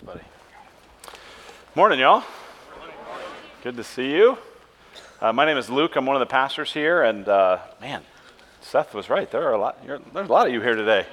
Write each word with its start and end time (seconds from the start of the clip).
Thanks, 0.00 0.14
buddy. 0.14 1.12
Morning, 1.74 1.98
y'all. 1.98 2.22
Good 3.62 3.76
to 3.76 3.84
see 3.84 4.12
you. 4.12 4.38
Uh, 5.20 5.32
my 5.32 5.44
name 5.44 5.58
is 5.58 5.68
Luke. 5.68 5.94
I'm 5.96 6.06
one 6.06 6.16
of 6.16 6.20
the 6.20 6.26
pastors 6.26 6.72
here, 6.72 7.02
and 7.02 7.28
uh, 7.28 7.58
man, 7.82 8.02
Seth 8.62 8.94
was 8.94 9.10
right. 9.10 9.30
There 9.30 9.42
are 9.42 9.52
a 9.52 9.58
lot. 9.58 9.84
There's 9.86 10.00
a 10.14 10.32
lot 10.32 10.46
of 10.46 10.54
you 10.54 10.62
here 10.62 10.74
today. 10.74 11.04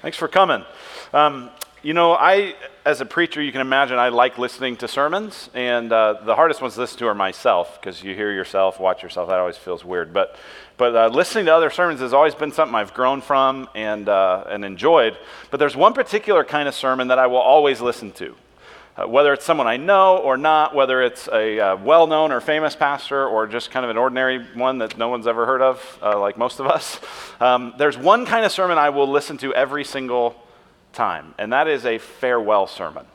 Thanks 0.00 0.16
for 0.16 0.26
coming. 0.26 0.64
Um, 1.12 1.50
you 1.82 1.94
know, 1.94 2.12
I, 2.12 2.54
as 2.84 3.00
a 3.00 3.04
preacher, 3.04 3.42
you 3.42 3.50
can 3.50 3.60
imagine 3.60 3.98
I 3.98 4.10
like 4.10 4.38
listening 4.38 4.76
to 4.76 4.88
sermons, 4.88 5.50
and 5.52 5.92
uh, 5.92 6.20
the 6.24 6.36
hardest 6.36 6.62
ones 6.62 6.74
to 6.74 6.80
listen 6.80 6.98
to 7.00 7.08
are 7.08 7.14
myself 7.14 7.80
because 7.80 8.04
you 8.04 8.14
hear 8.14 8.30
yourself, 8.30 8.78
watch 8.78 9.02
yourself. 9.02 9.28
That 9.28 9.40
always 9.40 9.56
feels 9.56 9.84
weird. 9.84 10.12
But, 10.12 10.36
but 10.76 10.94
uh, 10.94 11.08
listening 11.08 11.46
to 11.46 11.54
other 11.54 11.70
sermons 11.70 11.98
has 11.98 12.12
always 12.12 12.36
been 12.36 12.52
something 12.52 12.74
I've 12.76 12.94
grown 12.94 13.20
from 13.20 13.68
and, 13.74 14.08
uh, 14.08 14.44
and 14.48 14.64
enjoyed. 14.64 15.18
But 15.50 15.58
there's 15.58 15.74
one 15.74 15.92
particular 15.92 16.44
kind 16.44 16.68
of 16.68 16.74
sermon 16.74 17.08
that 17.08 17.18
I 17.18 17.26
will 17.26 17.38
always 17.38 17.80
listen 17.80 18.12
to. 18.12 18.36
Uh, 18.94 19.08
whether 19.08 19.32
it's 19.32 19.44
someone 19.44 19.66
I 19.66 19.78
know 19.78 20.18
or 20.18 20.36
not, 20.36 20.76
whether 20.76 21.02
it's 21.02 21.26
a 21.28 21.58
uh, 21.58 21.76
well 21.76 22.06
known 22.06 22.30
or 22.30 22.40
famous 22.40 22.76
pastor 22.76 23.26
or 23.26 23.46
just 23.46 23.70
kind 23.70 23.84
of 23.84 23.90
an 23.90 23.96
ordinary 23.96 24.46
one 24.54 24.78
that 24.78 24.98
no 24.98 25.08
one's 25.08 25.26
ever 25.26 25.46
heard 25.46 25.62
of, 25.62 25.98
uh, 26.02 26.20
like 26.20 26.36
most 26.36 26.60
of 26.60 26.66
us, 26.66 27.00
um, 27.40 27.74
there's 27.78 27.96
one 27.96 28.26
kind 28.26 28.44
of 28.44 28.52
sermon 28.52 28.78
I 28.78 28.90
will 28.90 29.10
listen 29.10 29.38
to 29.38 29.54
every 29.54 29.82
single 29.82 30.36
time, 30.92 31.34
and 31.38 31.52
that 31.52 31.68
is 31.68 31.84
a 31.86 31.98
farewell 31.98 32.66
sermon. 32.66 33.06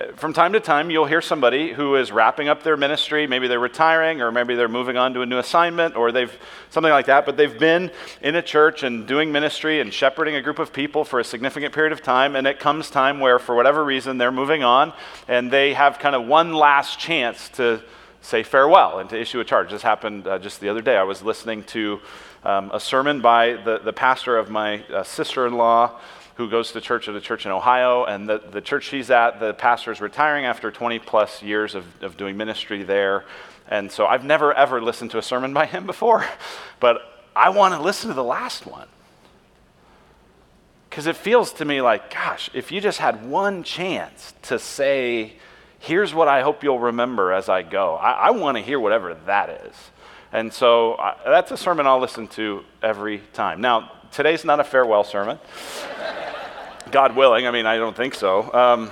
Uh, 0.00 0.12
from 0.12 0.32
time 0.32 0.52
to 0.52 0.60
time, 0.60 0.88
you'll 0.88 1.06
hear 1.06 1.20
somebody 1.20 1.72
who 1.72 1.96
is 1.96 2.12
wrapping 2.12 2.48
up 2.48 2.62
their 2.62 2.76
ministry. 2.76 3.26
Maybe 3.26 3.48
they're 3.48 3.58
retiring, 3.58 4.22
or 4.22 4.30
maybe 4.30 4.54
they're 4.54 4.68
moving 4.68 4.96
on 4.96 5.14
to 5.14 5.22
a 5.22 5.26
new 5.26 5.38
assignment, 5.38 5.96
or 5.96 6.12
they've 6.12 6.32
something 6.70 6.92
like 6.92 7.06
that. 7.06 7.26
But 7.26 7.36
they've 7.36 7.58
been 7.58 7.90
in 8.22 8.36
a 8.36 8.42
church 8.42 8.84
and 8.84 9.04
doing 9.04 9.32
ministry 9.32 9.80
and 9.80 9.92
shepherding 9.92 10.36
a 10.36 10.42
group 10.42 10.60
of 10.60 10.72
people 10.72 11.04
for 11.04 11.18
a 11.18 11.24
significant 11.24 11.74
period 11.74 11.92
of 11.92 12.02
time. 12.02 12.36
And 12.36 12.46
it 12.46 12.60
comes 12.60 12.88
time 12.88 13.18
where, 13.18 13.40
for 13.40 13.56
whatever 13.56 13.84
reason, 13.84 14.16
they're 14.16 14.30
moving 14.30 14.62
on, 14.62 14.92
and 15.26 15.50
they 15.50 15.74
have 15.74 15.98
kind 15.98 16.14
of 16.14 16.24
one 16.24 16.54
last 16.54 17.00
chance 17.00 17.48
to 17.50 17.82
say 18.20 18.42
farewell 18.42 18.98
and 18.98 19.08
to 19.10 19.20
issue 19.20 19.40
a 19.40 19.44
charge. 19.44 19.70
This 19.70 19.82
happened 19.82 20.26
uh, 20.26 20.38
just 20.38 20.60
the 20.60 20.68
other 20.68 20.82
day. 20.82 20.96
I 20.96 21.02
was 21.02 21.22
listening 21.22 21.64
to 21.64 22.00
um, 22.44 22.70
a 22.72 22.80
sermon 22.80 23.20
by 23.20 23.54
the, 23.54 23.78
the 23.78 23.92
pastor 23.92 24.36
of 24.36 24.50
my 24.50 24.82
uh, 24.84 25.02
sister 25.02 25.46
in 25.46 25.54
law 25.54 25.98
who 26.36 26.48
goes 26.48 26.72
to 26.72 26.80
church 26.80 27.08
at 27.08 27.14
a 27.14 27.20
church 27.20 27.44
in 27.44 27.52
Ohio. 27.52 28.04
And 28.04 28.28
the, 28.28 28.38
the 28.38 28.60
church 28.60 28.84
she's 28.84 29.10
at, 29.10 29.40
the 29.40 29.52
pastor 29.52 29.92
is 29.92 30.00
retiring 30.00 30.46
after 30.46 30.70
20 30.70 30.98
plus 31.00 31.42
years 31.42 31.74
of, 31.74 31.84
of 32.02 32.16
doing 32.16 32.36
ministry 32.36 32.82
there. 32.82 33.24
And 33.68 33.90
so 33.92 34.06
I've 34.06 34.24
never 34.24 34.52
ever 34.54 34.82
listened 34.82 35.10
to 35.12 35.18
a 35.18 35.22
sermon 35.22 35.52
by 35.52 35.66
him 35.66 35.86
before, 35.86 36.24
but 36.80 37.26
I 37.36 37.50
want 37.50 37.74
to 37.74 37.80
listen 37.80 38.08
to 38.08 38.14
the 38.14 38.24
last 38.24 38.66
one. 38.66 38.88
Because 40.88 41.06
it 41.06 41.16
feels 41.16 41.52
to 41.54 41.64
me 41.64 41.80
like, 41.80 42.12
gosh, 42.12 42.50
if 42.52 42.72
you 42.72 42.80
just 42.80 42.98
had 42.98 43.24
one 43.24 43.62
chance 43.62 44.34
to 44.42 44.58
say, 44.58 45.34
here's 45.80 46.14
what 46.14 46.28
I 46.28 46.42
hope 46.42 46.62
you'll 46.62 46.78
remember 46.78 47.32
as 47.32 47.48
I 47.48 47.62
go, 47.62 47.96
I, 47.96 48.12
I 48.12 48.30
want 48.30 48.56
to 48.58 48.62
hear 48.62 48.78
whatever 48.78 49.14
that 49.26 49.64
is. 49.66 49.74
And 50.32 50.52
so 50.52 50.92
uh, 50.92 51.16
that's 51.24 51.50
a 51.50 51.56
sermon 51.56 51.86
I'll 51.86 51.98
listen 51.98 52.28
to 52.28 52.62
every 52.82 53.18
time. 53.32 53.60
Now, 53.60 53.90
today's 54.12 54.44
not 54.44 54.60
a 54.60 54.64
farewell 54.64 55.02
sermon. 55.02 55.38
God 56.92 57.16
willing, 57.16 57.46
I 57.46 57.50
mean, 57.50 57.66
I 57.66 57.78
don't 57.78 57.96
think 57.96 58.14
so. 58.14 58.52
Um, 58.52 58.90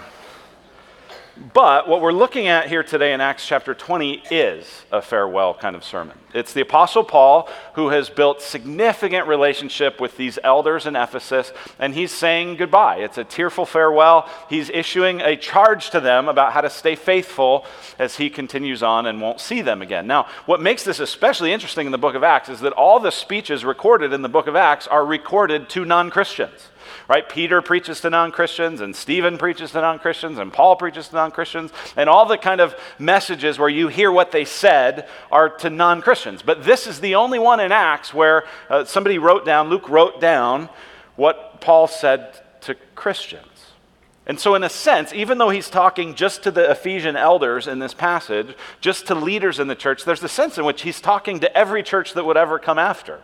but 1.54 1.88
what 1.88 2.00
we're 2.00 2.12
looking 2.12 2.48
at 2.48 2.68
here 2.68 2.82
today 2.82 3.12
in 3.12 3.20
Acts 3.20 3.46
chapter 3.46 3.72
20 3.72 4.24
is 4.30 4.84
a 4.90 5.00
farewell 5.00 5.54
kind 5.54 5.76
of 5.76 5.84
sermon. 5.84 6.18
It's 6.34 6.52
the 6.52 6.62
Apostle 6.62 7.04
Paul 7.04 7.48
who 7.74 7.90
has 7.90 8.10
built 8.10 8.42
significant 8.42 9.28
relationship 9.28 10.00
with 10.00 10.16
these 10.16 10.38
elders 10.42 10.84
in 10.84 10.96
Ephesus, 10.96 11.52
and 11.78 11.94
he's 11.94 12.10
saying 12.10 12.56
goodbye. 12.56 12.96
It's 12.96 13.18
a 13.18 13.24
tearful 13.24 13.66
farewell. 13.66 14.28
He's 14.50 14.68
issuing 14.68 15.20
a 15.20 15.36
charge 15.36 15.90
to 15.90 16.00
them 16.00 16.28
about 16.28 16.52
how 16.52 16.60
to 16.60 16.70
stay 16.70 16.96
faithful 16.96 17.64
as 18.00 18.16
he 18.16 18.30
continues 18.30 18.82
on 18.82 19.06
and 19.06 19.20
won't 19.20 19.40
see 19.40 19.62
them 19.62 19.80
again. 19.80 20.08
Now, 20.08 20.26
what 20.46 20.60
makes 20.60 20.82
this 20.82 20.98
especially 20.98 21.52
interesting 21.52 21.86
in 21.86 21.92
the 21.92 21.98
book 21.98 22.16
of 22.16 22.24
Acts 22.24 22.48
is 22.48 22.60
that 22.60 22.72
all 22.72 22.98
the 22.98 23.12
speeches 23.12 23.64
recorded 23.64 24.12
in 24.12 24.22
the 24.22 24.28
book 24.28 24.48
of 24.48 24.56
Acts 24.56 24.88
are 24.88 25.06
recorded 25.06 25.68
to 25.70 25.84
non 25.84 26.10
Christians 26.10 26.68
right? 27.08 27.26
Peter 27.28 27.62
preaches 27.62 28.00
to 28.02 28.10
non 28.10 28.30
Christians, 28.30 28.80
and 28.80 28.94
Stephen 28.94 29.38
preaches 29.38 29.72
to 29.72 29.80
non 29.80 29.98
Christians, 29.98 30.38
and 30.38 30.52
Paul 30.52 30.76
preaches 30.76 31.08
to 31.08 31.16
non 31.16 31.30
Christians, 31.30 31.72
and 31.96 32.08
all 32.08 32.26
the 32.26 32.38
kind 32.38 32.60
of 32.60 32.76
messages 32.98 33.58
where 33.58 33.68
you 33.68 33.88
hear 33.88 34.12
what 34.12 34.30
they 34.30 34.44
said 34.44 35.08
are 35.32 35.48
to 35.48 35.70
non 35.70 36.02
Christians. 36.02 36.42
But 36.42 36.64
this 36.64 36.86
is 36.86 37.00
the 37.00 37.16
only 37.16 37.38
one 37.38 37.58
in 37.58 37.72
Acts 37.72 38.14
where 38.14 38.44
uh, 38.68 38.84
somebody 38.84 39.18
wrote 39.18 39.44
down, 39.44 39.70
Luke 39.70 39.88
wrote 39.88 40.20
down 40.20 40.68
what 41.16 41.60
Paul 41.60 41.88
said 41.88 42.40
to 42.60 42.76
Christians. 42.94 43.47
And 44.28 44.38
so, 44.38 44.54
in 44.54 44.62
a 44.62 44.68
sense, 44.68 45.14
even 45.14 45.38
though 45.38 45.48
he's 45.48 45.70
talking 45.70 46.14
just 46.14 46.42
to 46.42 46.50
the 46.50 46.70
Ephesian 46.70 47.16
elders 47.16 47.66
in 47.66 47.78
this 47.78 47.94
passage, 47.94 48.54
just 48.78 49.06
to 49.06 49.14
leaders 49.14 49.58
in 49.58 49.68
the 49.68 49.74
church, 49.74 50.04
there's 50.04 50.22
a 50.22 50.28
sense 50.28 50.58
in 50.58 50.66
which 50.66 50.82
he's 50.82 51.00
talking 51.00 51.40
to 51.40 51.56
every 51.56 51.82
church 51.82 52.12
that 52.12 52.26
would 52.26 52.36
ever 52.36 52.58
come 52.58 52.78
after 52.78 53.20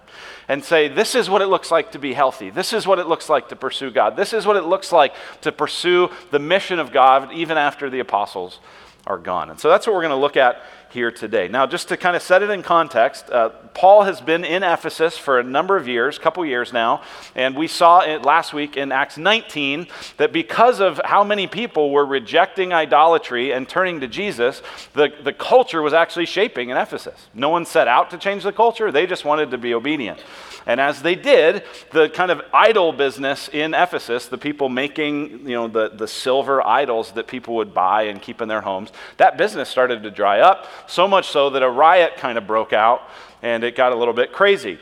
and 0.49 0.65
say, 0.65 0.89
This 0.89 1.15
is 1.15 1.29
what 1.29 1.43
it 1.43 1.49
looks 1.49 1.71
like 1.71 1.93
to 1.93 1.99
be 1.99 2.15
healthy. 2.15 2.49
This 2.49 2.73
is 2.73 2.87
what 2.87 2.99
it 2.99 3.07
looks 3.07 3.29
like 3.29 3.51
to 3.51 3.57
pursue 3.57 3.91
God. 3.91 4.17
This 4.17 4.33
is 4.33 4.47
what 4.47 4.57
it 4.57 4.65
looks 4.65 4.93
like 4.93 5.15
to 5.43 5.53
pursue 5.53 6.09
the 6.31 6.39
mission 6.39 6.79
of 6.79 6.91
God 6.91 7.31
even 7.33 7.59
after 7.59 7.91
the 7.91 8.01
apostles 8.01 8.59
are 9.07 9.19
gone. 9.19 9.51
And 9.51 9.59
so 9.59 9.69
that's 9.69 9.87
what 9.87 9.95
we're 9.95 10.03
going 10.03 10.11
to 10.11 10.17
look 10.17 10.37
at 10.37 10.63
here 10.95 11.11
today. 11.11 11.49
Now, 11.49 11.67
just 11.67 11.89
to 11.89 11.97
kind 11.97 12.15
of 12.15 12.23
set 12.23 12.43
it 12.43 12.51
in 12.51 12.63
context, 12.63 13.29
uh, 13.29 13.49
Paul 13.75 14.05
has 14.05 14.21
been 14.21 14.45
in 14.45 14.63
Ephesus 14.63 15.19
for 15.19 15.41
a 15.41 15.43
number 15.43 15.77
of 15.77 15.89
years, 15.89 16.19
couple 16.19 16.47
years 16.47 16.73
now, 16.73 17.03
and 17.35 17.57
we 17.57 17.67
saw 17.67 18.01
it 18.01 18.23
last 18.23 18.55
week 18.55 18.77
in 18.77 18.93
Acts 18.93 19.19
19 19.19 19.89
that 20.19 20.33
because 20.33 20.81
of 20.81 21.01
how 21.05 21.25
many 21.25 21.49
people 21.49 21.91
were 21.91 22.07
rejecting 22.07 22.73
idolatry 22.73 23.53
and 23.53 23.69
turning 23.69 24.01
to 24.01 24.07
Jesus, 24.07 24.63
the, 24.93 25.13
the 25.23 25.33
culture 25.33 25.83
was 25.83 25.93
actually 25.93 26.27
shaping 26.27 26.71
in 26.71 26.77
Ephesus. 26.77 27.27
No 27.35 27.49
one 27.49 27.67
set 27.67 27.89
out 27.89 28.11
to 28.11 28.19
change 28.19 28.45
the 28.45 28.53
culture, 28.53 28.93
they 28.93 29.07
just 29.07 29.25
wanted 29.25 29.51
to 29.51 29.59
be 29.59 29.75
obedient. 29.75 30.23
And 30.67 30.81
as 30.81 31.03
they 31.03 31.15
did, 31.15 31.63
the 31.93 32.09
kind 32.09 32.31
of 32.31 32.41
idol 32.53 32.93
business 32.93 33.49
in 33.49 33.75
Ephesus, 33.75 34.27
the 34.27 34.39
people 34.39 34.69
making, 34.69 35.47
you 35.47 35.55
know, 35.55 35.69
the, 35.69 35.91
the 35.91 36.09
silver 36.09 36.67
idols 36.67 37.13
that 37.13 37.27
people 37.27 37.57
would 37.57 37.75
buy 37.75 38.05
and 38.05 38.21
keep 38.21 38.41
in 38.41 38.49
their 38.49 38.63
homes, 38.63 38.91
that 39.19 39.37
business 39.37 39.69
started 39.69 40.03
to 40.03 40.11
dry 40.11 40.41
up, 40.41 40.67
so 40.87 41.07
much 41.07 41.29
so 41.29 41.51
that 41.51 41.63
a 41.63 41.71
riot 41.71 42.17
kind 42.17 42.39
of 42.39 42.47
broke 42.47 42.73
out 42.73 43.03
and 43.43 43.63
it 43.63 43.77
got 43.77 43.93
a 43.93 43.95
little 43.95 44.15
bit 44.15 44.33
crazy. 44.33 44.79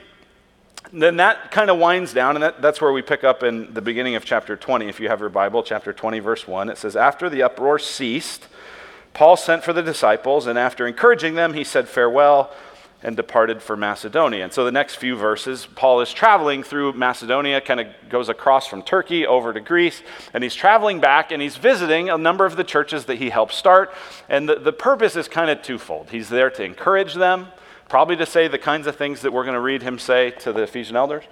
Then 0.92 1.16
that 1.16 1.50
kind 1.50 1.70
of 1.70 1.78
winds 1.78 2.12
down, 2.12 2.36
and 2.36 2.42
that, 2.42 2.60
that's 2.60 2.80
where 2.80 2.92
we 2.92 3.00
pick 3.02 3.24
up 3.24 3.42
in 3.42 3.72
the 3.72 3.80
beginning 3.80 4.14
of 4.14 4.24
chapter 4.24 4.56
20. 4.56 4.88
If 4.88 5.00
you 5.00 5.08
have 5.08 5.20
your 5.20 5.30
Bible, 5.30 5.62
chapter 5.62 5.92
20, 5.92 6.18
verse 6.20 6.46
1, 6.46 6.68
it 6.68 6.76
says, 6.76 6.96
After 6.96 7.30
the 7.30 7.42
uproar 7.42 7.78
ceased, 7.78 8.46
Paul 9.14 9.36
sent 9.36 9.64
for 9.64 9.72
the 9.72 9.82
disciples, 9.82 10.46
and 10.46 10.58
after 10.58 10.86
encouraging 10.86 11.34
them, 11.34 11.54
he 11.54 11.64
said 11.64 11.88
farewell 11.88 12.52
and 13.02 13.16
departed 13.16 13.62
for 13.62 13.76
Macedonia. 13.76 14.44
And 14.44 14.52
so 14.52 14.64
the 14.64 14.72
next 14.72 14.96
few 14.96 15.16
verses, 15.16 15.66
Paul 15.74 16.00
is 16.00 16.12
traveling 16.12 16.62
through 16.62 16.92
Macedonia, 16.92 17.60
kind 17.60 17.80
of 17.80 17.86
goes 18.08 18.28
across 18.28 18.66
from 18.66 18.82
Turkey 18.82 19.26
over 19.26 19.52
to 19.52 19.60
Greece, 19.60 20.02
and 20.32 20.44
he's 20.44 20.54
traveling 20.54 21.00
back 21.00 21.32
and 21.32 21.42
he's 21.42 21.56
visiting 21.56 22.10
a 22.10 22.18
number 22.18 22.46
of 22.46 22.56
the 22.56 22.64
churches 22.64 23.06
that 23.06 23.16
he 23.16 23.30
helped 23.30 23.54
start. 23.54 23.92
And 24.28 24.48
the, 24.48 24.56
the 24.56 24.72
purpose 24.72 25.16
is 25.16 25.28
kind 25.28 25.50
of 25.50 25.62
twofold. 25.62 26.10
He's 26.10 26.28
there 26.28 26.50
to 26.50 26.64
encourage 26.64 27.14
them, 27.14 27.48
probably 27.88 28.16
to 28.16 28.26
say 28.26 28.48
the 28.48 28.58
kinds 28.58 28.86
of 28.86 28.96
things 28.96 29.22
that 29.22 29.32
we're 29.32 29.44
going 29.44 29.54
to 29.54 29.60
read 29.60 29.82
him 29.82 29.98
say 29.98 30.30
to 30.30 30.52
the 30.52 30.62
Ephesian 30.62 30.96
elders. 30.96 31.24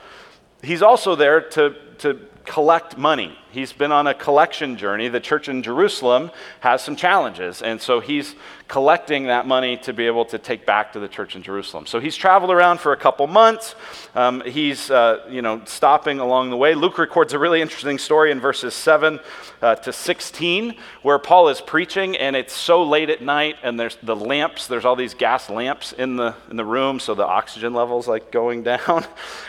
He's 0.62 0.82
also 0.82 1.14
there 1.16 1.40
to, 1.40 1.74
to 2.00 2.18
collect 2.44 2.98
money. 2.98 3.36
He's 3.52 3.72
been 3.72 3.92
on 3.92 4.06
a 4.06 4.14
collection 4.14 4.76
journey. 4.76 5.08
The 5.08 5.20
church 5.20 5.48
in 5.48 5.62
Jerusalem 5.62 6.30
has 6.60 6.82
some 6.82 6.96
challenges, 6.96 7.62
and 7.62 7.80
so 7.80 8.00
he's 8.00 8.34
collecting 8.68 9.24
that 9.24 9.48
money 9.48 9.76
to 9.76 9.92
be 9.92 10.06
able 10.06 10.24
to 10.24 10.38
take 10.38 10.64
back 10.64 10.92
to 10.92 11.00
the 11.00 11.08
church 11.08 11.34
in 11.34 11.42
Jerusalem. 11.42 11.86
So 11.86 11.98
he's 11.98 12.14
traveled 12.14 12.52
around 12.52 12.78
for 12.78 12.92
a 12.92 12.96
couple 12.96 13.26
months. 13.26 13.74
Um, 14.14 14.42
he's, 14.42 14.92
uh, 14.92 15.26
you 15.28 15.42
know, 15.42 15.62
stopping 15.64 16.20
along 16.20 16.50
the 16.50 16.56
way. 16.56 16.76
Luke 16.76 16.96
records 16.96 17.32
a 17.32 17.38
really 17.40 17.60
interesting 17.60 17.98
story 17.98 18.30
in 18.30 18.38
verses 18.38 18.72
7 18.74 19.18
uh, 19.60 19.74
to 19.74 19.92
16 19.92 20.76
where 21.02 21.18
Paul 21.18 21.48
is 21.48 21.60
preaching, 21.60 22.16
and 22.16 22.36
it's 22.36 22.52
so 22.52 22.84
late 22.84 23.10
at 23.10 23.20
night, 23.20 23.56
and 23.64 23.78
there's 23.78 23.96
the 24.04 24.14
lamps, 24.14 24.68
there's 24.68 24.84
all 24.84 24.94
these 24.94 25.14
gas 25.14 25.50
lamps 25.50 25.92
in 25.92 26.14
the, 26.14 26.36
in 26.48 26.56
the 26.56 26.64
room, 26.64 27.00
so 27.00 27.16
the 27.16 27.26
oxygen 27.26 27.74
level's 27.74 28.06
like 28.06 28.30
going 28.30 28.62
down. 28.70 29.04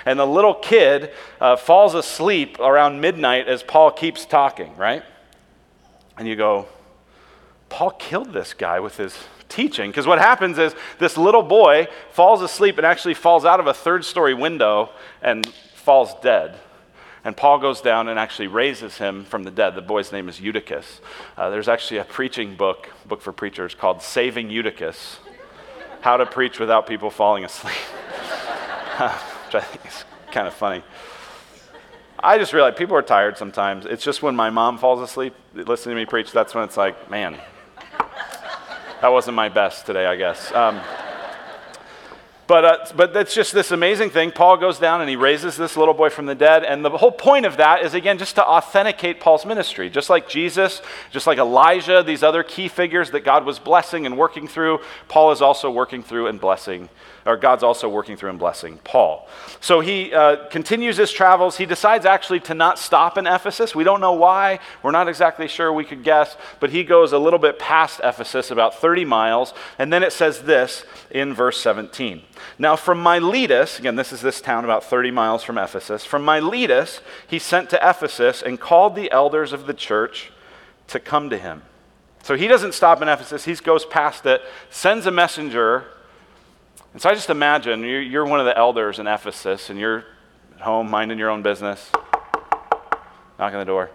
And 0.08 0.18
the 0.18 0.26
little 0.26 0.56
kid 0.56 1.12
uh, 1.40 1.58
falls 1.58 1.94
asleep 1.94 2.41
around 2.60 3.02
midnight 3.02 3.48
as 3.48 3.64
Paul 3.64 3.92
keeps 3.92 4.26
talking, 4.26 4.76
right? 4.78 5.04
And 6.18 6.28
you 6.28 6.36
go, 6.36 6.68
Paul 7.70 7.92
killed 7.92 8.34
this 8.34 8.54
guy 8.54 8.80
with 8.80 8.98
his 8.98 9.18
teaching. 9.52 9.92
Because 9.92 10.08
what 10.08 10.20
happens 10.20 10.58
is 10.58 10.74
this 10.98 11.18
little 11.18 11.44
boy 11.44 11.88
falls 12.12 12.42
asleep 12.42 12.78
and 12.78 12.86
actually 12.86 13.14
falls 13.14 13.46
out 13.46 13.60
of 13.60 13.68
a 13.68 13.74
third 13.74 14.04
story 14.04 14.34
window 14.34 14.90
and 15.22 15.46
falls 15.76 16.14
dead. 16.22 16.60
And 17.24 17.38
Paul 17.38 17.60
goes 17.60 17.82
down 17.82 18.08
and 18.08 18.18
actually 18.18 18.48
raises 18.48 18.98
him 18.98 19.26
from 19.26 19.44
the 19.44 19.52
dead. 19.52 19.76
The 19.76 19.82
boy's 19.82 20.12
name 20.12 20.28
is 20.28 20.40
Eutychus. 20.42 21.02
Uh, 21.38 21.52
there's 21.52 21.68
actually 21.68 21.98
a 21.98 22.04
preaching 22.04 22.56
book, 22.56 22.90
book 23.06 23.22
for 23.22 23.32
preachers, 23.32 23.76
called 23.76 24.02
Saving 24.02 24.50
Eutychus 24.50 25.20
How 26.02 26.18
to 26.18 26.26
Preach 26.26 26.60
Without 26.60 26.88
People 26.88 27.12
Falling 27.12 27.46
Asleep, 27.46 27.76
which 28.96 29.56
I 29.56 29.62
think 29.62 29.86
is 29.86 30.04
kind 30.32 30.48
of 30.48 30.54
funny. 30.56 30.84
I 32.24 32.38
just 32.38 32.54
realize 32.54 32.76
people 32.78 32.96
are 32.96 33.02
tired 33.02 33.38
sometimes. 33.38 33.86
It's 33.88 34.04
just 34.04 34.22
when 34.22 34.36
my 34.36 34.52
mom 34.52 34.78
falls 34.78 35.02
asleep 35.02 35.34
listening 35.56 35.96
to 35.96 36.02
me 36.02 36.06
preach, 36.06 36.32
that's 36.32 36.54
when 36.54 36.64
it's 36.64 36.78
like, 36.78 37.10
man, 37.10 37.36
that 39.02 39.08
wasn't 39.08 39.36
my 39.36 39.50
best 39.50 39.88
today, 39.88 40.06
I 40.06 40.16
guess. 40.16 40.52
Um, 40.54 40.80
but, 42.52 42.66
uh, 42.66 42.86
but 42.98 43.14
that's 43.14 43.34
just 43.34 43.54
this 43.54 43.72
amazing 43.72 44.10
thing. 44.10 44.30
Paul 44.30 44.58
goes 44.58 44.78
down 44.78 45.00
and 45.00 45.10
he 45.10 45.16
raises 45.16 45.56
this 45.56 45.78
little 45.78 45.94
boy 45.94 46.10
from 46.10 46.26
the 46.26 46.36
dead. 46.36 46.66
And 46.66 46.84
the 46.84 46.90
whole 46.90 47.10
point 47.10 47.46
of 47.46 47.56
that 47.56 47.86
is, 47.86 47.94
again, 47.94 48.18
just 48.18 48.36
to 48.36 48.46
authenticate 48.46 49.22
Paul's 49.22 49.46
ministry. 49.46 49.90
Just 49.90 50.10
like 50.10 50.28
Jesus, 50.28 50.82
just 51.12 51.28
like 51.28 51.38
Elijah, 51.38 52.04
these 52.06 52.24
other 52.24 52.44
key 52.44 52.68
figures 52.68 53.12
that 53.12 53.22
God 53.22 53.46
was 53.46 53.58
blessing 53.58 54.06
and 54.06 54.18
working 54.18 54.50
through, 54.50 54.82
Paul 55.08 55.32
is 55.32 55.42
also 55.42 55.72
working 55.72 56.04
through 56.04 56.28
and 56.28 56.42
blessing 56.42 56.90
or 57.26 57.38
God's 57.38 57.64
also 57.64 57.88
working 57.88 58.18
through 58.18 58.32
and 58.32 58.40
blessing 58.40 58.80
Paul. 58.84 59.28
So 59.60 59.80
he 59.80 60.14
uh, 60.14 60.48
continues 60.50 60.98
his 60.98 61.12
travels. 61.12 61.58
He 61.58 61.66
decides 61.66 62.06
actually 62.06 62.40
to 62.42 62.54
not 62.54 62.80
stop 62.80 63.18
in 63.18 63.28
Ephesus. 63.28 63.76
We 63.76 63.84
don't 63.84 64.02
know 64.02 64.14
why. 64.14 64.60
We're 64.84 64.92
not 64.92 65.08
exactly 65.08 65.48
sure. 65.48 65.72
We 65.72 65.86
could 65.86 66.04
guess. 66.04 66.36
But 66.60 66.72
he 66.72 66.84
goes 66.84 67.14
a 67.14 67.20
little 67.20 67.40
bit 67.40 67.60
past 67.60 68.02
Ephesus, 68.04 68.52
about 68.52 68.76
30 68.76 69.06
miles. 69.06 69.54
And 69.78 69.92
then 69.92 70.04
it 70.04 70.14
says 70.14 70.42
this 70.44 70.84
in 71.12 71.34
verse 71.34 71.62
17. 71.62 72.24
Now, 72.58 72.76
from 72.76 73.02
Miletus, 73.02 73.80
again, 73.80 73.96
this 73.96 74.12
is 74.12 74.22
this 74.22 74.42
town 74.42 74.64
about 74.64 74.84
30 74.84 75.12
miles 75.12 75.44
from 75.44 75.58
Ephesus. 75.58 76.06
From 76.06 76.24
Miletus, 76.24 77.02
he 77.28 77.40
sent 77.40 77.70
to 77.72 77.78
Ephesus 77.78 78.42
and 78.42 78.60
called 78.60 78.96
the 78.96 79.12
elders 79.12 79.54
of 79.54 79.68
the 79.68 79.74
church 79.74 80.32
to 80.88 81.00
come 81.00 81.30
to 81.30 81.38
him. 81.38 81.64
So 82.24 82.36
he 82.36 82.48
doesn't 82.48 82.74
stop 82.74 83.02
in 83.02 83.08
Ephesus. 83.08 83.46
He 83.46 83.56
goes 83.56 83.86
past 83.86 84.26
it, 84.26 84.42
sends 84.70 85.06
a 85.06 85.12
messenger 85.12 85.86
and 86.94 87.02
so 87.02 87.10
I 87.10 87.14
just 87.14 87.30
imagine 87.30 87.84
you're, 87.84 88.26
one 88.26 88.42
of 88.42 88.46
the 88.46 88.58
elders 88.58 89.00
in 89.00 89.08
Ephesus 89.08 89.70
and 89.70 89.80
you're 89.80 90.04
at 90.56 90.62
home 90.62 90.90
minding 90.90 91.18
your 91.18 91.30
own 91.30 91.42
business, 91.42 91.90
knocking 93.40 93.60
the 93.60 93.66
door. 93.66 93.90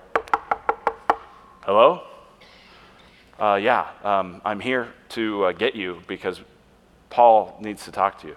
Hello? 1.63 2.05
Uh, 3.39 3.59
yeah, 3.63 3.89
um, 4.03 4.41
I'm 4.47 4.61
here 4.61 4.89
to 5.11 5.45
uh, 5.45 5.53
get 5.53 5.75
you 5.75 6.01
because 6.07 6.41
Paul 7.11 7.57
needs 7.61 7.85
to 7.85 7.93
talk 7.93 8.21
to 8.21 8.29
you. 8.29 8.37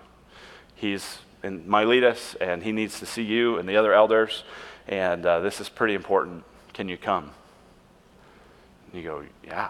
He's 0.76 1.20
in 1.44 1.70
Miletus 1.70 2.36
and 2.40 2.64
he 2.64 2.72
needs 2.72 3.00
to 3.00 3.06
see 3.06 3.24
you 3.24 3.58
and 3.58 3.68
the 3.68 3.78
other 3.78 3.94
elders, 3.94 4.44
and 4.88 5.26
uh, 5.26 5.40
this 5.40 5.62
is 5.62 5.70
pretty 5.70 5.94
important. 5.94 6.44
Can 6.74 6.90
you 6.90 6.98
come? 6.98 7.32
And 8.86 9.02
you 9.02 9.08
go, 9.08 9.24
Yeah, 9.46 9.70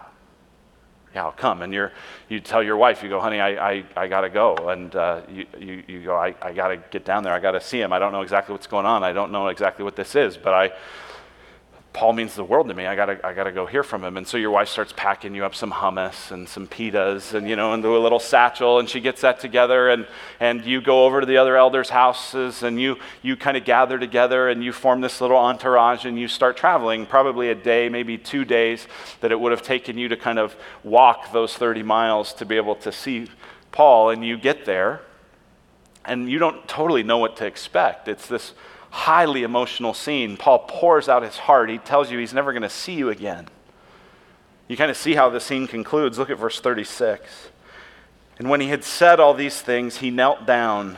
yeah, 1.13 1.23
I'll 1.23 1.31
come. 1.31 1.61
And 1.61 1.73
you're, 1.73 1.91
you 2.27 2.39
tell 2.39 2.61
your 2.61 2.77
wife, 2.77 3.01
you 3.01 3.09
go, 3.09 3.19
honey, 3.19 3.39
I, 3.39 3.71
I, 3.71 3.83
I 3.95 4.07
got 4.07 4.21
to 4.21 4.29
go. 4.29 4.55
And 4.69 4.95
uh, 4.95 5.21
you, 5.29 5.45
you, 5.57 5.83
you 5.87 6.03
go, 6.03 6.15
I, 6.15 6.35
I 6.41 6.53
got 6.53 6.67
to 6.67 6.77
get 6.77 7.03
down 7.03 7.23
there. 7.23 7.33
I 7.33 7.39
got 7.39 7.51
to 7.51 7.61
see 7.61 7.81
him. 7.81 7.91
I 7.91 7.99
don't 7.99 8.11
know 8.11 8.21
exactly 8.21 8.53
what's 8.53 8.67
going 8.67 8.85
on. 8.85 9.03
I 9.03 9.11
don't 9.11 9.31
know 9.31 9.47
exactly 9.47 9.83
what 9.83 9.95
this 9.95 10.15
is, 10.15 10.37
but 10.37 10.53
I, 10.53 10.71
Paul 11.91 12.13
means 12.13 12.35
the 12.35 12.43
world 12.43 12.67
to 12.67 12.73
me. 12.75 12.85
I 12.85 12.95
gotta, 12.95 13.19
I 13.25 13.33
gotta 13.33 13.51
go 13.51 13.65
hear 13.65 13.83
from 13.83 14.03
him. 14.03 14.15
And 14.15 14.27
so 14.27 14.37
your 14.37 14.51
wife 14.51 14.69
starts 14.69 14.93
packing 14.95 15.33
you 15.33 15.43
up 15.43 15.55
some 15.55 15.71
hummus 15.71 16.31
and 16.31 16.47
some 16.47 16.67
pitas 16.67 17.33
and, 17.33 17.49
you 17.49 17.55
know, 17.55 17.73
into 17.73 17.97
a 17.97 17.99
little 17.99 18.19
satchel 18.19 18.79
and 18.79 18.87
she 18.87 18.99
gets 18.99 19.21
that 19.21 19.39
together 19.39 19.89
and, 19.89 20.05
and 20.39 20.63
you 20.65 20.81
go 20.81 21.05
over 21.05 21.19
to 21.19 21.25
the 21.25 21.37
other 21.37 21.57
elders' 21.57 21.89
houses 21.89 22.61
and 22.61 22.79
you, 22.79 22.97
you 23.23 23.35
kind 23.35 23.57
of 23.57 23.65
gather 23.65 23.97
together 23.97 24.49
and 24.49 24.63
you 24.63 24.71
form 24.71 25.01
this 25.01 25.19
little 25.19 25.37
entourage 25.37 26.05
and 26.05 26.19
you 26.19 26.27
start 26.27 26.55
traveling 26.55 27.07
probably 27.07 27.49
a 27.49 27.55
day, 27.55 27.89
maybe 27.89 28.19
two 28.19 28.45
days 28.45 28.87
that 29.21 29.31
it 29.31 29.39
would 29.39 29.51
have 29.51 29.63
taken 29.63 29.97
you 29.97 30.07
to 30.07 30.15
kind 30.15 30.37
of 30.37 30.55
walk 30.83 31.31
those 31.31 31.55
30 31.55 31.81
miles 31.81 32.33
to 32.33 32.45
be 32.45 32.55
able 32.55 32.75
to 32.75 32.91
see 32.91 33.27
Paul. 33.71 34.11
And 34.11 34.23
you 34.23 34.37
get 34.37 34.65
there 34.65 35.01
and 36.05 36.29
you 36.29 36.39
don't 36.39 36.67
totally 36.67 37.03
know 37.03 37.17
what 37.17 37.35
to 37.37 37.45
expect. 37.45 38.07
It's 38.07 38.27
this 38.27 38.53
highly 38.91 39.43
emotional 39.43 39.93
scene. 39.93 40.37
Paul 40.37 40.59
pours 40.67 41.07
out 41.09 41.23
his 41.23 41.37
heart. 41.37 41.69
He 41.69 41.77
tells 41.77 42.11
you 42.11 42.17
he's 42.17 42.33
never 42.33 42.51
going 42.51 42.63
to 42.63 42.69
see 42.69 42.93
you 42.93 43.09
again. 43.09 43.47
You 44.67 44.77
kind 44.77 44.91
of 44.91 44.97
see 44.97 45.15
how 45.15 45.29
the 45.29 45.39
scene 45.39 45.67
concludes. 45.67 46.17
Look 46.17 46.29
at 46.29 46.37
verse 46.37 46.59
36. 46.59 47.49
And 48.37 48.49
when 48.49 48.61
he 48.61 48.69
had 48.69 48.83
said 48.83 49.19
all 49.19 49.33
these 49.33 49.61
things, 49.61 49.97
he 49.97 50.11
knelt 50.11 50.45
down 50.45 50.97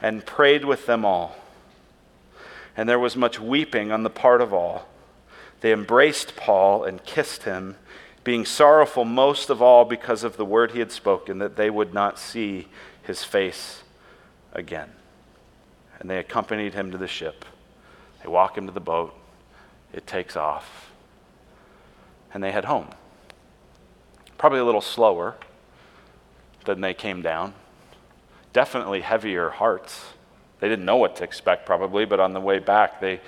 and 0.00 0.24
prayed 0.24 0.64
with 0.64 0.86
them 0.86 1.04
all. 1.04 1.36
And 2.76 2.88
there 2.88 2.98
was 2.98 3.16
much 3.16 3.38
weeping 3.38 3.92
on 3.92 4.02
the 4.02 4.10
part 4.10 4.40
of 4.40 4.52
all. 4.52 4.88
They 5.60 5.72
embraced 5.72 6.36
Paul 6.36 6.84
and 6.84 7.04
kissed 7.04 7.44
him, 7.44 7.76
being 8.24 8.44
sorrowful 8.44 9.04
most 9.04 9.50
of 9.50 9.60
all 9.60 9.84
because 9.84 10.24
of 10.24 10.36
the 10.36 10.44
word 10.44 10.72
he 10.72 10.78
had 10.78 10.92
spoken, 10.92 11.38
that 11.38 11.56
they 11.56 11.70
would 11.70 11.92
not 11.92 12.18
see 12.18 12.68
his 13.02 13.24
face 13.24 13.82
again 14.52 14.90
and 16.02 16.10
they 16.10 16.18
accompanied 16.18 16.74
him 16.74 16.90
to 16.90 16.98
the 16.98 17.06
ship. 17.06 17.44
They 18.22 18.28
walk 18.28 18.58
him 18.58 18.66
to 18.66 18.72
the 18.72 18.80
boat. 18.80 19.14
It 19.92 20.04
takes 20.04 20.36
off. 20.36 20.90
And 22.34 22.42
they 22.42 22.50
head 22.50 22.64
home. 22.64 22.88
Probably 24.36 24.58
a 24.58 24.64
little 24.64 24.80
slower 24.80 25.36
than 26.64 26.80
they 26.80 26.92
came 26.92 27.22
down. 27.22 27.54
Definitely 28.52 29.02
heavier 29.02 29.50
hearts. 29.50 30.06
They 30.58 30.68
didn't 30.68 30.84
know 30.84 30.96
what 30.96 31.14
to 31.16 31.24
expect, 31.24 31.66
probably, 31.66 32.04
but 32.04 32.18
on 32.18 32.32
the 32.32 32.40
way 32.40 32.58
back, 32.58 33.00
they, 33.00 33.20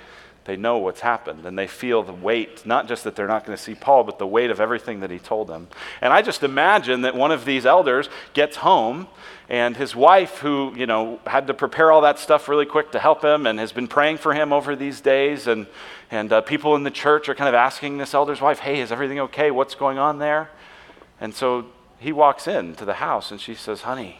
they 0.45 0.55
know 0.55 0.77
what's 0.77 1.01
happened 1.01 1.45
and 1.45 1.57
they 1.57 1.67
feel 1.67 2.03
the 2.03 2.13
weight, 2.13 2.65
not 2.65 2.87
just 2.87 3.03
that 3.03 3.15
they're 3.15 3.27
not 3.27 3.45
going 3.45 3.57
to 3.57 3.61
see 3.61 3.73
Paul, 3.73 4.03
but 4.03 4.19
the 4.19 4.27
weight 4.27 4.51
of 4.51 4.59
everything 4.59 4.99
that 4.99 5.09
he 5.09 5.17
told 5.17 5.47
them. 5.47 5.67
And 6.01 6.13
I 6.13 6.21
just 6.21 6.43
imagine 6.43 7.01
that 7.01 7.15
one 7.15 7.31
of 7.31 7.45
these 7.45 7.65
elders 7.65 8.09
gets 8.33 8.57
home 8.57 9.07
and 9.49 9.75
his 9.75 9.95
wife, 9.95 10.37
who, 10.39 10.73
you 10.75 10.85
know, 10.85 11.19
had 11.25 11.47
to 11.47 11.53
prepare 11.53 11.91
all 11.91 12.01
that 12.01 12.19
stuff 12.19 12.47
really 12.47 12.65
quick 12.65 12.91
to 12.91 12.99
help 12.99 13.23
him 13.23 13.45
and 13.45 13.59
has 13.59 13.71
been 13.71 13.87
praying 13.87 14.17
for 14.17 14.33
him 14.33 14.53
over 14.53 14.75
these 14.75 15.01
days. 15.01 15.47
And, 15.47 15.67
and 16.09 16.31
uh, 16.31 16.41
people 16.41 16.75
in 16.75 16.83
the 16.83 16.91
church 16.91 17.27
are 17.27 17.35
kind 17.35 17.49
of 17.49 17.55
asking 17.55 17.97
this 17.97 18.13
elder's 18.13 18.41
wife, 18.41 18.59
hey, 18.59 18.81
is 18.81 18.91
everything 18.91 19.19
okay? 19.19 19.51
What's 19.51 19.75
going 19.75 19.97
on 19.97 20.19
there? 20.19 20.49
And 21.19 21.33
so 21.33 21.65
he 21.99 22.11
walks 22.11 22.47
in 22.47 22.75
to 22.75 22.85
the 22.85 22.95
house 22.95 23.31
and 23.31 23.41
she 23.41 23.55
says, 23.55 23.81
honey, 23.81 24.19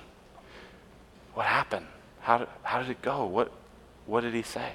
what 1.33 1.45
happened? 1.45 1.87
How 2.21 2.39
did, 2.39 2.47
how 2.63 2.81
did 2.81 2.89
it 2.89 3.01
go? 3.01 3.25
What, 3.25 3.51
what 4.05 4.21
did 4.21 4.33
he 4.33 4.41
say? 4.41 4.73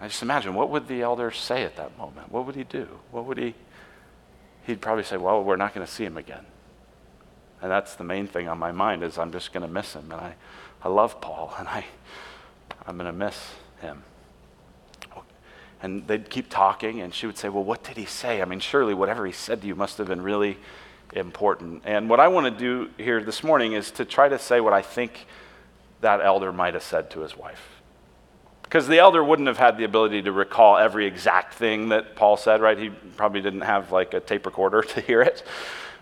I 0.00 0.08
just 0.08 0.22
imagine, 0.22 0.54
what 0.54 0.70
would 0.70 0.88
the 0.88 1.02
elder 1.02 1.30
say 1.30 1.64
at 1.64 1.76
that 1.76 1.96
moment? 1.96 2.30
What 2.30 2.46
would 2.46 2.54
he 2.54 2.64
do? 2.64 2.86
What 3.10 3.24
would 3.24 3.38
he? 3.38 3.54
He'd 4.66 4.80
probably 4.80 5.04
say, 5.04 5.16
well, 5.16 5.42
we're 5.42 5.56
not 5.56 5.74
going 5.74 5.86
to 5.86 5.92
see 5.92 6.04
him 6.04 6.16
again. 6.16 6.44
And 7.62 7.70
that's 7.70 7.94
the 7.94 8.04
main 8.04 8.26
thing 8.26 8.48
on 8.48 8.58
my 8.58 8.72
mind 8.72 9.02
is 9.02 9.16
I'm 9.16 9.32
just 9.32 9.52
going 9.52 9.66
to 9.66 9.72
miss 9.72 9.94
him. 9.94 10.12
And 10.12 10.20
I, 10.20 10.34
I 10.82 10.88
love 10.88 11.20
Paul, 11.20 11.54
and 11.58 11.66
I, 11.66 11.86
I'm 12.86 12.96
going 12.98 13.10
to 13.10 13.16
miss 13.16 13.52
him. 13.80 14.02
And 15.82 16.06
they'd 16.06 16.28
keep 16.28 16.50
talking, 16.50 17.00
and 17.00 17.14
she 17.14 17.26
would 17.26 17.38
say, 17.38 17.48
Well, 17.48 17.64
what 17.64 17.84
did 17.84 17.96
he 17.96 18.06
say? 18.06 18.40
I 18.40 18.44
mean, 18.44 18.60
surely 18.60 18.94
whatever 18.94 19.26
he 19.26 19.32
said 19.32 19.60
to 19.60 19.66
you 19.66 19.74
must 19.74 19.98
have 19.98 20.08
been 20.08 20.22
really 20.22 20.58
important. 21.12 21.82
And 21.84 22.08
what 22.08 22.18
I 22.18 22.28
want 22.28 22.46
to 22.46 22.50
do 22.50 22.90
here 22.96 23.22
this 23.22 23.44
morning 23.44 23.72
is 23.72 23.90
to 23.92 24.04
try 24.04 24.28
to 24.28 24.38
say 24.38 24.60
what 24.60 24.72
I 24.72 24.82
think 24.82 25.26
that 26.00 26.20
elder 26.20 26.52
might 26.52 26.74
have 26.74 26.82
said 26.82 27.10
to 27.10 27.20
his 27.20 27.36
wife. 27.36 27.75
Because 28.76 28.88
the 28.88 28.98
elder 28.98 29.24
wouldn't 29.24 29.48
have 29.48 29.56
had 29.56 29.78
the 29.78 29.84
ability 29.84 30.20
to 30.20 30.32
recall 30.32 30.76
every 30.76 31.06
exact 31.06 31.54
thing 31.54 31.88
that 31.88 32.14
Paul 32.14 32.36
said, 32.36 32.60
right? 32.60 32.76
He 32.76 32.90
probably 32.90 33.40
didn't 33.40 33.62
have 33.62 33.90
like 33.90 34.12
a 34.12 34.20
tape 34.20 34.44
recorder 34.44 34.82
to 34.94 35.00
hear 35.00 35.22
it. 35.22 35.42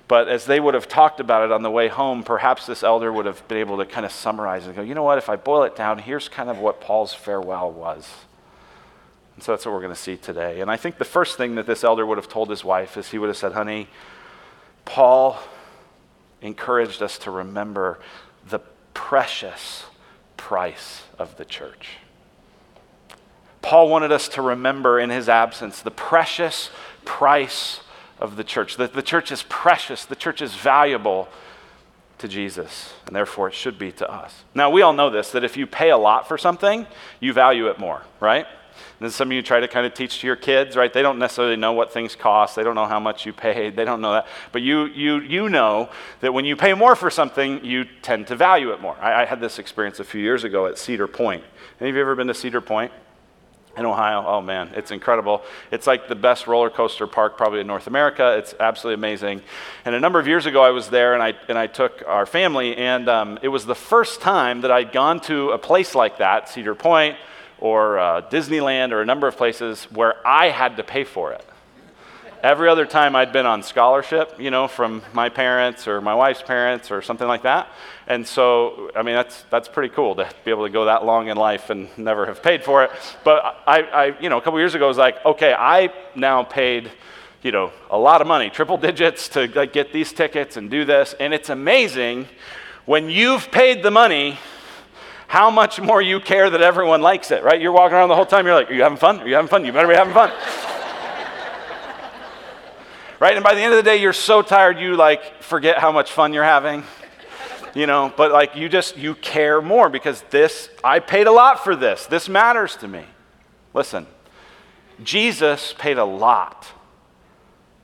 But 0.09 0.29
as 0.29 0.45
they 0.45 0.59
would 0.59 0.75
have 0.75 0.89
talked 0.89 1.21
about 1.21 1.45
it 1.45 1.53
on 1.53 1.63
the 1.63 1.71
way 1.71 1.87
home, 1.87 2.25
perhaps 2.25 2.67
this 2.67 2.83
elder 2.83 3.13
would 3.13 3.27
have 3.27 3.47
been 3.47 3.59
able 3.59 3.77
to 3.77 3.85
kind 3.85 4.05
of 4.05 4.11
summarize 4.11 4.67
and 4.67 4.75
go, 4.75 4.83
you 4.83 4.93
know 4.93 5.05
what, 5.05 5.19
if 5.19 5.29
I 5.29 5.37
boil 5.37 5.63
it 5.63 5.77
down, 5.77 6.01
here's 6.01 6.29
kind 6.29 6.51
of 6.51 6.59
what 6.59 6.81
Paul's 6.81 7.15
farewell 7.15 7.71
was. 7.71 8.11
And 9.37 9.45
so 9.45 9.53
that's 9.53 9.65
what 9.65 9.73
we're 9.73 9.81
going 9.81 9.95
to 9.95 10.01
see 10.01 10.17
today. 10.17 10.61
And 10.61 10.69
I 10.69 10.77
think 10.77 10.99
the 10.99 11.05
first 11.05 11.37
thing 11.37 11.55
that 11.55 11.67
this 11.67 11.85
elder 11.85 12.05
would 12.05 12.19
have 12.19 12.29
told 12.29 12.51
his 12.51 12.65
wife 12.65 12.97
is 12.97 13.09
he 13.09 13.19
would 13.19 13.29
have 13.29 13.37
said, 13.37 13.53
honey, 13.53 13.87
Paul 14.85 15.39
encouraged 16.43 17.05
us 17.05 17.19
to 17.19 17.31
remember 17.31 18.01
the 18.49 18.59
precious 18.95 19.85
price 20.37 21.05
of 21.21 21.37
the 21.37 21.45
church. 21.45 21.99
Paul 23.65 23.89
wanted 23.89 24.13
us 24.13 24.29
to 24.29 24.43
remember 24.43 25.01
in 25.01 25.09
his 25.09 25.27
absence 25.27 25.81
the 25.81 25.91
precious 25.91 26.69
price 27.07 27.81
of 28.19 28.37
the 28.37 28.45
church. 28.45 28.77
That 28.77 28.93
the 28.93 29.03
church 29.03 29.33
is 29.33 29.43
precious, 29.45 30.05
the 30.05 30.15
church 30.15 30.43
is 30.43 30.55
valuable 30.55 31.29
to 32.19 32.29
Jesus, 32.29 32.93
and 33.07 33.17
therefore 33.17 33.49
it 33.49 33.55
should 33.55 33.79
be 33.79 33.91
to 33.93 34.11
us. 34.11 34.45
Now, 34.55 34.69
we 34.69 34.83
all 34.83 34.93
know 34.93 35.09
this 35.09 35.31
that 35.31 35.45
if 35.45 35.57
you 35.57 35.67
pay 35.67 35.89
a 35.89 35.97
lot 35.97 36.29
for 36.29 36.37
something, 36.37 36.87
you 37.21 37.33
value 37.33 37.69
it 37.69 37.79
more, 37.79 38.03
right? 38.21 38.47
And 39.01 39.11
some 39.11 39.29
of 39.29 39.33
you 39.33 39.41
try 39.41 39.61
to 39.61 39.69
kind 39.69 39.87
of 39.87 39.95
teach 39.95 40.21
to 40.21 40.27
your 40.27 40.37
kids, 40.37 40.77
right? 40.77 40.93
They 40.93 41.01
don't 41.01 41.19
necessarily 41.19 41.57
know 41.57 41.73
what 41.73 41.91
things 41.91 42.15
cost. 42.15 42.57
They 42.57 42.65
don't 42.65 42.75
know 42.75 42.87
how 42.87 43.01
much 43.01 43.25
you 43.25 43.33
paid. 43.33 43.77
They 43.77 43.87
don't 43.87 44.03
know 44.03 44.13
that. 44.13 44.27
But 44.53 44.61
you, 44.61 44.87
you, 44.89 45.21
you 45.21 45.49
know 45.49 45.89
that 46.21 46.35
when 46.35 46.45
you 46.45 46.55
pay 46.55 46.75
more 46.75 46.95
for 46.95 47.09
something, 47.09 47.65
you 47.65 47.87
tend 48.03 48.27
to 48.27 48.37
value 48.37 48.73
it 48.73 48.83
more. 48.83 48.97
I, 49.01 49.23
I 49.23 49.25
had 49.25 49.41
this 49.41 49.59
experience 49.59 50.01
a 50.01 50.05
few 50.05 50.21
years 50.21 50.45
ago 50.45 50.67
at 50.67 50.77
Cedar 50.77 51.07
Point. 51.07 51.45
Any 51.81 51.89
of 51.89 51.97
you 51.97 52.03
ever 52.03 52.15
been 52.15 52.27
to 52.27 52.35
Cedar 52.35 52.61
Point? 52.61 52.93
In 53.77 53.85
Ohio. 53.85 54.25
Oh 54.27 54.41
man, 54.41 54.71
it's 54.75 54.91
incredible. 54.91 55.43
It's 55.71 55.87
like 55.87 56.09
the 56.09 56.15
best 56.15 56.47
roller 56.47 56.71
coaster 56.71 57.07
park 57.07 57.37
probably 57.37 57.61
in 57.61 57.67
North 57.67 57.87
America. 57.87 58.37
It's 58.39 58.55
absolutely 58.61 58.95
amazing. 58.95 59.43
And 59.85 59.95
a 59.95 60.01
number 60.01 60.19
of 60.19 60.27
years 60.27 60.47
ago, 60.47 60.63
I 60.63 60.71
was 60.71 60.89
there 60.89 61.15
and 61.15 61.23
I, 61.23 61.35
and 61.49 61.59
I 61.59 61.67
took 61.67 62.03
our 62.07 62.27
family, 62.27 62.77
and 62.77 63.09
um, 63.09 63.39
it 63.43 63.49
was 63.49 63.67
the 63.67 63.75
first 63.75 64.21
time 64.21 64.61
that 64.63 64.71
I'd 64.71 64.93
gone 64.93 65.21
to 65.23 65.51
a 65.51 65.59
place 65.59 65.95
like 65.95 66.19
that, 66.19 66.49
Cedar 66.49 66.75
Point 66.75 67.17
or 67.59 67.99
uh, 67.99 68.23
Disneyland 68.23 68.93
or 68.93 69.01
a 69.01 69.07
number 69.07 69.27
of 69.27 69.37
places 69.37 69.85
where 69.85 70.15
I 70.27 70.51
had 70.51 70.77
to 70.77 70.85
pay 70.85 71.05
for 71.05 71.33
it. 71.33 71.45
Every 72.45 72.69
other 72.69 72.85
time 72.85 73.17
I'd 73.17 73.33
been 73.33 73.47
on 73.47 73.63
scholarship, 73.63 74.39
you 74.39 74.51
know, 74.51 74.69
from 74.69 75.01
my 75.15 75.31
parents 75.31 75.89
or 75.89 76.03
my 76.03 76.15
wife's 76.15 76.43
parents 76.43 76.91
or 76.91 77.01
something 77.01 77.27
like 77.27 77.45
that. 77.45 77.71
And 78.07 78.27
so, 78.27 78.91
I 78.95 79.01
mean, 79.01 79.15
that's, 79.15 79.47
that's 79.49 79.67
pretty 79.67 79.95
cool 79.95 80.15
to 80.17 80.29
be 80.45 80.51
able 80.51 80.67
to 80.67 80.71
go 80.71 80.85
that 80.85 81.07
long 81.07 81.29
in 81.29 81.39
life 81.39 81.71
and 81.71 81.89
never 81.97 82.27
have 82.27 82.43
paid 82.43 82.63
for 82.63 82.85
it. 82.85 82.91
But 83.25 83.63
I, 83.67 83.81
I 83.81 84.21
you 84.21 84.29
know, 84.29 84.37
a 84.37 84.43
couple 84.43 84.59
years 84.59 84.75
ago, 84.75 84.87
was 84.87 84.99
like, 84.99 85.25
okay, 85.25 85.55
I 85.55 85.91
now 86.15 86.43
paid, 86.43 86.93
you 87.43 87.51
know, 87.51 87.73
a 87.89 87.97
lot 87.97 88.21
of 88.21 88.27
money, 88.27 88.51
triple 88.51 88.77
digits 88.77 89.31
to 89.31 89.51
like, 89.55 89.73
get 89.73 89.95
these 89.95 90.13
tickets 90.13 90.59
and 90.59 90.71
do 90.71 90.85
this. 90.85 91.15
And 91.19 91.33
it's 91.33 91.49
amazing 91.49 92.29
when 92.85 93.09
you've 93.09 93.51
paid 93.53 93.83
the 93.83 93.91
money 93.91 94.39
how 95.29 95.51
much 95.51 95.81
more 95.81 96.03
you 96.03 96.21
care 96.21 96.51
that 96.51 96.61
everyone 96.61 97.01
likes 97.01 97.31
it, 97.31 97.43
right? 97.43 97.59
You're 97.59 97.73
walking 97.73 97.97
around 97.97 98.11
the 98.11 98.17
whole 98.17 98.27
time, 98.27 98.45
you're 98.45 98.55
like, 98.55 98.71
Are 98.71 98.75
you 98.75 98.83
having 98.83 98.99
fun? 98.99 99.21
Are 99.21 99.27
you 99.27 99.35
having 99.35 99.49
fun? 99.49 99.65
You 99.65 99.73
better 99.73 99.89
be 99.89 99.95
having 99.95 100.13
fun. 100.13 100.31
Right? 103.25 103.37
And 103.37 103.43
by 103.43 103.55
the 103.55 103.63
end 103.63 103.73
of 103.73 103.79
the 103.79 103.83
day, 103.83 103.97
you're 103.97 104.13
so 104.13 104.43
tired, 104.43 104.79
you 104.79 104.97
like 104.97 105.43
forget 105.43 105.79
how 105.79 105.91
much 105.91 106.13
fun 106.13 106.35
you're 106.35 106.45
having. 106.45 106.83
You 107.75 107.87
know, 107.87 108.13
but 108.15 108.31
like 108.31 108.55
you 108.55 108.69
just, 108.69 108.99
you 108.99 109.15
care 109.15 109.63
more 109.63 109.89
because 109.89 110.21
this, 110.29 110.69
I 110.85 110.99
paid 110.99 111.27
a 111.27 111.33
lot 111.33 111.65
for 111.65 111.75
this. 111.75 112.05
This 112.05 112.29
matters 112.29 112.77
to 112.77 112.87
me. 112.87 113.03
Listen, 113.73 114.07
Jesus 115.03 115.75
paid 115.79 115.97
a 115.97 116.05
lot 116.05 116.71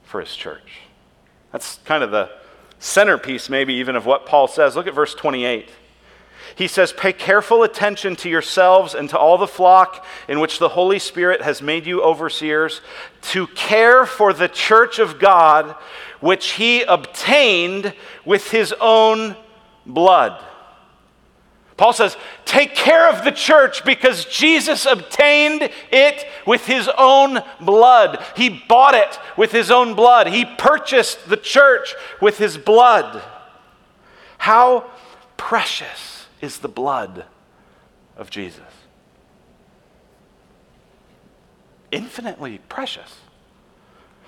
for 0.02 0.20
his 0.20 0.36
church. 0.36 0.80
That's 1.52 1.78
kind 1.86 2.04
of 2.04 2.10
the 2.10 2.28
centerpiece, 2.78 3.48
maybe 3.48 3.72
even, 3.72 3.96
of 3.96 4.04
what 4.04 4.26
Paul 4.26 4.46
says. 4.46 4.76
Look 4.76 4.86
at 4.86 4.94
verse 4.94 5.14
28. 5.14 5.70
He 6.60 6.68
says, 6.68 6.92
Pay 6.92 7.14
careful 7.14 7.62
attention 7.62 8.16
to 8.16 8.28
yourselves 8.28 8.94
and 8.94 9.08
to 9.08 9.18
all 9.18 9.38
the 9.38 9.46
flock 9.46 10.04
in 10.28 10.40
which 10.40 10.58
the 10.58 10.68
Holy 10.68 10.98
Spirit 10.98 11.40
has 11.40 11.62
made 11.62 11.86
you 11.86 12.02
overseers, 12.02 12.82
to 13.32 13.46
care 13.46 14.04
for 14.04 14.34
the 14.34 14.46
church 14.46 14.98
of 14.98 15.18
God, 15.18 15.74
which 16.20 16.50
he 16.50 16.82
obtained 16.82 17.94
with 18.26 18.50
his 18.50 18.74
own 18.78 19.36
blood. 19.86 20.38
Paul 21.78 21.94
says, 21.94 22.18
Take 22.44 22.74
care 22.74 23.08
of 23.08 23.24
the 23.24 23.32
church 23.32 23.82
because 23.82 24.26
Jesus 24.26 24.84
obtained 24.84 25.70
it 25.90 26.26
with 26.46 26.66
his 26.66 26.90
own 26.98 27.38
blood. 27.62 28.22
He 28.36 28.50
bought 28.50 28.94
it 28.94 29.18
with 29.34 29.50
his 29.50 29.70
own 29.70 29.94
blood. 29.94 30.26
He 30.26 30.44
purchased 30.44 31.26
the 31.26 31.38
church 31.38 31.94
with 32.20 32.36
his 32.36 32.58
blood. 32.58 33.22
How 34.36 34.90
precious 35.38 36.19
is 36.40 36.58
the 36.58 36.68
blood 36.68 37.24
of 38.16 38.30
Jesus. 38.30 38.62
Infinitely 41.90 42.58
precious. 42.68 43.16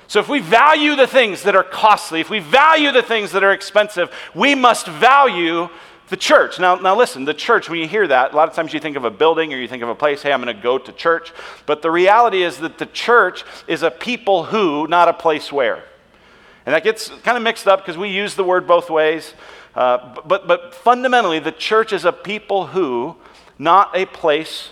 So, 0.09 0.21
if 0.21 0.29
we 0.29 0.41
value 0.41 0.95
the 0.95 1.07
things 1.07 1.45
that 1.45 1.55
are 1.55 1.63
costly, 1.63 2.21
if 2.21 2.29
we 2.29 2.41
value 2.41 2.93
the 2.93 3.03
things 3.03 3.33
that 3.33 3.43
are 3.43 3.53
expensive, 3.53 4.13
we 4.35 4.55
must 4.55 4.87
value 4.87 5.69
the 6.13 6.17
church. 6.19 6.59
Now, 6.59 6.75
now 6.75 6.95
listen, 6.95 7.25
the 7.25 7.33
church, 7.33 7.71
when 7.71 7.81
you 7.81 7.89
hear 7.89 8.07
that, 8.07 8.35
a 8.35 8.37
lot 8.37 8.47
of 8.47 8.55
times 8.55 8.75
you 8.75 8.81
think 8.81 8.99
of 8.99 9.05
a 9.05 9.11
building 9.11 9.55
or 9.55 9.57
you 9.57 9.67
think 9.67 9.83
of 9.83 9.89
a 9.89 9.95
place, 9.95 10.21
hey, 10.21 10.31
I'm 10.31 10.43
going 10.43 10.55
to 10.55 10.63
go 10.63 10.77
to 10.77 10.93
church. 10.93 11.33
But 11.65 11.81
the 11.81 11.91
reality 11.91 12.43
is 12.43 12.59
that 12.59 12.77
the 12.77 12.85
church 12.85 13.45
is 13.67 13.83
a 13.83 13.91
people 13.91 14.45
who, 14.45 14.87
not 14.89 15.09
a 15.09 15.15
place 15.15 15.51
where. 15.51 15.83
And 16.67 16.75
that 16.75 16.85
gets 16.85 17.09
kind 17.09 17.39
of 17.39 17.43
mixed 17.43 17.67
up 17.67 17.81
because 17.81 17.97
we 17.97 18.11
use 18.11 18.35
the 18.35 18.45
word 18.45 18.67
both 18.67 18.91
ways. 18.91 19.33
Uh, 19.75 20.21
but, 20.27 20.47
but 20.47 20.75
fundamentally, 20.75 21.39
the 21.39 21.53
church 21.53 21.93
is 21.93 22.05
a 22.05 22.13
people 22.13 22.69
who, 22.69 23.17
not 23.59 23.97
a 23.97 24.07
place 24.07 24.71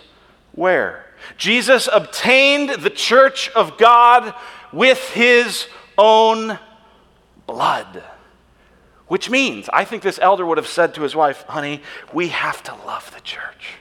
where. 0.52 1.06
Jesus 1.36 1.88
obtained 1.92 2.82
the 2.82 2.90
church 2.90 3.50
of 3.50 3.78
God 3.78 4.34
with 4.72 5.10
his 5.10 5.66
own 5.96 6.58
blood. 7.46 8.02
Which 9.08 9.28
means, 9.28 9.68
I 9.72 9.84
think 9.84 10.02
this 10.02 10.18
elder 10.22 10.46
would 10.46 10.58
have 10.58 10.68
said 10.68 10.94
to 10.94 11.02
his 11.02 11.16
wife, 11.16 11.42
honey, 11.48 11.82
we 12.12 12.28
have 12.28 12.62
to 12.64 12.74
love 12.86 13.12
the 13.14 13.20
church. 13.20 13.74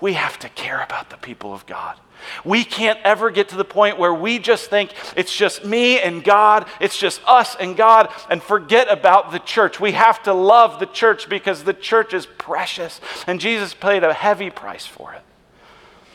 We 0.00 0.14
have 0.14 0.38
to 0.40 0.48
care 0.48 0.82
about 0.82 1.10
the 1.10 1.16
people 1.16 1.52
of 1.52 1.66
God. 1.66 1.96
We 2.44 2.64
can't 2.64 2.98
ever 3.04 3.30
get 3.30 3.48
to 3.50 3.56
the 3.56 3.64
point 3.64 3.98
where 3.98 4.12
we 4.12 4.38
just 4.38 4.70
think 4.70 4.92
it's 5.16 5.34
just 5.34 5.64
me 5.64 6.00
and 6.00 6.22
God, 6.22 6.66
it's 6.80 6.98
just 6.98 7.20
us 7.26 7.56
and 7.56 7.76
God, 7.76 8.12
and 8.28 8.42
forget 8.42 8.90
about 8.90 9.32
the 9.32 9.38
church. 9.38 9.80
We 9.80 9.92
have 9.92 10.22
to 10.24 10.34
love 10.34 10.80
the 10.80 10.86
church 10.86 11.28
because 11.28 11.64
the 11.64 11.74
church 11.74 12.12
is 12.12 12.26
precious, 12.26 13.00
and 13.26 13.40
Jesus 13.40 13.74
paid 13.74 14.02
a 14.04 14.12
heavy 14.12 14.50
price 14.50 14.86
for 14.86 15.12
it. 15.14 15.22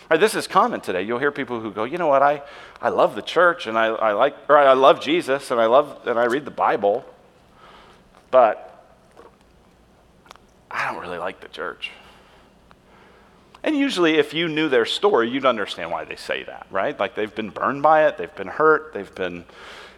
Right, 0.09 0.19
this 0.19 0.35
is 0.35 0.47
common 0.47 0.81
today. 0.81 1.01
You'll 1.03 1.19
hear 1.19 1.31
people 1.31 1.59
who 1.59 1.71
go, 1.71 1.85
you 1.85 1.97
know 1.97 2.07
what, 2.07 2.21
I, 2.21 2.43
I 2.81 2.89
love 2.89 3.15
the 3.15 3.21
church 3.21 3.65
and 3.67 3.77
I, 3.77 3.87
I 3.87 4.11
like 4.11 4.35
or 4.49 4.57
I 4.57 4.73
love 4.73 5.01
Jesus 5.01 5.49
and 5.49 5.59
I 5.59 5.65
love 5.65 6.05
and 6.05 6.19
I 6.19 6.25
read 6.25 6.45
the 6.45 6.51
Bible, 6.51 7.05
but 8.29 8.85
I 10.69 10.91
don't 10.91 11.01
really 11.01 11.17
like 11.17 11.39
the 11.39 11.47
church. 11.47 11.91
And 13.63 13.77
usually, 13.77 14.15
if 14.15 14.33
you 14.33 14.49
knew 14.49 14.67
their 14.67 14.85
story, 14.85 15.29
you'd 15.29 15.45
understand 15.45 15.89
why 15.89 16.03
they 16.03 16.17
say 16.17 16.43
that, 16.43 16.67
right? 16.69 16.99
Like 16.99 17.15
they've 17.15 17.33
been 17.33 17.49
burned 17.49 17.81
by 17.81 18.07
it, 18.07 18.17
they've 18.17 18.35
been 18.35 18.49
hurt, 18.49 18.93
they've 18.93 19.13
been, 19.15 19.45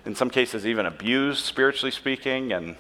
in 0.06 0.14
some 0.14 0.30
cases, 0.30 0.68
even 0.68 0.86
abused, 0.86 1.44
spiritually 1.44 1.92
speaking. 1.92 2.54
And, 2.54 2.76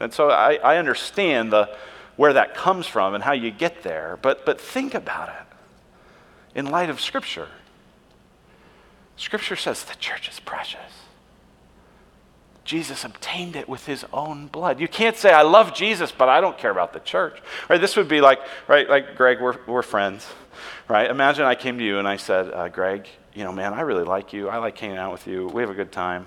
and 0.00 0.12
so 0.12 0.30
I, 0.30 0.54
I 0.56 0.78
understand 0.78 1.52
the, 1.52 1.76
where 2.16 2.32
that 2.32 2.56
comes 2.56 2.88
from 2.88 3.14
and 3.14 3.22
how 3.22 3.32
you 3.32 3.52
get 3.52 3.84
there. 3.84 4.18
But, 4.20 4.44
but 4.44 4.60
think 4.60 4.94
about 4.94 5.28
it 5.28 6.58
in 6.58 6.66
light 6.66 6.90
of 6.90 7.00
Scripture. 7.00 7.48
Scripture 9.16 9.56
says 9.56 9.84
the 9.84 9.94
church 9.94 10.28
is 10.28 10.40
precious. 10.40 11.03
Jesus 12.64 13.04
obtained 13.04 13.56
it 13.56 13.68
with 13.68 13.84
his 13.84 14.04
own 14.12 14.46
blood. 14.46 14.80
You 14.80 14.88
can't 14.88 15.16
say, 15.16 15.32
I 15.32 15.42
love 15.42 15.74
Jesus, 15.74 16.12
but 16.12 16.28
I 16.28 16.40
don't 16.40 16.56
care 16.56 16.70
about 16.70 16.92
the 16.92 17.00
church. 17.00 17.38
Right? 17.68 17.80
This 17.80 17.96
would 17.96 18.08
be 18.08 18.20
like, 18.20 18.40
right, 18.68 18.88
like 18.88 19.16
Greg, 19.16 19.40
we're, 19.40 19.58
we're 19.66 19.82
friends. 19.82 20.26
Right? 20.88 21.10
Imagine 21.10 21.44
I 21.44 21.54
came 21.54 21.78
to 21.78 21.84
you 21.84 21.98
and 21.98 22.08
I 22.08 22.16
said, 22.16 22.50
uh, 22.50 22.68
Greg, 22.68 23.06
you 23.34 23.44
know, 23.44 23.52
man, 23.52 23.74
I 23.74 23.82
really 23.82 24.04
like 24.04 24.32
you. 24.32 24.48
I 24.48 24.58
like 24.58 24.78
hanging 24.78 24.96
out 24.96 25.12
with 25.12 25.26
you. 25.26 25.46
We 25.48 25.62
have 25.62 25.70
a 25.70 25.74
good 25.74 25.92
time. 25.92 26.26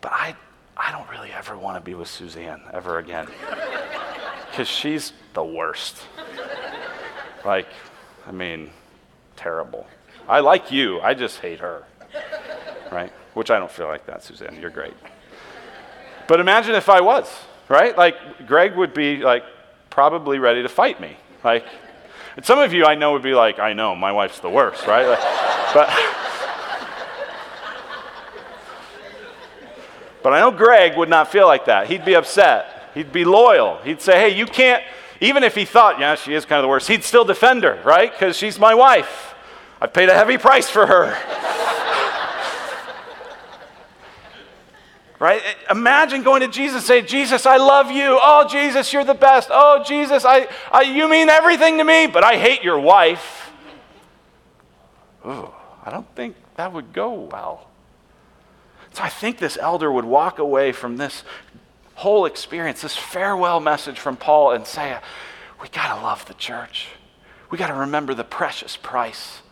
But 0.00 0.12
I, 0.12 0.34
I 0.76 0.90
don't 0.90 1.08
really 1.10 1.30
ever 1.32 1.56
want 1.56 1.76
to 1.76 1.80
be 1.80 1.94
with 1.94 2.08
Suzanne 2.08 2.62
ever 2.72 2.98
again. 2.98 3.28
Because 4.50 4.66
she's 4.66 5.12
the 5.34 5.44
worst. 5.44 5.98
Like, 7.44 7.68
I 8.26 8.32
mean, 8.32 8.70
terrible. 9.36 9.86
I 10.28 10.40
like 10.40 10.72
you, 10.72 11.00
I 11.00 11.14
just 11.14 11.38
hate 11.38 11.60
her. 11.60 11.84
Right? 12.90 13.12
Which 13.34 13.50
I 13.50 13.58
don't 13.58 13.70
feel 13.70 13.86
like 13.86 14.06
that, 14.06 14.22
Suzanne. 14.22 14.58
You're 14.60 14.70
great. 14.70 14.94
But 16.26 16.40
imagine 16.40 16.74
if 16.74 16.88
I 16.88 17.00
was, 17.00 17.32
right? 17.68 17.96
Like, 17.96 18.46
Greg 18.46 18.76
would 18.76 18.92
be, 18.94 19.18
like, 19.18 19.44
probably 19.90 20.38
ready 20.38 20.62
to 20.62 20.68
fight 20.68 21.00
me. 21.00 21.16
Like, 21.42 21.64
some 22.42 22.58
of 22.58 22.72
you 22.72 22.84
I 22.84 22.94
know 22.94 23.12
would 23.12 23.22
be 23.22 23.34
like, 23.34 23.58
I 23.58 23.72
know, 23.72 23.94
my 23.94 24.12
wife's 24.12 24.38
the 24.40 24.50
worst, 24.50 24.86
right? 24.86 25.06
Like, 25.06 25.20
but, 25.74 25.88
but 30.22 30.32
I 30.32 30.40
know 30.40 30.50
Greg 30.50 30.96
would 30.96 31.08
not 31.08 31.32
feel 31.32 31.46
like 31.46 31.64
that. 31.64 31.88
He'd 31.88 32.04
be 32.04 32.14
upset. 32.14 32.90
He'd 32.94 33.12
be 33.12 33.24
loyal. 33.24 33.78
He'd 33.78 34.00
say, 34.00 34.18
hey, 34.18 34.36
you 34.36 34.46
can't, 34.46 34.82
even 35.20 35.42
if 35.42 35.54
he 35.54 35.64
thought, 35.64 35.98
yeah, 35.98 36.14
she 36.14 36.34
is 36.34 36.44
kind 36.44 36.58
of 36.58 36.62
the 36.62 36.68
worst, 36.68 36.88
he'd 36.88 37.04
still 37.04 37.24
defend 37.24 37.64
her, 37.64 37.80
right? 37.84 38.12
Because 38.12 38.36
she's 38.36 38.58
my 38.58 38.74
wife. 38.74 39.34
I've 39.80 39.92
paid 39.92 40.08
a 40.08 40.14
heavy 40.14 40.38
price 40.38 40.68
for 40.68 40.86
her. 40.86 41.16
Right? 45.18 45.42
Imagine 45.68 46.22
going 46.22 46.42
to 46.42 46.48
Jesus 46.48 46.76
and 46.76 46.84
saying, 46.84 47.06
Jesus, 47.06 47.44
I 47.44 47.56
love 47.56 47.90
you. 47.90 48.18
Oh, 48.20 48.46
Jesus, 48.48 48.92
you're 48.92 49.04
the 49.04 49.14
best. 49.14 49.48
Oh, 49.50 49.82
Jesus, 49.84 50.24
I, 50.24 50.46
I, 50.70 50.82
you 50.82 51.08
mean 51.08 51.28
everything 51.28 51.78
to 51.78 51.84
me, 51.84 52.06
but 52.06 52.22
I 52.22 52.36
hate 52.36 52.62
your 52.62 52.78
wife. 52.78 53.50
Ooh, 55.26 55.50
I 55.84 55.90
don't 55.90 56.06
think 56.14 56.36
that 56.54 56.72
would 56.72 56.92
go 56.92 57.12
well. 57.12 57.68
So 58.92 59.02
I 59.02 59.08
think 59.08 59.38
this 59.38 59.58
elder 59.60 59.90
would 59.90 60.04
walk 60.04 60.38
away 60.38 60.70
from 60.70 60.96
this 60.96 61.24
whole 61.94 62.24
experience, 62.26 62.80
this 62.80 62.96
farewell 62.96 63.58
message 63.58 63.98
from 63.98 64.16
Paul, 64.16 64.52
and 64.52 64.64
say, 64.64 64.98
We 65.60 65.68
got 65.68 65.96
to 65.96 66.02
love 66.02 66.26
the 66.26 66.34
church. 66.34 66.90
We 67.50 67.58
got 67.58 67.68
to 67.68 67.74
remember 67.74 68.14
the 68.14 68.24
precious 68.24 68.76
price 68.76 69.42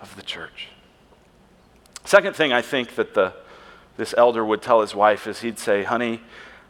of 0.00 0.16
the 0.16 0.22
church. 0.22 0.68
Second 2.04 2.34
thing 2.34 2.52
I 2.52 2.62
think 2.62 2.96
that 2.96 3.14
the 3.14 3.34
this 4.02 4.16
elder 4.18 4.44
would 4.44 4.60
tell 4.60 4.80
his 4.80 4.96
wife 4.96 5.28
is 5.28 5.42
he'd 5.42 5.60
say, 5.60 5.84
Honey, 5.84 6.20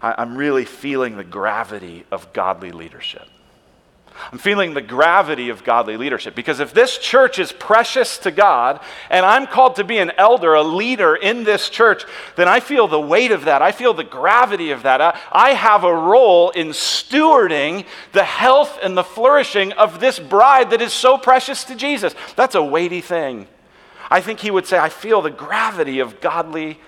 I, 0.03 0.21
am 0.21 0.37
really 0.37 0.67
feeling 0.67 1.17
the 1.17 1.25
gravity 1.25 2.05
of 2.13 2.31
godly 2.35 2.73
leadership. 2.73 3.27
I'm 4.31 4.37
feeling 4.37 4.75
the 4.75 4.83
gravity 4.83 5.49
of 5.49 5.65
godly 5.65 5.97
leadership 5.97 6.35
because 6.35 6.61
if 6.61 6.75
this 6.75 6.99
church 6.99 7.39
is 7.39 7.51
precious 7.51 8.19
to 8.19 8.31
God 8.31 8.81
and 9.09 9.25
I'm 9.25 9.47
called 9.47 9.77
to 9.77 9.85
be 9.85 9.97
an 9.97 10.13
elder, 10.19 10.53
a 10.53 10.63
leader 10.63 11.17
in 11.17 11.43
this 11.45 11.71
church, 11.71 12.05
then 12.37 12.49
I 12.49 12.61
feel 12.61 12.87
the 12.87 13.01
weight 13.01 13.33
of 13.33 13.47
that. 13.47 13.63
I 13.63 13.73
feel 13.73 13.95
the 13.95 14.05
gravity 14.05 14.71
of 14.71 14.83
that. 14.83 15.01
I, 15.33 15.53
have 15.55 15.85
a 15.85 15.95
role 15.95 16.51
in 16.51 16.69
stewarding 16.69 17.87
the 18.13 18.25
health 18.25 18.79
and 18.83 18.95
the 18.95 19.03
flourishing 19.03 19.73
of 19.73 20.01
this 20.01 20.19
bride 20.19 20.69
that 20.69 20.83
is 20.83 20.93
so 20.93 21.17
precious 21.17 21.65
to 21.65 21.75
Jesus. 21.77 22.15
That's 22.37 22.57
a 22.57 22.63
weighty 22.63 23.01
thing. 23.01 23.47
I 24.11 24.21
think 24.21 24.41
he 24.41 24.51
would 24.51 24.67
say, 24.67 24.79
I 24.79 24.91
feel 24.91 25.23
the 25.23 25.31
gravity 25.31 26.01
of 26.01 26.21
godly 26.21 26.79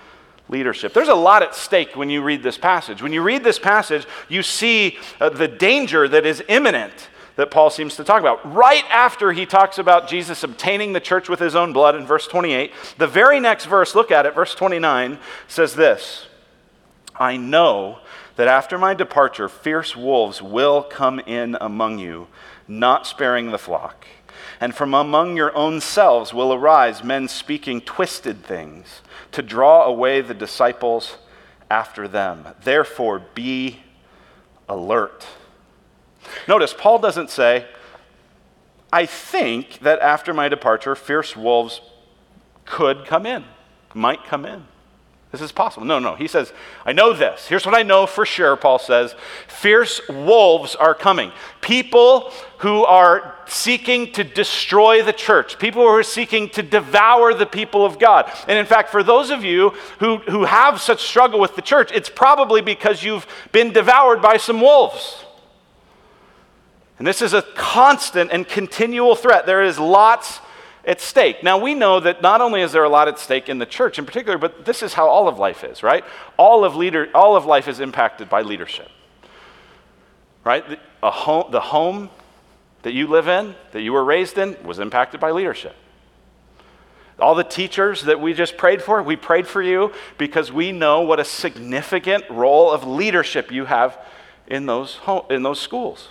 leadership. 0.49 0.93
There's 0.93 1.07
a 1.07 1.15
lot 1.15 1.43
at 1.43 1.55
stake 1.55 1.95
when 1.95 2.09
you 2.09 2.21
read 2.21 2.43
this 2.43 2.57
passage. 2.57 3.01
When 3.01 3.13
you 3.13 3.21
read 3.21 3.43
this 3.43 3.59
passage, 3.59 4.05
you 4.29 4.43
see 4.43 4.97
uh, 5.19 5.29
the 5.29 5.47
danger 5.47 6.07
that 6.07 6.25
is 6.25 6.43
imminent 6.47 7.09
that 7.35 7.51
Paul 7.51 7.69
seems 7.69 7.95
to 7.97 8.03
talk 8.03 8.21
about. 8.21 8.53
Right 8.53 8.85
after 8.89 9.31
he 9.31 9.45
talks 9.45 9.77
about 9.77 10.07
Jesus 10.07 10.43
obtaining 10.43 10.93
the 10.93 10.99
church 10.99 11.27
with 11.27 11.39
his 11.39 11.55
own 11.55 11.73
blood 11.73 11.95
in 11.95 12.05
verse 12.05 12.27
28, 12.27 12.71
the 12.97 13.07
very 13.07 13.39
next 13.39 13.65
verse, 13.65 13.95
look 13.95 14.11
at 14.11 14.25
it, 14.25 14.35
verse 14.35 14.55
29, 14.55 15.17
says 15.47 15.75
this 15.75 16.27
I 17.15 17.37
know 17.37 17.99
that 18.35 18.47
after 18.47 18.77
my 18.77 18.93
departure, 18.93 19.49
fierce 19.49 19.95
wolves 19.95 20.41
will 20.41 20.83
come 20.83 21.19
in 21.19 21.57
among 21.59 21.99
you, 21.99 22.27
not 22.67 23.07
sparing 23.07 23.51
the 23.51 23.57
flock. 23.57 24.05
And 24.59 24.73
from 24.73 24.93
among 24.93 25.35
your 25.35 25.55
own 25.55 25.81
selves 25.81 26.33
will 26.33 26.53
arise 26.53 27.03
men 27.03 27.27
speaking 27.27 27.81
twisted 27.81 28.43
things 28.43 29.01
to 29.35 29.41
draw 29.41 29.83
away 29.83 30.21
the 30.21 30.33
disciples 30.33 31.17
after 31.69 32.07
them. 32.07 32.47
Therefore, 32.63 33.21
be 33.33 33.81
alert. 34.69 35.27
Notice, 36.47 36.73
Paul 36.73 36.99
doesn't 36.99 37.29
say, 37.29 37.65
I 38.93 39.05
think 39.05 39.79
that 39.79 39.99
after 39.99 40.33
my 40.33 40.47
departure, 40.47 40.95
fierce 40.95 41.35
wolves 41.35 41.81
could 42.63 43.05
come 43.05 43.25
in, 43.25 43.43
might 43.93 44.23
come 44.23 44.45
in. 44.45 44.67
This 45.35 45.41
is 45.41 45.51
possible. 45.51 45.85
No, 45.85 45.99
no. 45.99 46.15
He 46.15 46.29
says, 46.29 46.53
I 46.85 46.93
know 46.93 47.11
this. 47.11 47.45
Here's 47.49 47.65
what 47.65 47.75
I 47.75 47.83
know 47.83 48.07
for 48.07 48.25
sure, 48.25 48.55
Paul 48.55 48.79
says. 48.79 49.15
Fierce 49.49 49.99
wolves 50.07 50.75
are 50.75 50.93
coming. 50.93 51.33
People 51.59 52.31
who 52.59 52.85
are 52.85 53.35
seeking 53.45 54.13
to 54.13 54.23
destroy 54.23 55.03
the 55.03 55.11
church, 55.11 55.59
people 55.59 55.81
who 55.81 55.89
are 55.89 56.03
seeking 56.03 56.47
to 56.51 56.63
devour 56.63 57.33
the 57.33 57.45
people 57.45 57.85
of 57.85 57.99
God. 57.99 58.31
And 58.47 58.57
in 58.57 58.65
fact, 58.65 58.91
for 58.91 59.03
those 59.03 59.29
of 59.29 59.43
you 59.43 59.71
who, 59.99 60.19
who 60.19 60.45
have 60.45 60.79
such 60.79 61.03
struggle 61.03 61.41
with 61.41 61.57
the 61.57 61.61
church, 61.61 61.91
it's 61.93 62.09
probably 62.09 62.61
because 62.61 63.03
you've 63.03 63.27
been 63.51 63.73
devoured 63.73 64.21
by 64.21 64.37
some 64.37 64.61
wolves. 64.61 65.25
And 66.97 67.05
this 67.05 67.21
is 67.21 67.33
a 67.33 67.41
constant 67.41 68.31
and 68.31 68.47
continual 68.47 69.15
threat. 69.15 69.45
There 69.45 69.63
is 69.63 69.77
lots 69.77 70.39
at 70.85 71.01
stake. 71.01 71.43
Now, 71.43 71.57
we 71.57 71.73
know 71.73 71.99
that 71.99 72.21
not 72.21 72.41
only 72.41 72.61
is 72.61 72.71
there 72.71 72.83
a 72.83 72.89
lot 72.89 73.07
at 73.07 73.17
stake 73.17 73.49
in 73.49 73.57
the 73.57 73.65
church 73.65 73.97
in 73.97 74.05
particular, 74.05 74.37
but 74.37 74.65
this 74.65 74.83
is 74.83 74.93
how 74.93 75.07
all 75.07 75.27
of 75.27 75.39
life 75.39 75.63
is, 75.63 75.83
right? 75.83 76.03
All 76.37 76.63
of, 76.63 76.75
leader, 76.75 77.09
all 77.13 77.35
of 77.35 77.45
life 77.45 77.67
is 77.67 77.79
impacted 77.79 78.29
by 78.29 78.41
leadership, 78.41 78.89
right? 80.43 80.63
The, 81.01 81.11
home, 81.11 81.51
the 81.51 81.59
home 81.59 82.09
that 82.83 82.93
you 82.93 83.07
live 83.07 83.27
in, 83.27 83.55
that 83.71 83.81
you 83.81 83.93
were 83.93 84.03
raised 84.03 84.37
in, 84.37 84.55
was 84.63 84.79
impacted 84.79 85.19
by 85.19 85.31
leadership. 85.31 85.75
All 87.17 87.33
the 87.33 87.43
teachers 87.43 88.03
that 88.03 88.19
we 88.19 88.33
just 88.33 88.57
prayed 88.57 88.81
for, 88.81 89.01
we 89.01 89.15
prayed 89.15 89.47
for 89.47 89.61
you 89.61 89.93
because 90.17 90.51
we 90.51 90.71
know 90.71 91.01
what 91.01 91.19
a 91.19 91.25
significant 91.25 92.29
role 92.29 92.71
of 92.71 92.85
leadership 92.85 93.51
you 93.51 93.65
have 93.65 93.97
in 94.47 94.65
those, 94.65 94.95
home, 94.95 95.25
in 95.29 95.41
those 95.41 95.59
schools. 95.59 96.09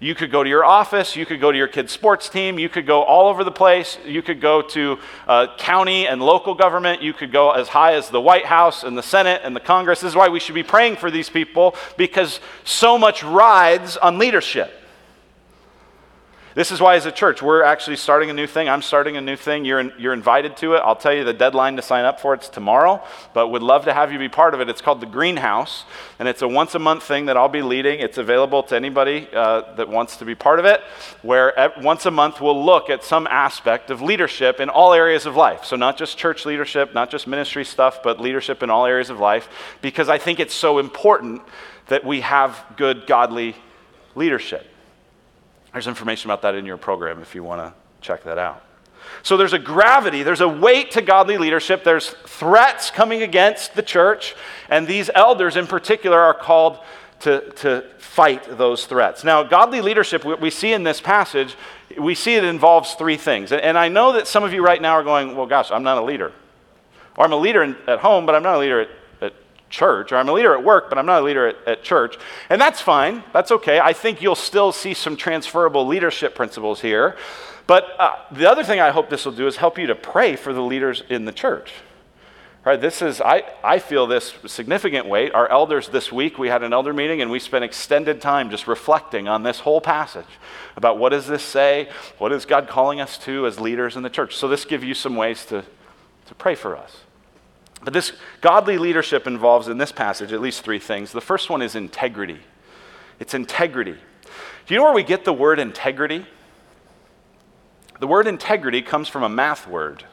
You 0.00 0.14
could 0.14 0.30
go 0.30 0.44
to 0.44 0.48
your 0.48 0.64
office, 0.64 1.16
you 1.16 1.26
could 1.26 1.40
go 1.40 1.50
to 1.50 1.58
your 1.58 1.66
kid's 1.66 1.92
sports 1.92 2.28
team, 2.28 2.58
you 2.58 2.68
could 2.68 2.86
go 2.86 3.02
all 3.02 3.28
over 3.28 3.42
the 3.42 3.50
place, 3.50 3.98
you 4.04 4.22
could 4.22 4.40
go 4.40 4.62
to 4.62 4.98
uh, 5.26 5.56
county 5.56 6.06
and 6.06 6.22
local 6.22 6.54
government, 6.54 7.02
you 7.02 7.12
could 7.12 7.32
go 7.32 7.50
as 7.50 7.66
high 7.66 7.94
as 7.94 8.08
the 8.08 8.20
White 8.20 8.44
House 8.44 8.84
and 8.84 8.96
the 8.96 9.02
Senate 9.02 9.40
and 9.42 9.56
the 9.56 9.60
Congress. 9.60 10.00
This 10.00 10.10
is 10.10 10.16
why 10.16 10.28
we 10.28 10.38
should 10.38 10.54
be 10.54 10.62
praying 10.62 10.96
for 10.96 11.10
these 11.10 11.28
people 11.28 11.74
because 11.96 12.38
so 12.62 12.96
much 12.96 13.24
rides 13.24 13.96
on 13.96 14.18
leadership. 14.18 14.77
This 16.58 16.72
is 16.72 16.80
why, 16.80 16.96
as 16.96 17.06
a 17.06 17.12
church, 17.12 17.40
we're 17.40 17.62
actually 17.62 17.94
starting 17.94 18.30
a 18.30 18.32
new 18.32 18.48
thing. 18.48 18.68
I'm 18.68 18.82
starting 18.82 19.16
a 19.16 19.20
new 19.20 19.36
thing. 19.36 19.64
You're, 19.64 19.78
in, 19.78 19.92
you're 19.96 20.12
invited 20.12 20.56
to 20.56 20.74
it. 20.74 20.78
I'll 20.78 20.96
tell 20.96 21.14
you 21.14 21.22
the 21.22 21.32
deadline 21.32 21.76
to 21.76 21.82
sign 21.82 22.04
up 22.04 22.18
for 22.18 22.34
it's 22.34 22.48
tomorrow, 22.48 23.00
but 23.32 23.52
would 23.52 23.62
love 23.62 23.84
to 23.84 23.94
have 23.94 24.12
you 24.12 24.18
be 24.18 24.28
part 24.28 24.54
of 24.54 24.60
it. 24.60 24.68
It's 24.68 24.80
called 24.80 25.00
the 25.00 25.06
Greenhouse, 25.06 25.84
and 26.18 26.26
it's 26.26 26.42
a 26.42 26.48
once 26.48 26.74
a 26.74 26.80
month 26.80 27.04
thing 27.04 27.26
that 27.26 27.36
I'll 27.36 27.48
be 27.48 27.62
leading. 27.62 28.00
It's 28.00 28.18
available 28.18 28.64
to 28.64 28.74
anybody 28.74 29.28
uh, 29.32 29.72
that 29.76 29.88
wants 29.88 30.16
to 30.16 30.24
be 30.24 30.34
part 30.34 30.58
of 30.58 30.64
it, 30.64 30.80
where 31.22 31.72
once 31.80 32.06
a 32.06 32.10
month 32.10 32.40
we'll 32.40 32.64
look 32.64 32.90
at 32.90 33.04
some 33.04 33.28
aspect 33.28 33.92
of 33.92 34.02
leadership 34.02 34.58
in 34.58 34.68
all 34.68 34.92
areas 34.92 35.26
of 35.26 35.36
life. 35.36 35.64
So, 35.64 35.76
not 35.76 35.96
just 35.96 36.18
church 36.18 36.44
leadership, 36.44 36.92
not 36.92 37.08
just 37.08 37.28
ministry 37.28 37.64
stuff, 37.64 38.02
but 38.02 38.20
leadership 38.20 38.64
in 38.64 38.68
all 38.68 38.84
areas 38.84 39.10
of 39.10 39.20
life, 39.20 39.48
because 39.80 40.08
I 40.08 40.18
think 40.18 40.40
it's 40.40 40.54
so 40.54 40.80
important 40.80 41.40
that 41.86 42.04
we 42.04 42.22
have 42.22 42.64
good, 42.76 43.06
godly 43.06 43.54
leadership. 44.16 44.66
There's 45.78 45.86
information 45.86 46.28
about 46.28 46.42
that 46.42 46.56
in 46.56 46.66
your 46.66 46.76
program 46.76 47.22
if 47.22 47.36
you 47.36 47.44
want 47.44 47.60
to 47.60 47.72
check 48.00 48.24
that 48.24 48.36
out. 48.36 48.64
So 49.22 49.36
there's 49.36 49.52
a 49.52 49.60
gravity, 49.60 50.24
there's 50.24 50.40
a 50.40 50.48
weight 50.48 50.90
to 50.90 51.02
godly 51.02 51.38
leadership, 51.38 51.84
there's 51.84 52.10
threats 52.26 52.90
coming 52.90 53.22
against 53.22 53.74
the 53.76 53.82
church, 53.84 54.34
and 54.68 54.88
these 54.88 55.08
elders 55.14 55.54
in 55.54 55.68
particular 55.68 56.18
are 56.18 56.34
called 56.34 56.80
to, 57.20 57.48
to 57.58 57.84
fight 57.98 58.58
those 58.58 58.86
threats. 58.86 59.22
Now, 59.22 59.44
godly 59.44 59.80
leadership, 59.80 60.24
we 60.24 60.50
see 60.50 60.72
in 60.72 60.82
this 60.82 61.00
passage, 61.00 61.54
we 61.96 62.16
see 62.16 62.34
it 62.34 62.42
involves 62.42 62.94
three 62.94 63.16
things. 63.16 63.52
And 63.52 63.78
I 63.78 63.86
know 63.86 64.14
that 64.14 64.26
some 64.26 64.42
of 64.42 64.52
you 64.52 64.64
right 64.64 64.82
now 64.82 64.94
are 64.94 65.04
going, 65.04 65.36
well, 65.36 65.46
gosh, 65.46 65.70
I'm 65.70 65.84
not 65.84 65.96
a 65.98 66.02
leader. 66.02 66.32
Or 67.16 67.24
I'm 67.24 67.32
a 67.32 67.36
leader 67.36 67.62
in, 67.62 67.76
at 67.86 68.00
home, 68.00 68.26
but 68.26 68.34
I'm 68.34 68.42
not 68.42 68.56
a 68.56 68.58
leader 68.58 68.80
at 68.80 68.88
church, 69.70 70.12
or 70.12 70.16
I'm 70.16 70.28
a 70.28 70.32
leader 70.32 70.54
at 70.54 70.64
work, 70.64 70.88
but 70.88 70.98
I'm 70.98 71.06
not 71.06 71.22
a 71.22 71.24
leader 71.24 71.48
at, 71.48 71.56
at, 71.66 71.82
church. 71.82 72.18
And 72.50 72.60
that's 72.60 72.80
fine. 72.80 73.22
That's 73.32 73.50
okay. 73.52 73.80
I 73.80 73.92
think 73.92 74.22
you'll 74.22 74.34
still 74.34 74.72
see 74.72 74.94
some 74.94 75.16
transferable 75.16 75.86
leadership 75.86 76.34
principles 76.34 76.80
here. 76.80 77.16
But 77.66 77.84
uh, 77.98 78.16
the 78.32 78.50
other 78.50 78.64
thing 78.64 78.80
I 78.80 78.90
hope 78.90 79.10
this 79.10 79.24
will 79.24 79.32
do 79.32 79.46
is 79.46 79.56
help 79.56 79.78
you 79.78 79.86
to 79.88 79.94
pray 79.94 80.36
for 80.36 80.52
the 80.52 80.62
leaders 80.62 81.02
in 81.08 81.26
the 81.26 81.32
church. 81.32 81.72
Right, 82.64 82.80
this 82.80 83.00
is, 83.00 83.20
I, 83.20 83.44
I 83.64 83.78
feel 83.78 84.06
this 84.06 84.34
significant 84.46 85.06
weight. 85.06 85.32
Our 85.32 85.48
elders 85.48 85.88
this 85.88 86.12
week, 86.12 86.38
we 86.38 86.48
had 86.48 86.62
an 86.62 86.72
elder 86.72 86.92
meeting 86.92 87.22
and 87.22 87.30
we 87.30 87.38
spent 87.38 87.64
extended 87.64 88.20
time 88.20 88.50
just 88.50 88.66
reflecting 88.66 89.28
on 89.28 89.42
this 89.42 89.60
whole 89.60 89.80
passage 89.80 90.26
about 90.76 90.98
what 90.98 91.10
does 91.10 91.26
this 91.26 91.42
say? 91.42 91.88
What 92.18 92.30
is 92.30 92.44
God 92.44 92.68
calling 92.68 93.00
us 93.00 93.16
to 93.18 93.46
as 93.46 93.58
leaders 93.58 93.96
in 93.96 94.02
the 94.02 94.10
church? 94.10 94.36
So 94.36 94.48
this 94.48 94.64
gives 94.64 94.84
you 94.84 94.92
some 94.92 95.16
ways 95.16 95.46
to, 95.46 95.64
to 96.26 96.34
pray 96.34 96.54
for 96.54 96.76
us. 96.76 96.98
But 97.84 97.92
this 97.92 98.12
godly 98.40 98.78
leadership 98.78 99.26
involves 99.26 99.68
in 99.68 99.78
this 99.78 99.92
passage 99.92 100.32
at 100.32 100.40
least 100.40 100.62
three 100.62 100.78
things. 100.78 101.12
The 101.12 101.20
first 101.20 101.48
one 101.48 101.62
is 101.62 101.74
integrity. 101.74 102.40
It's 103.20 103.34
integrity. 103.34 103.96
Do 104.66 104.74
you 104.74 104.80
know 104.80 104.84
where 104.84 104.94
we 104.94 105.02
get 105.02 105.24
the 105.24 105.32
word 105.32 105.58
integrity? 105.58 106.26
The 108.00 108.06
word 108.06 108.26
integrity 108.26 108.82
comes 108.82 109.08
from 109.08 109.22
a 109.22 109.28
math 109.28 109.66
word, 109.66 110.04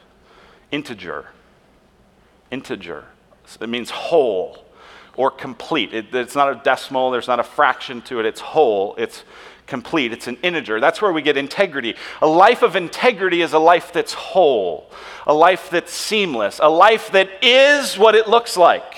integer. 0.70 1.26
Integer. 2.50 3.04
It 3.60 3.68
means 3.68 3.90
whole 3.90 4.64
or 5.16 5.30
complete. 5.30 5.94
It, 5.94 6.14
it's 6.14 6.34
not 6.34 6.50
a 6.50 6.60
decimal, 6.62 7.10
there's 7.10 7.28
not 7.28 7.40
a 7.40 7.44
fraction 7.44 8.02
to 8.02 8.20
it, 8.20 8.26
it's 8.26 8.40
whole. 8.40 8.94
It's 8.96 9.24
complete. 9.66 10.12
It's 10.12 10.26
an 10.26 10.38
integer. 10.42 10.80
That's 10.80 11.02
where 11.02 11.12
we 11.12 11.22
get 11.22 11.36
integrity. 11.36 11.94
A 12.22 12.26
life 12.26 12.62
of 12.62 12.76
integrity 12.76 13.42
is 13.42 13.52
a 13.52 13.58
life 13.58 13.92
that's 13.92 14.12
whole, 14.12 14.90
a 15.26 15.34
life 15.34 15.70
that's 15.70 15.92
seamless, 15.92 16.60
a 16.62 16.68
life 16.68 17.10
that 17.12 17.28
is 17.42 17.98
what 17.98 18.14
it 18.14 18.28
looks 18.28 18.56
like. 18.56 18.96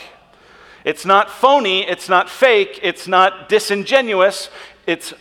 It's 0.84 1.04
not 1.04 1.30
phony, 1.30 1.86
it's 1.86 2.08
not 2.08 2.30
fake, 2.30 2.80
it's 2.82 3.08
not 3.08 3.48
disingenuous, 3.48 4.48
it's 4.86 5.12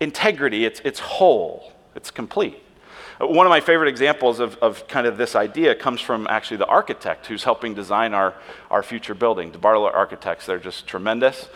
integrity, 0.00 0.64
it's, 0.64 0.80
it's 0.84 0.98
whole, 0.98 1.72
it's 1.94 2.10
complete. 2.10 2.58
One 3.18 3.46
of 3.46 3.50
my 3.50 3.60
favorite 3.60 3.88
examples 3.88 4.40
of, 4.40 4.56
of 4.56 4.88
kind 4.88 5.06
of 5.06 5.16
this 5.16 5.36
idea 5.36 5.76
comes 5.76 6.00
from 6.00 6.26
actually 6.28 6.56
the 6.56 6.66
architect 6.66 7.26
who's 7.26 7.44
helping 7.44 7.72
design 7.72 8.14
our, 8.14 8.34
our 8.68 8.82
future 8.82 9.14
building. 9.14 9.52
DeBartolo 9.52 9.94
Architects, 9.94 10.44
they're 10.44 10.58
just 10.58 10.88
tremendous. 10.88 11.48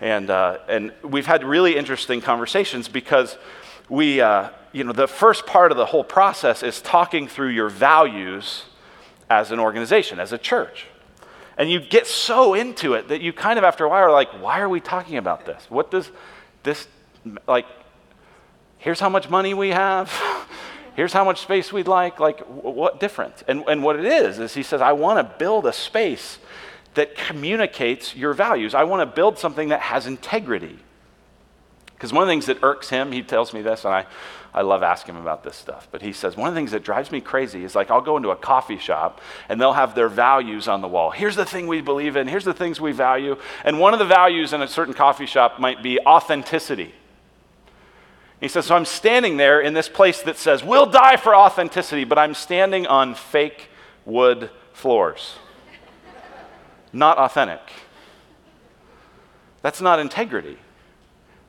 And, 0.00 0.30
uh, 0.30 0.58
and 0.68 0.92
we've 1.02 1.26
had 1.26 1.42
really 1.44 1.76
interesting 1.76 2.20
conversations 2.20 2.88
because 2.88 3.36
we, 3.88 4.20
uh, 4.20 4.50
you 4.72 4.84
know, 4.84 4.92
the 4.92 5.08
first 5.08 5.46
part 5.46 5.70
of 5.70 5.78
the 5.78 5.86
whole 5.86 6.04
process 6.04 6.62
is 6.62 6.82
talking 6.82 7.28
through 7.28 7.48
your 7.48 7.68
values 7.68 8.64
as 9.30 9.50
an 9.50 9.58
organization, 9.58 10.20
as 10.20 10.32
a 10.32 10.38
church. 10.38 10.86
And 11.56 11.70
you 11.70 11.80
get 11.80 12.06
so 12.06 12.54
into 12.54 12.92
it 12.92 13.08
that 13.08 13.22
you 13.22 13.32
kind 13.32 13.58
of, 13.58 13.64
after 13.64 13.84
a 13.84 13.88
while, 13.88 14.04
are 14.04 14.12
like, 14.12 14.30
why 14.42 14.60
are 14.60 14.68
we 14.68 14.80
talking 14.80 15.16
about 15.16 15.46
this? 15.46 15.64
What 15.70 15.90
does 15.90 16.10
this, 16.62 16.86
like, 17.46 17.66
here's 18.78 19.00
how 19.00 19.08
much 19.08 19.30
money 19.30 19.54
we 19.54 19.70
have. 19.70 20.12
here's 20.96 21.12
how 21.12 21.24
much 21.24 21.40
space 21.40 21.72
we'd 21.72 21.88
like. 21.88 22.20
Like, 22.20 22.40
what 22.40 23.00
difference? 23.00 23.42
And, 23.48 23.64
and 23.68 23.82
what 23.82 23.96
it 23.96 24.04
is, 24.04 24.38
is 24.38 24.52
he 24.52 24.62
says, 24.62 24.82
I 24.82 24.92
want 24.92 25.18
to 25.18 25.38
build 25.38 25.66
a 25.66 25.72
space 25.72 26.38
that 26.96 27.14
communicates 27.14 28.14
your 28.14 28.34
values. 28.34 28.74
I 28.74 28.84
want 28.84 29.08
to 29.08 29.14
build 29.14 29.38
something 29.38 29.68
that 29.68 29.80
has 29.80 30.06
integrity. 30.06 30.78
Because 31.94 32.12
one 32.12 32.22
of 32.22 32.26
the 32.26 32.32
things 32.32 32.46
that 32.46 32.58
irks 32.62 32.90
him, 32.90 33.12
he 33.12 33.22
tells 33.22 33.54
me 33.54 33.62
this, 33.62 33.86
and 33.86 33.94
I, 33.94 34.06
I 34.52 34.62
love 34.62 34.82
asking 34.82 35.14
him 35.14 35.20
about 35.22 35.44
this 35.44 35.56
stuff, 35.56 35.88
but 35.90 36.02
he 36.02 36.12
says, 36.12 36.36
one 36.36 36.48
of 36.48 36.54
the 36.54 36.58
things 36.58 36.72
that 36.72 36.82
drives 36.82 37.10
me 37.10 37.20
crazy 37.20 37.64
is 37.64 37.74
like 37.74 37.90
I'll 37.90 38.02
go 38.02 38.16
into 38.16 38.30
a 38.30 38.36
coffee 38.36 38.78
shop 38.78 39.20
and 39.48 39.60
they'll 39.60 39.72
have 39.74 39.94
their 39.94 40.08
values 40.08 40.68
on 40.68 40.80
the 40.80 40.88
wall. 40.88 41.10
Here's 41.10 41.36
the 41.36 41.46
thing 41.46 41.66
we 41.66 41.80
believe 41.80 42.16
in, 42.16 42.28
here's 42.28 42.44
the 42.44 42.54
things 42.54 42.80
we 42.80 42.92
value. 42.92 43.36
And 43.64 43.78
one 43.78 43.92
of 43.92 43.98
the 43.98 44.06
values 44.06 44.52
in 44.52 44.62
a 44.62 44.68
certain 44.68 44.94
coffee 44.94 45.26
shop 45.26 45.58
might 45.58 45.82
be 45.82 45.98
authenticity. 46.00 46.94
He 48.40 48.48
says, 48.48 48.66
So 48.66 48.76
I'm 48.76 48.84
standing 48.84 49.36
there 49.38 49.60
in 49.60 49.72
this 49.72 49.88
place 49.88 50.22
that 50.22 50.36
says, 50.36 50.62
We'll 50.62 50.86
die 50.86 51.16
for 51.16 51.34
authenticity, 51.34 52.04
but 52.04 52.18
I'm 52.18 52.34
standing 52.34 52.86
on 52.86 53.14
fake 53.14 53.68
wood 54.04 54.50
floors. 54.72 55.36
Not 56.96 57.18
authentic. 57.18 57.60
That's 59.60 59.82
not 59.82 59.98
integrity. 59.98 60.56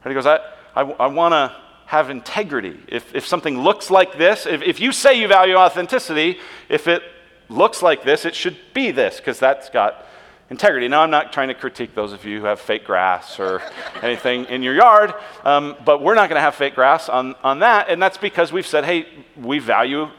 And 0.04 0.12
he 0.12 0.14
goes, 0.14 0.26
I, 0.26 0.40
I, 0.76 0.82
I 0.82 1.08
want 1.08 1.32
to 1.32 1.56
have 1.86 2.10
integrity. 2.10 2.78
If, 2.90 3.16
if 3.16 3.26
something 3.26 3.58
looks 3.58 3.90
like 3.90 4.18
this, 4.18 4.46
if, 4.46 4.62
if 4.62 4.82
you 4.82 4.92
say 4.92 5.18
you 5.18 5.30
value 5.30 5.56
authenticity, 5.56 6.40
if 6.68 6.90
it 6.90 7.02
looks 7.48 7.82
like 7.82 8.04
this, 8.04 8.26
it 8.26 8.36
should 8.36 8.58
be 8.74 8.92
this, 8.92 9.18
because 9.18 9.40
that's 9.40 9.70
got 9.70 10.06
integrity. 10.50 10.90
Now, 10.90 11.04
I'm 11.04 11.12
not 11.12 11.32
trying 11.32 11.48
to 11.48 11.54
critique 11.54 11.96
those 11.96 12.12
of 12.12 12.26
you 12.26 12.42
who 12.42 12.46
have 12.46 12.60
fake 12.60 12.84
grass 12.84 13.40
or 13.40 13.62
anything 14.02 14.44
in 14.46 14.62
your 14.64 14.76
yard, 14.76 15.14
um, 15.46 15.78
but 15.86 16.02
we're 16.02 16.16
not 16.16 16.28
going 16.28 16.36
to 16.36 16.42
have 16.42 16.56
fake 16.56 16.76
grass 16.76 17.08
on, 17.08 17.36
on 17.42 17.60
that, 17.60 17.88
and 17.88 18.04
that's 18.04 18.18
because 18.18 18.52
we've 18.52 18.68
said, 18.68 18.84
hey, 18.84 19.08
we 19.38 19.60
value, 19.60 20.10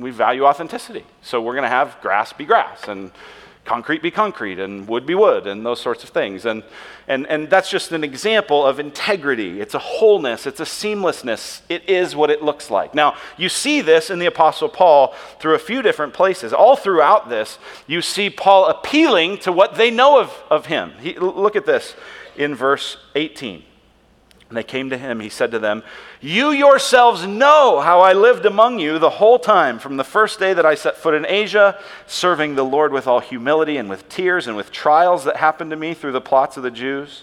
we 0.00 0.10
value 0.10 0.46
authenticity. 0.46 1.04
So 1.20 1.40
we're 1.40 1.54
going 1.54 1.62
to 1.62 1.68
have 1.68 1.96
grass 2.02 2.32
be 2.32 2.44
grass, 2.44 2.88
and 2.88 3.12
concrete 3.64 4.02
be 4.02 4.10
concrete 4.10 4.58
and 4.58 4.88
wood 4.88 5.06
be 5.06 5.14
wood 5.14 5.46
and 5.46 5.64
those 5.64 5.80
sorts 5.80 6.02
of 6.02 6.10
things. 6.10 6.44
And, 6.44 6.64
and, 7.06 7.26
and 7.28 7.48
that's 7.48 7.70
just 7.70 7.92
an 7.92 8.02
example 8.02 8.66
of 8.66 8.80
integrity. 8.80 9.60
It's 9.60 9.74
a 9.74 9.78
wholeness, 9.78 10.46
it's 10.46 10.60
a 10.60 10.64
seamlessness. 10.64 11.62
It 11.68 11.88
is 11.88 12.16
what 12.16 12.30
it 12.30 12.42
looks 12.42 12.70
like. 12.70 12.94
Now, 12.94 13.16
you 13.36 13.48
see 13.48 13.80
this 13.80 14.10
in 14.10 14.18
the 14.18 14.26
Apostle 14.26 14.68
Paul 14.68 15.14
through 15.38 15.54
a 15.54 15.60
few 15.60 15.82
different 15.82 16.12
places. 16.12 16.52
All 16.52 16.76
throughout 16.76 17.28
this, 17.28 17.58
you 17.86 18.02
see 18.02 18.30
Paul 18.30 18.66
appealing 18.66 19.38
to 19.38 19.52
what 19.52 19.76
they 19.76 19.90
know 19.90 20.18
of, 20.18 20.42
of 20.50 20.66
him. 20.66 20.92
He, 21.00 21.14
look 21.14 21.56
at 21.56 21.66
this 21.66 21.94
in 22.36 22.54
verse 22.54 22.96
18. 23.14 23.64
And 24.52 24.56
they 24.58 24.62
came 24.62 24.90
to 24.90 24.98
him. 24.98 25.20
He 25.20 25.30
said 25.30 25.50
to 25.52 25.58
them, 25.58 25.82
You 26.20 26.50
yourselves 26.50 27.26
know 27.26 27.80
how 27.80 28.02
I 28.02 28.12
lived 28.12 28.44
among 28.44 28.80
you 28.80 28.98
the 28.98 29.08
whole 29.08 29.38
time, 29.38 29.78
from 29.78 29.96
the 29.96 30.04
first 30.04 30.38
day 30.38 30.52
that 30.52 30.66
I 30.66 30.74
set 30.74 30.98
foot 30.98 31.14
in 31.14 31.24
Asia, 31.24 31.78
serving 32.06 32.54
the 32.54 32.62
Lord 32.62 32.92
with 32.92 33.06
all 33.06 33.20
humility 33.20 33.78
and 33.78 33.88
with 33.88 34.10
tears 34.10 34.46
and 34.46 34.54
with 34.54 34.70
trials 34.70 35.24
that 35.24 35.36
happened 35.36 35.70
to 35.70 35.76
me 35.78 35.94
through 35.94 36.12
the 36.12 36.20
plots 36.20 36.58
of 36.58 36.64
the 36.64 36.70
Jews. 36.70 37.22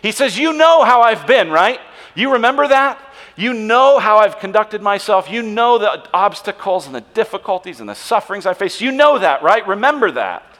He 0.00 0.10
says, 0.10 0.38
You 0.38 0.54
know 0.54 0.84
how 0.84 1.02
I've 1.02 1.26
been, 1.26 1.50
right? 1.50 1.80
You 2.14 2.32
remember 2.32 2.66
that? 2.68 2.98
You 3.36 3.52
know 3.52 3.98
how 3.98 4.16
I've 4.16 4.38
conducted 4.38 4.80
myself. 4.80 5.30
You 5.30 5.42
know 5.42 5.76
the 5.76 6.08
obstacles 6.14 6.86
and 6.86 6.94
the 6.94 7.02
difficulties 7.02 7.78
and 7.80 7.90
the 7.90 7.94
sufferings 7.94 8.46
I 8.46 8.54
face. 8.54 8.80
You 8.80 8.90
know 8.90 9.18
that, 9.18 9.42
right? 9.42 9.68
Remember 9.68 10.10
that 10.12 10.53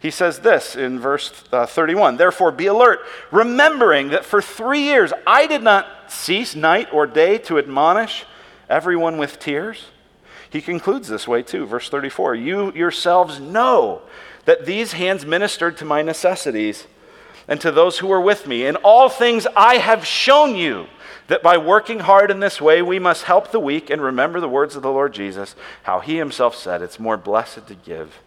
he 0.00 0.10
says 0.10 0.38
this 0.38 0.76
in 0.76 0.98
verse 0.98 1.44
uh, 1.52 1.66
31 1.66 2.16
Therefore, 2.16 2.50
be 2.50 2.66
alert, 2.66 3.00
remembering 3.30 4.08
that 4.08 4.24
for 4.24 4.40
three 4.40 4.80
years 4.80 5.12
I 5.26 5.46
did 5.46 5.62
not 5.62 6.10
cease 6.10 6.56
night 6.56 6.92
or 6.92 7.06
day 7.06 7.36
to 7.38 7.58
admonish 7.58 8.24
everyone 8.68 9.18
with 9.18 9.38
tears. 9.38 9.86
He 10.48 10.62
concludes 10.62 11.08
this 11.08 11.28
way 11.28 11.42
too, 11.42 11.66
verse 11.66 11.90
34 11.90 12.34
You 12.34 12.72
yourselves 12.72 13.40
know 13.40 14.00
that 14.46 14.64
these 14.64 14.92
hands 14.92 15.26
ministered 15.26 15.76
to 15.76 15.84
my 15.84 16.00
necessities 16.00 16.86
and 17.46 17.60
to 17.60 17.70
those 17.70 17.98
who 17.98 18.06
were 18.06 18.20
with 18.20 18.46
me. 18.46 18.64
In 18.64 18.76
all 18.76 19.10
things 19.10 19.46
I 19.54 19.76
have 19.76 20.06
shown 20.06 20.56
you 20.56 20.86
that 21.26 21.42
by 21.42 21.58
working 21.58 22.00
hard 22.00 22.30
in 22.30 22.40
this 22.40 22.58
way 22.58 22.80
we 22.80 22.98
must 22.98 23.24
help 23.24 23.52
the 23.52 23.60
weak 23.60 23.90
and 23.90 24.00
remember 24.00 24.40
the 24.40 24.48
words 24.48 24.76
of 24.76 24.82
the 24.82 24.90
Lord 24.90 25.12
Jesus, 25.12 25.54
how 25.82 26.00
he 26.00 26.16
himself 26.16 26.56
said, 26.56 26.80
It's 26.80 26.98
more 26.98 27.18
blessed 27.18 27.66
to 27.66 27.74
give 27.74 28.18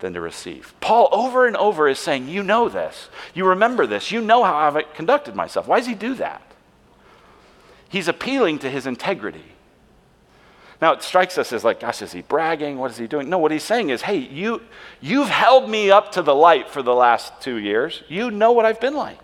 than 0.00 0.14
to 0.14 0.20
receive. 0.20 0.74
Paul 0.80 1.08
over 1.12 1.46
and 1.46 1.56
over 1.56 1.88
is 1.88 1.98
saying, 1.98 2.28
You 2.28 2.42
know 2.42 2.68
this. 2.68 3.08
You 3.34 3.46
remember 3.46 3.86
this. 3.86 4.10
You 4.10 4.20
know 4.20 4.44
how 4.44 4.54
I've 4.54 4.94
conducted 4.94 5.34
myself. 5.34 5.66
Why 5.66 5.78
does 5.78 5.86
he 5.86 5.94
do 5.94 6.14
that? 6.14 6.42
He's 7.88 8.08
appealing 8.08 8.58
to 8.60 8.70
his 8.70 8.86
integrity. 8.86 9.44
Now 10.80 10.92
it 10.92 11.02
strikes 11.02 11.38
us 11.38 11.52
as 11.52 11.64
like, 11.64 11.80
gosh, 11.80 12.02
is 12.02 12.12
he 12.12 12.22
bragging? 12.22 12.76
What 12.76 12.90
is 12.90 12.98
he 12.98 13.06
doing? 13.06 13.30
No, 13.30 13.38
what 13.38 13.50
he's 13.50 13.62
saying 13.62 13.90
is, 13.90 14.02
hey, 14.02 14.18
you, 14.18 14.60
you've 15.00 15.28
held 15.28 15.70
me 15.70 15.90
up 15.90 16.12
to 16.12 16.22
the 16.22 16.34
light 16.34 16.68
for 16.68 16.82
the 16.82 16.94
last 16.94 17.40
two 17.40 17.56
years. 17.56 18.02
You 18.08 18.30
know 18.30 18.52
what 18.52 18.66
I've 18.66 18.80
been 18.80 18.94
like. 18.94 19.18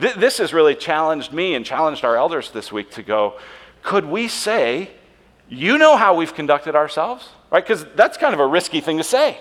Th- 0.00 0.14
this 0.14 0.38
has 0.38 0.54
really 0.54 0.76
challenged 0.76 1.32
me 1.32 1.54
and 1.54 1.66
challenged 1.66 2.04
our 2.04 2.16
elders 2.16 2.52
this 2.52 2.70
week 2.70 2.92
to 2.92 3.02
go, 3.02 3.38
could 3.82 4.04
we 4.04 4.28
say, 4.28 4.90
you 5.48 5.78
know 5.78 5.96
how 5.96 6.14
we've 6.14 6.34
conducted 6.34 6.76
ourselves? 6.76 7.28
Right? 7.50 7.62
Because 7.62 7.84
that's 7.94 8.16
kind 8.16 8.34
of 8.34 8.40
a 8.40 8.46
risky 8.46 8.80
thing 8.80 8.98
to 8.98 9.04
say. 9.04 9.38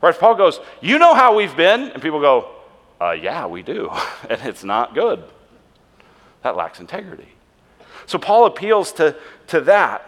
Right? 0.00 0.18
Paul 0.18 0.34
goes, 0.34 0.60
You 0.80 0.98
know 0.98 1.14
how 1.14 1.34
we've 1.34 1.56
been? 1.56 1.90
And 1.90 2.02
people 2.02 2.20
go, 2.20 2.50
uh, 3.00 3.12
Yeah, 3.12 3.46
we 3.46 3.62
do. 3.62 3.90
and 4.30 4.40
it's 4.42 4.64
not 4.64 4.94
good. 4.94 5.24
That 6.42 6.56
lacks 6.56 6.80
integrity. 6.80 7.28
So 8.06 8.18
Paul 8.18 8.46
appeals 8.46 8.92
to, 8.92 9.16
to 9.48 9.60
that. 9.62 10.04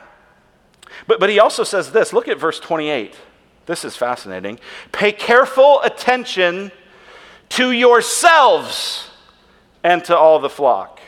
But, 1.07 1.21
but 1.21 1.29
he 1.29 1.39
also 1.39 1.65
says 1.65 1.93
this 1.93 2.13
look 2.13 2.29
at 2.29 2.39
verse 2.39 2.61
28. 2.61 3.15
This 3.67 3.85
is 3.85 3.97
fascinating. 3.97 4.59
Pay 4.91 5.13
careful 5.13 5.81
attention 5.83 6.73
to 7.51 7.73
yourselves 7.73 9.11
and 9.85 10.05
to 10.05 10.17
all 10.17 10.39
the 10.39 10.49
flock 10.49 11.01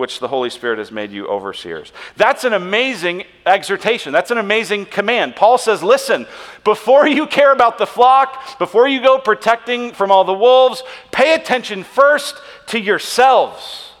which 0.00 0.18
the 0.18 0.26
Holy 0.26 0.50
Spirit 0.50 0.78
has 0.78 0.90
made 0.90 1.12
you 1.12 1.28
overseers. 1.28 1.92
That's 2.16 2.42
an 2.44 2.52
amazing 2.52 3.24
exhortation. 3.46 4.12
That's 4.12 4.32
an 4.32 4.38
amazing 4.38 4.86
command. 4.86 5.36
Paul 5.36 5.58
says, 5.58 5.82
listen, 5.82 6.26
before 6.64 7.06
you 7.06 7.26
care 7.26 7.52
about 7.52 7.78
the 7.78 7.86
flock, 7.86 8.58
before 8.58 8.88
you 8.88 9.00
go 9.00 9.18
protecting 9.18 9.92
from 9.92 10.10
all 10.10 10.24
the 10.24 10.34
wolves, 10.34 10.82
pay 11.12 11.34
attention 11.34 11.84
first 11.84 12.34
to 12.68 12.80
yourselves. 12.80 13.92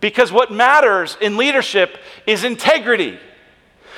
Because 0.00 0.30
what 0.30 0.52
matters 0.52 1.16
in 1.20 1.36
leadership 1.36 1.98
is 2.26 2.44
integrity. 2.44 3.18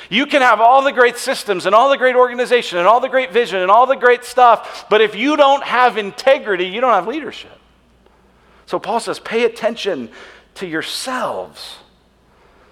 You 0.09 0.25
can 0.25 0.41
have 0.41 0.61
all 0.61 0.83
the 0.83 0.91
great 0.91 1.17
systems 1.17 1.65
and 1.65 1.75
all 1.75 1.89
the 1.89 1.97
great 1.97 2.15
organization 2.15 2.77
and 2.77 2.87
all 2.87 2.99
the 2.99 3.09
great 3.09 3.31
vision 3.31 3.59
and 3.59 3.69
all 3.69 3.85
the 3.85 3.95
great 3.95 4.23
stuff, 4.25 4.85
but 4.89 5.01
if 5.01 5.15
you 5.15 5.37
don't 5.37 5.63
have 5.63 5.97
integrity, 5.97 6.65
you 6.65 6.81
don't 6.81 6.93
have 6.93 7.07
leadership. 7.07 7.57
So 8.65 8.79
Paul 8.79 8.99
says, 8.99 9.19
pay 9.19 9.43
attention 9.43 10.09
to 10.55 10.67
yourselves. 10.67 11.77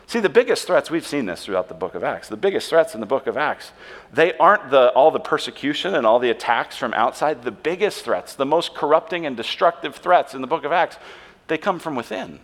See, 0.08 0.20
the 0.20 0.28
biggest 0.28 0.68
threats, 0.68 0.92
we've 0.92 1.08
seen 1.08 1.26
this 1.26 1.46
throughout 1.46 1.70
the 1.70 1.74
book 1.74 1.96
of 1.96 2.04
Acts. 2.04 2.28
The 2.28 2.36
biggest 2.36 2.70
threats 2.70 2.94
in 2.94 3.00
the 3.00 3.06
book 3.06 3.28
of 3.28 3.38
Acts, 3.38 3.72
they 4.12 4.36
aren't 4.38 4.70
the, 4.70 4.90
all 4.90 5.10
the 5.10 5.22
persecution 5.22 5.96
and 5.96 6.06
all 6.06 6.20
the 6.20 6.30
attacks 6.30 6.76
from 6.76 6.94
outside. 6.94 7.44
The 7.44 7.52
biggest 7.52 8.04
threats, 8.04 8.36
the 8.36 8.46
most 8.46 8.76
corrupting 8.76 9.26
and 9.26 9.38
destructive 9.38 9.96
threats 9.96 10.34
in 10.34 10.42
the 10.42 10.48
book 10.48 10.66
of 10.66 10.74
Acts, 10.74 10.98
they 11.48 11.58
come 11.58 11.80
from 11.80 11.96
within. 11.96 12.42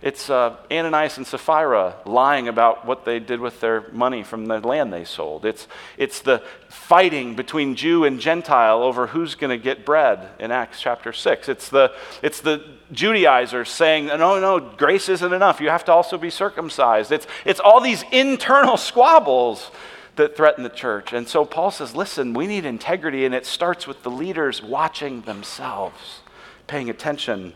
It's 0.00 0.30
uh, 0.30 0.56
Ananias 0.70 1.16
and 1.16 1.26
Sapphira 1.26 1.96
lying 2.06 2.46
about 2.46 2.86
what 2.86 3.04
they 3.04 3.18
did 3.18 3.40
with 3.40 3.60
their 3.60 3.90
money 3.90 4.22
from 4.22 4.46
the 4.46 4.60
land 4.60 4.92
they 4.92 5.04
sold. 5.04 5.44
It's, 5.44 5.66
it's 5.96 6.20
the 6.20 6.40
fighting 6.68 7.34
between 7.34 7.74
Jew 7.74 8.04
and 8.04 8.20
Gentile 8.20 8.80
over 8.84 9.08
who's 9.08 9.34
going 9.34 9.50
to 9.50 9.62
get 9.62 9.84
bread 9.84 10.28
in 10.38 10.52
Acts 10.52 10.80
chapter 10.80 11.12
6. 11.12 11.48
It's 11.48 11.68
the, 11.68 11.92
it's 12.22 12.40
the 12.40 12.64
Judaizers 12.92 13.70
saying, 13.70 14.06
no, 14.06 14.38
no, 14.38 14.60
grace 14.60 15.08
isn't 15.08 15.32
enough. 15.32 15.60
You 15.60 15.68
have 15.70 15.84
to 15.86 15.92
also 15.92 16.16
be 16.16 16.30
circumcised. 16.30 17.10
It's, 17.10 17.26
it's 17.44 17.60
all 17.60 17.80
these 17.80 18.04
internal 18.12 18.76
squabbles 18.76 19.72
that 20.14 20.36
threaten 20.36 20.62
the 20.62 20.70
church. 20.70 21.12
And 21.12 21.26
so 21.26 21.44
Paul 21.44 21.72
says, 21.72 21.96
listen, 21.96 22.34
we 22.34 22.46
need 22.46 22.64
integrity, 22.64 23.24
and 23.24 23.34
it 23.34 23.46
starts 23.46 23.88
with 23.88 24.04
the 24.04 24.10
leaders 24.10 24.62
watching 24.62 25.22
themselves, 25.22 26.20
paying 26.68 26.88
attention 26.88 27.54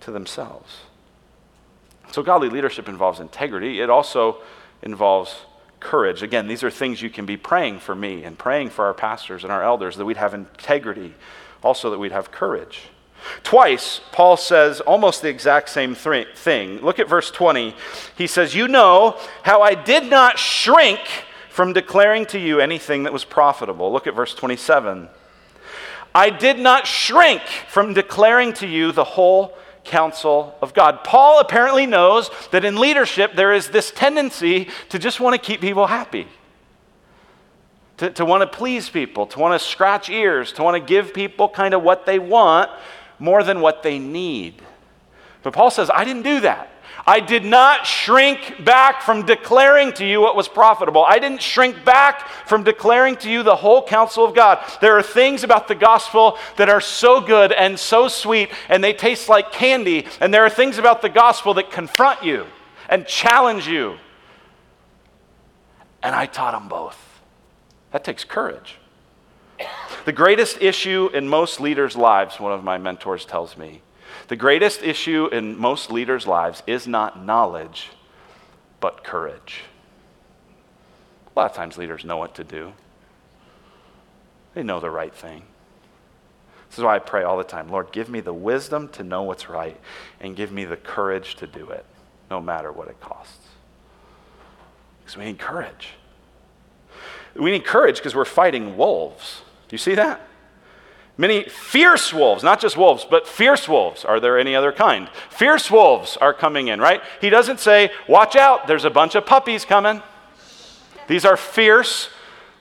to 0.00 0.10
themselves. 0.10 0.80
So, 2.10 2.22
godly 2.22 2.48
leadership 2.48 2.88
involves 2.88 3.20
integrity. 3.20 3.80
It 3.80 3.90
also 3.90 4.38
involves 4.82 5.36
courage. 5.80 6.22
Again, 6.22 6.48
these 6.48 6.62
are 6.62 6.70
things 6.70 7.02
you 7.02 7.10
can 7.10 7.26
be 7.26 7.36
praying 7.36 7.80
for 7.80 7.94
me 7.94 8.24
and 8.24 8.38
praying 8.38 8.70
for 8.70 8.86
our 8.86 8.94
pastors 8.94 9.44
and 9.44 9.52
our 9.52 9.62
elders 9.62 9.96
that 9.96 10.04
we'd 10.04 10.16
have 10.16 10.34
integrity, 10.34 11.14
also 11.62 11.90
that 11.90 11.98
we'd 11.98 12.12
have 12.12 12.30
courage. 12.30 12.88
Twice, 13.42 14.00
Paul 14.12 14.36
says 14.36 14.80
almost 14.80 15.22
the 15.22 15.28
exact 15.28 15.68
same 15.68 15.94
thing. 15.94 16.80
Look 16.80 16.98
at 16.98 17.08
verse 17.08 17.30
20. 17.30 17.74
He 18.16 18.26
says, 18.26 18.54
You 18.54 18.68
know 18.68 19.18
how 19.42 19.60
I 19.60 19.74
did 19.74 20.08
not 20.08 20.38
shrink 20.38 21.00
from 21.50 21.72
declaring 21.72 22.26
to 22.26 22.38
you 22.38 22.60
anything 22.60 23.02
that 23.02 23.12
was 23.12 23.24
profitable. 23.24 23.92
Look 23.92 24.06
at 24.06 24.14
verse 24.14 24.34
27. 24.34 25.08
I 26.14 26.30
did 26.30 26.58
not 26.58 26.86
shrink 26.86 27.42
from 27.68 27.94
declaring 27.94 28.52
to 28.54 28.66
you 28.66 28.92
the 28.92 29.04
whole 29.04 29.56
counsel 29.88 30.56
of 30.62 30.74
God. 30.74 31.02
Paul 31.02 31.40
apparently 31.40 31.86
knows 31.86 32.30
that 32.52 32.64
in 32.64 32.76
leadership 32.76 33.34
there 33.34 33.52
is 33.52 33.68
this 33.68 33.90
tendency 33.90 34.68
to 34.90 34.98
just 34.98 35.18
want 35.18 35.34
to 35.34 35.44
keep 35.44 35.60
people 35.60 35.86
happy, 35.86 36.28
to, 37.96 38.10
to 38.10 38.24
want 38.24 38.42
to 38.42 38.46
please 38.46 38.88
people, 38.88 39.26
to 39.26 39.38
want 39.38 39.60
to 39.60 39.66
scratch 39.66 40.08
ears, 40.08 40.52
to 40.52 40.62
want 40.62 40.74
to 40.74 40.86
give 40.86 41.12
people 41.12 41.48
kind 41.48 41.74
of 41.74 41.82
what 41.82 42.06
they 42.06 42.18
want 42.18 42.70
more 43.18 43.42
than 43.42 43.60
what 43.60 43.82
they 43.82 43.98
need. 43.98 44.62
But 45.42 45.52
Paul 45.52 45.70
says, 45.70 45.90
I 45.92 46.04
didn't 46.04 46.22
do 46.22 46.40
that. 46.40 46.70
I 47.08 47.20
did 47.20 47.42
not 47.42 47.86
shrink 47.86 48.62
back 48.62 49.00
from 49.00 49.24
declaring 49.24 49.94
to 49.94 50.04
you 50.04 50.20
what 50.20 50.36
was 50.36 50.46
profitable. 50.46 51.06
I 51.08 51.18
didn't 51.18 51.40
shrink 51.40 51.82
back 51.82 52.28
from 52.46 52.64
declaring 52.64 53.16
to 53.16 53.30
you 53.30 53.42
the 53.42 53.56
whole 53.56 53.82
counsel 53.82 54.26
of 54.26 54.34
God. 54.34 54.62
There 54.82 54.98
are 54.98 55.02
things 55.02 55.42
about 55.42 55.68
the 55.68 55.74
gospel 55.74 56.36
that 56.58 56.68
are 56.68 56.82
so 56.82 57.22
good 57.22 57.50
and 57.50 57.78
so 57.78 58.08
sweet, 58.08 58.50
and 58.68 58.84
they 58.84 58.92
taste 58.92 59.30
like 59.30 59.52
candy. 59.52 60.04
And 60.20 60.34
there 60.34 60.44
are 60.44 60.50
things 60.50 60.76
about 60.76 61.00
the 61.00 61.08
gospel 61.08 61.54
that 61.54 61.70
confront 61.70 62.22
you 62.22 62.44
and 62.90 63.06
challenge 63.06 63.66
you. 63.66 63.96
And 66.02 66.14
I 66.14 66.26
taught 66.26 66.52
them 66.52 66.68
both. 66.68 67.22
That 67.92 68.04
takes 68.04 68.22
courage. 68.22 68.74
The 70.04 70.12
greatest 70.12 70.60
issue 70.60 71.08
in 71.14 71.26
most 71.26 71.58
leaders' 71.58 71.96
lives, 71.96 72.38
one 72.38 72.52
of 72.52 72.62
my 72.62 72.76
mentors 72.76 73.24
tells 73.24 73.56
me, 73.56 73.80
the 74.28 74.36
greatest 74.36 74.82
issue 74.82 75.26
in 75.32 75.58
most 75.58 75.90
leaders' 75.90 76.26
lives 76.26 76.62
is 76.66 76.86
not 76.86 77.24
knowledge, 77.24 77.90
but 78.78 79.02
courage. 79.02 79.62
A 81.34 81.38
lot 81.38 81.50
of 81.50 81.56
times 81.56 81.78
leaders 81.78 82.04
know 82.04 82.18
what 82.18 82.34
to 82.36 82.44
do, 82.44 82.72
they 84.54 84.62
know 84.62 84.80
the 84.80 84.90
right 84.90 85.14
thing. 85.14 85.44
This 86.68 86.78
is 86.78 86.84
why 86.84 86.96
I 86.96 86.98
pray 86.98 87.22
all 87.22 87.38
the 87.38 87.44
time 87.44 87.70
Lord, 87.70 87.92
give 87.92 88.08
me 88.08 88.20
the 88.20 88.34
wisdom 88.34 88.88
to 88.90 89.02
know 89.02 89.22
what's 89.22 89.48
right 89.48 89.80
and 90.20 90.36
give 90.36 90.52
me 90.52 90.64
the 90.64 90.76
courage 90.76 91.36
to 91.36 91.46
do 91.46 91.70
it, 91.70 91.84
no 92.30 92.40
matter 92.40 92.70
what 92.70 92.88
it 92.88 93.00
costs. 93.00 93.46
Because 95.00 95.16
we 95.16 95.24
need 95.24 95.38
courage. 95.38 95.94
We 97.34 97.50
need 97.50 97.64
courage 97.64 97.96
because 97.96 98.14
we're 98.14 98.26
fighting 98.26 98.76
wolves. 98.76 99.42
Do 99.68 99.74
you 99.74 99.78
see 99.78 99.94
that? 99.94 100.20
Many 101.20 101.42
fierce 101.42 102.14
wolves, 102.14 102.44
not 102.44 102.60
just 102.60 102.76
wolves, 102.76 103.04
but 103.04 103.26
fierce 103.26 103.68
wolves. 103.68 104.04
Are 104.04 104.20
there 104.20 104.38
any 104.38 104.54
other 104.54 104.70
kind? 104.70 105.10
Fierce 105.30 105.68
wolves 105.68 106.16
are 106.18 106.32
coming 106.32 106.68
in, 106.68 106.80
right? 106.80 107.02
He 107.20 107.28
doesn't 107.28 107.58
say, 107.58 107.90
watch 108.08 108.36
out, 108.36 108.68
there's 108.68 108.84
a 108.84 108.90
bunch 108.90 109.16
of 109.16 109.26
puppies 109.26 109.64
coming. 109.64 110.00
These 111.08 111.24
are 111.24 111.36
fierce 111.36 112.08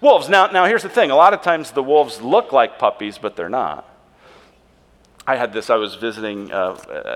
wolves. 0.02 0.28
Now, 0.28 0.48
now 0.48 0.65
here's 0.65 0.82
the 0.82 0.89
thing 0.89 1.12
a 1.12 1.15
lot 1.15 1.36
of 1.36 1.43
times 1.43 1.70
the 1.70 1.84
wolves 1.84 2.20
look 2.20 2.52
like 2.52 2.80
puppies, 2.80 3.20
but 3.20 3.36
they're 3.36 3.48
not. 3.48 3.88
I 5.28 5.36
had 5.36 5.54
this, 5.54 5.70
I 5.70 5.76
was 5.76 5.93
visiting 5.93 6.52
uh, 6.52 6.56
uh, 6.56 7.15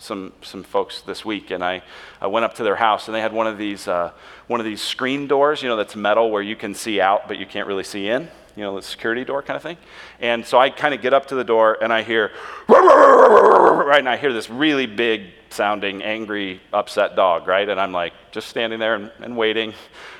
some, 0.00 0.32
some 0.42 0.64
folks 0.64 1.02
this 1.02 1.24
week, 1.24 1.52
and 1.52 1.62
I, 1.62 1.82
I 2.20 2.26
went 2.26 2.44
up 2.44 2.54
to 2.54 2.64
their 2.64 2.76
house, 2.76 3.06
and 3.06 3.14
they 3.14 3.20
had 3.20 3.32
one 3.32 3.46
of, 3.46 3.58
these, 3.58 3.86
uh, 3.86 4.10
one 4.48 4.58
of 4.58 4.66
these 4.66 4.82
screen 4.82 5.28
doors, 5.28 5.62
you 5.62 5.68
know, 5.68 5.76
that's 5.76 5.94
metal 5.94 6.32
where 6.32 6.42
you 6.42 6.56
can 6.56 6.74
see 6.74 7.00
out, 7.00 7.28
but 7.28 7.38
you 7.38 7.46
can't 7.46 7.68
really 7.68 7.84
see 7.84 8.08
in 8.08 8.28
you 8.58 8.64
know, 8.64 8.74
the 8.74 8.82
security 8.82 9.24
door 9.24 9.40
kind 9.40 9.56
of 9.56 9.62
thing. 9.62 9.76
And 10.18 10.44
so 10.44 10.58
I 10.58 10.68
kind 10.68 10.92
of 10.92 11.00
get 11.00 11.14
up 11.14 11.26
to 11.26 11.36
the 11.36 11.44
door 11.44 11.78
and 11.80 11.92
I 11.92 12.02
hear, 12.02 12.32
right, 12.68 14.00
and 14.00 14.08
I 14.08 14.16
hear 14.16 14.32
this 14.32 14.50
really 14.50 14.86
big 14.86 15.28
sounding, 15.50 16.02
angry, 16.02 16.60
upset 16.72 17.14
dog, 17.14 17.46
right? 17.46 17.68
And 17.68 17.80
I'm 17.80 17.92
like, 17.92 18.12
just 18.32 18.48
standing 18.48 18.80
there 18.80 18.96
and, 18.96 19.12
and 19.20 19.36
waiting, 19.36 19.74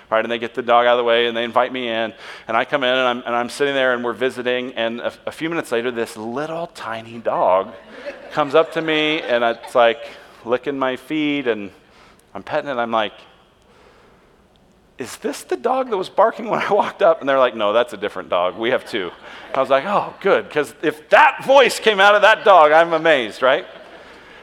right? 0.08 0.24
And 0.24 0.30
they 0.30 0.38
get 0.38 0.54
the 0.54 0.62
dog 0.62 0.86
out 0.86 0.92
of 0.92 0.98
the 0.98 1.04
way 1.04 1.26
and 1.26 1.36
they 1.36 1.42
invite 1.42 1.72
me 1.72 1.88
in. 1.88 2.14
And 2.46 2.56
I 2.56 2.64
come 2.64 2.84
in 2.84 2.94
and 2.94 3.08
I'm, 3.08 3.22
and 3.26 3.34
I'm 3.34 3.48
sitting 3.48 3.74
there 3.74 3.92
and 3.92 4.04
we're 4.04 4.12
visiting. 4.12 4.72
And 4.74 5.00
a, 5.00 5.12
a 5.26 5.32
few 5.32 5.50
minutes 5.50 5.72
later, 5.72 5.90
this 5.90 6.16
little 6.16 6.68
tiny 6.68 7.18
dog 7.18 7.74
comes 8.30 8.54
up 8.54 8.72
to 8.74 8.80
me 8.80 9.20
and 9.20 9.42
it's 9.42 9.74
like 9.74 10.10
licking 10.44 10.78
my 10.78 10.94
feet 10.94 11.48
and 11.48 11.72
I'm 12.34 12.44
petting 12.44 12.70
it. 12.70 12.74
I'm 12.74 12.92
like, 12.92 13.14
is 14.98 15.16
this 15.18 15.44
the 15.44 15.56
dog 15.56 15.90
that 15.90 15.96
was 15.96 16.08
barking 16.08 16.48
when 16.48 16.60
I 16.60 16.72
walked 16.72 17.02
up? 17.02 17.20
And 17.20 17.28
they're 17.28 17.38
like, 17.38 17.54
no, 17.54 17.72
that's 17.72 17.92
a 17.92 17.96
different 17.96 18.28
dog. 18.28 18.58
We 18.58 18.70
have 18.70 18.84
two. 18.84 19.10
I 19.54 19.60
was 19.60 19.70
like, 19.70 19.84
oh, 19.86 20.14
good, 20.20 20.48
because 20.48 20.74
if 20.82 21.08
that 21.10 21.44
voice 21.44 21.78
came 21.78 22.00
out 22.00 22.14
of 22.14 22.22
that 22.22 22.44
dog, 22.44 22.72
I'm 22.72 22.92
amazed, 22.92 23.40
right? 23.40 23.64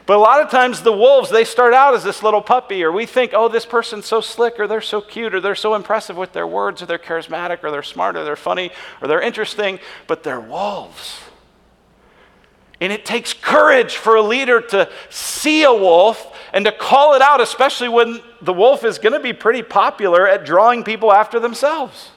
But 0.06 0.16
a 0.16 0.20
lot 0.20 0.40
of 0.40 0.50
times 0.50 0.82
the 0.82 0.92
wolves, 0.92 1.30
they 1.30 1.44
start 1.44 1.74
out 1.74 1.94
as 1.94 2.04
this 2.04 2.22
little 2.22 2.40
puppy, 2.40 2.84
or 2.84 2.92
we 2.92 3.06
think, 3.06 3.32
oh, 3.34 3.48
this 3.48 3.66
person's 3.66 4.06
so 4.06 4.20
slick, 4.20 4.58
or 4.58 4.68
they're 4.68 4.80
so 4.80 5.00
cute, 5.00 5.34
or 5.34 5.40
they're 5.40 5.56
so 5.56 5.74
impressive 5.74 6.16
with 6.16 6.32
their 6.32 6.46
words, 6.46 6.80
or 6.80 6.86
they're 6.86 6.98
charismatic, 6.98 7.64
or 7.64 7.72
they're 7.72 7.82
smart, 7.82 8.16
or 8.16 8.24
they're 8.24 8.36
funny, 8.36 8.70
or 9.02 9.08
they're 9.08 9.20
interesting, 9.20 9.80
but 10.06 10.22
they're 10.22 10.40
wolves. 10.40 11.18
And 12.80 12.92
it 12.92 13.04
takes 13.04 13.32
courage 13.32 13.96
for 13.96 14.14
a 14.14 14.22
leader 14.22 14.60
to 14.60 14.88
see 15.10 15.64
a 15.64 15.72
wolf 15.72 16.35
and 16.56 16.64
to 16.64 16.72
call 16.72 17.12
it 17.12 17.20
out, 17.20 17.42
especially 17.42 17.90
when 17.90 18.22
the 18.40 18.52
wolf 18.54 18.82
is 18.82 18.98
going 18.98 19.12
to 19.12 19.20
be 19.20 19.34
pretty 19.34 19.62
popular 19.62 20.26
at 20.26 20.46
drawing 20.46 20.82
people 20.82 21.12
after 21.12 21.38
themselves. 21.38 22.12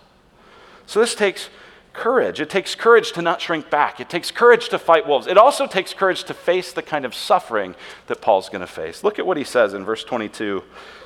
So 0.85 1.01
this 1.01 1.13
takes 1.13 1.49
courage. 1.91 2.39
It 2.39 2.49
takes 2.49 2.73
courage 2.73 3.11
to 3.11 3.21
not 3.21 3.41
shrink 3.41 3.69
back. 3.69 3.99
It 3.99 4.09
takes 4.09 4.31
courage 4.31 4.69
to 4.69 4.79
fight 4.79 5.05
wolves. 5.05 5.27
It 5.27 5.37
also 5.37 5.67
takes 5.67 5.93
courage 5.93 6.23
to 6.23 6.33
face 6.33 6.71
the 6.71 6.81
kind 6.81 7.03
of 7.03 7.13
suffering 7.13 7.75
that 8.07 8.21
Paul's 8.21 8.47
going 8.47 8.61
to 8.61 8.65
face. 8.65 9.03
Look 9.03 9.19
at 9.19 9.27
what 9.27 9.35
he 9.35 9.43
says 9.43 9.73
in 9.73 9.83
verse 9.83 10.05
22 10.05 10.63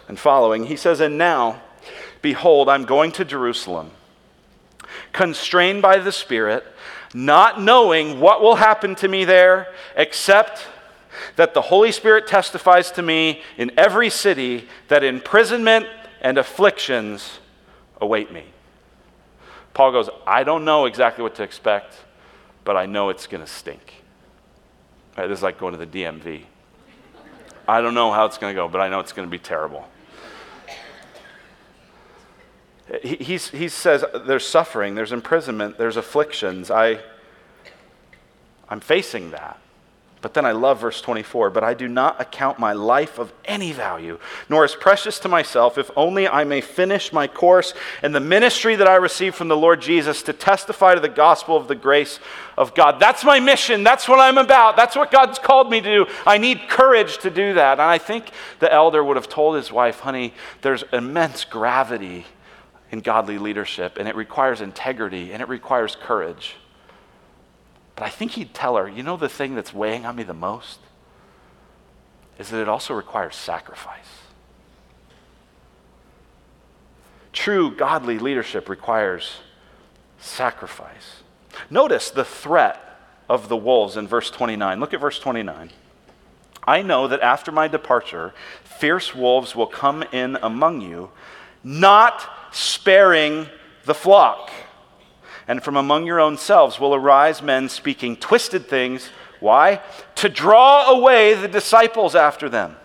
and 0.07 0.19
following. 0.19 0.65
He 0.65 0.75
says, 0.75 0.99
And 0.99 1.17
now, 1.17 1.59
behold, 2.21 2.69
I'm 2.69 2.85
going 2.85 3.11
to 3.13 3.25
Jerusalem, 3.25 3.89
constrained 5.11 5.81
by 5.81 5.97
the 5.97 6.11
Spirit 6.11 6.63
not 7.15 7.59
knowing 7.59 8.19
what 8.19 8.41
will 8.41 8.55
happen 8.55 8.93
to 8.95 9.07
me 9.07 9.25
there, 9.25 9.73
except 9.95 10.67
that 11.35 11.53
the 11.53 11.61
Holy 11.61 11.91
Spirit 11.91 12.27
testifies 12.27 12.91
to 12.91 13.01
me 13.01 13.41
in 13.57 13.71
every 13.77 14.09
city 14.09 14.67
that 14.87 15.03
imprisonment 15.03 15.85
and 16.21 16.37
afflictions 16.37 17.39
await 18.01 18.31
me. 18.31 18.45
Paul 19.73 19.91
goes, 19.91 20.09
I 20.27 20.43
don't 20.43 20.65
know 20.65 20.85
exactly 20.85 21.23
what 21.23 21.35
to 21.35 21.43
expect, 21.43 21.95
but 22.63 22.77
I 22.77 22.85
know 22.85 23.09
it's 23.09 23.27
going 23.27 23.43
to 23.43 23.49
stink. 23.49 24.03
Right, 25.17 25.27
this 25.27 25.39
is 25.39 25.43
like 25.43 25.59
going 25.59 25.77
to 25.77 25.85
the 25.85 26.03
DMV. 26.03 26.43
I 27.67 27.81
don't 27.81 27.93
know 27.93 28.11
how 28.11 28.25
it's 28.25 28.37
going 28.37 28.53
to 28.53 28.55
go, 28.55 28.67
but 28.67 28.81
I 28.81 28.89
know 28.89 28.99
it's 28.99 29.13
going 29.13 29.27
to 29.27 29.31
be 29.31 29.39
terrible. 29.39 29.87
He, 33.01 33.37
he 33.37 33.69
says 33.69 34.03
there's 34.25 34.45
suffering, 34.45 34.93
there's 34.95 35.13
imprisonment, 35.13 35.77
there's 35.77 35.97
afflictions. 35.97 36.69
I, 36.69 36.99
I'm 38.69 38.81
facing 38.81 39.31
that. 39.31 39.59
But 40.23 40.33
then 40.33 40.45
I 40.45 40.53
love 40.53 40.79
verse 40.79 41.01
24. 41.01 41.49
But 41.49 41.65
I 41.65 41.73
do 41.73 41.89
not 41.89 42.19
account 42.19 42.57
my 42.57 42.71
life 42.71 43.19
of 43.19 43.33
any 43.43 43.73
value, 43.73 44.17
nor 44.47 44.63
as 44.63 44.73
precious 44.73 45.19
to 45.19 45.27
myself, 45.27 45.77
if 45.77 45.91
only 45.97 46.29
I 46.29 46.45
may 46.45 46.61
finish 46.61 47.11
my 47.11 47.27
course 47.27 47.73
and 48.01 48.15
the 48.15 48.21
ministry 48.21 48.77
that 48.77 48.87
I 48.87 48.95
received 48.95 49.35
from 49.35 49.49
the 49.49 49.57
Lord 49.57 49.81
Jesus 49.81 50.23
to 50.23 50.33
testify 50.33 50.95
to 50.95 51.01
the 51.01 51.09
gospel 51.09 51.57
of 51.57 51.67
the 51.67 51.75
grace 51.75 52.21
of 52.57 52.73
God. 52.73 53.01
That's 53.01 53.25
my 53.25 53.41
mission. 53.41 53.83
That's 53.83 54.07
what 54.07 54.21
I'm 54.21 54.37
about. 54.37 54.77
That's 54.77 54.95
what 54.95 55.11
God's 55.11 55.39
called 55.39 55.69
me 55.69 55.81
to 55.81 56.05
do. 56.05 56.11
I 56.25 56.37
need 56.37 56.69
courage 56.69 57.17
to 57.19 57.29
do 57.29 57.55
that. 57.55 57.73
And 57.73 57.81
I 57.81 57.97
think 57.97 58.31
the 58.59 58.71
elder 58.71 59.03
would 59.03 59.17
have 59.17 59.27
told 59.27 59.57
his 59.57 59.73
wife, 59.73 59.99
honey, 59.99 60.33
there's 60.61 60.85
immense 60.93 61.43
gravity 61.43 62.25
in 62.91 63.01
godly 63.01 63.39
leadership, 63.39 63.97
and 63.97 64.07
it 64.07 64.15
requires 64.15 64.61
integrity 64.61 65.33
and 65.33 65.41
it 65.41 65.49
requires 65.49 65.97
courage. 65.97 66.55
But 67.95 68.05
I 68.05 68.09
think 68.09 68.31
he'd 68.31 68.53
tell 68.53 68.75
her, 68.75 68.89
you 68.89 69.03
know, 69.03 69.17
the 69.17 69.29
thing 69.29 69.55
that's 69.55 69.73
weighing 69.73 70.05
on 70.05 70.15
me 70.15 70.23
the 70.23 70.33
most 70.33 70.79
is 72.39 72.49
that 72.49 72.61
it 72.61 72.69
also 72.69 72.93
requires 72.93 73.35
sacrifice. 73.35 74.07
True 77.31 77.75
godly 77.75 78.19
leadership 78.19 78.69
requires 78.69 79.37
sacrifice. 80.19 81.23
Notice 81.69 82.09
the 82.09 82.25
threat 82.25 82.79
of 83.29 83.49
the 83.49 83.57
wolves 83.57 83.97
in 83.97 84.07
verse 84.07 84.29
29. 84.29 84.79
Look 84.79 84.93
at 84.93 84.99
verse 84.99 85.19
29. 85.19 85.71
I 86.65 86.81
know 86.81 87.07
that 87.07 87.21
after 87.21 87.51
my 87.51 87.67
departure, 87.67 88.33
fierce 88.63 89.13
wolves 89.13 89.55
will 89.55 89.67
come 89.67 90.03
in 90.11 90.37
among 90.41 90.81
you, 90.81 91.11
not 91.63 92.23
sparing 92.51 93.47
the 93.85 93.93
flock 93.93 94.51
and 95.47 95.63
from 95.63 95.77
among 95.77 96.05
your 96.05 96.19
own 96.19 96.37
selves 96.37 96.79
will 96.79 96.95
arise 96.95 97.41
men 97.41 97.69
speaking 97.69 98.15
twisted 98.15 98.67
things. 98.67 99.09
Why? 99.39 99.81
To 100.15 100.29
draw 100.29 100.89
away 100.89 101.33
the 101.33 101.47
disciples 101.47 102.15
after 102.15 102.49
them. 102.49 102.77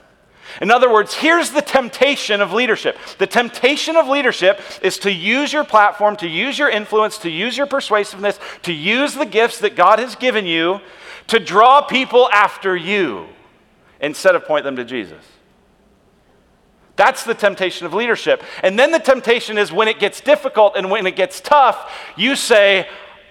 In 0.61 0.71
other 0.71 0.91
words, 0.91 1.15
here's 1.15 1.51
the 1.51 1.63
temptation 1.63 2.41
of 2.41 2.53
leadership. 2.53 2.97
The 3.19 3.27
temptation 3.27 3.97
of 3.97 4.09
leadership 4.09 4.61
is 4.83 4.99
to 5.01 5.13
use 5.13 5.53
your 5.53 5.65
platform, 5.65 6.17
to 6.17 6.27
use 6.27 6.59
your 6.59 6.71
influence, 6.71 7.19
to 7.19 7.31
use 7.31 7.57
your 7.57 7.67
persuasiveness, 7.67 8.41
to 8.63 8.73
use 8.73 9.15
the 9.15 9.27
gifts 9.27 9.59
that 9.61 9.77
God 9.77 9.99
has 9.99 10.17
given 10.17 10.47
you 10.47 10.81
to 11.29 11.39
draw 11.39 11.83
people 11.83 12.29
after 12.33 12.75
you 12.75 13.27
instead 14.01 14.35
of 14.35 14.45
point 14.47 14.65
them 14.65 14.77
to 14.77 14.85
Jesus. 14.85 15.23
That's 16.99 17.23
the 17.23 17.33
temptation 17.33 17.87
of 17.87 17.95
leadership. 17.95 18.43
And 18.61 18.77
then 18.77 18.91
the 18.91 18.99
temptation 18.99 19.57
is 19.57 19.71
when 19.71 19.87
it 19.87 20.01
gets 20.01 20.21
difficult 20.21 20.77
and 20.77 20.91
when 20.91 21.07
it 21.07 21.15
gets 21.15 21.41
tough, 21.41 21.93
you 22.17 22.35
say, 22.35 22.89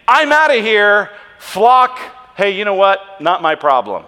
I'm 0.07 0.31
out 0.31 0.55
of 0.55 0.63
here, 0.63 1.11
flock. 1.37 1.99
Hey, 2.37 2.51
you 2.51 2.63
know 2.63 2.75
what? 2.75 3.19
Not 3.19 3.41
my 3.41 3.55
problem. 3.55 4.05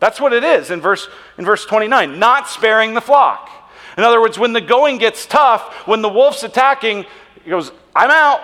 That's 0.00 0.18
what 0.18 0.32
it 0.32 0.42
is 0.42 0.70
in 0.70 0.80
verse, 0.80 1.08
in 1.36 1.44
verse 1.44 1.66
29, 1.66 2.18
not 2.18 2.48
sparing 2.48 2.94
the 2.94 3.02
flock. 3.02 3.50
In 3.98 4.02
other 4.02 4.18
words, 4.18 4.38
when 4.38 4.54
the 4.54 4.62
going 4.62 4.96
gets 4.96 5.26
tough, 5.26 5.74
when 5.86 6.00
the 6.00 6.08
wolf's 6.08 6.42
attacking, 6.42 7.04
he 7.44 7.50
goes, 7.50 7.72
I'm 7.94 8.10
out. 8.10 8.40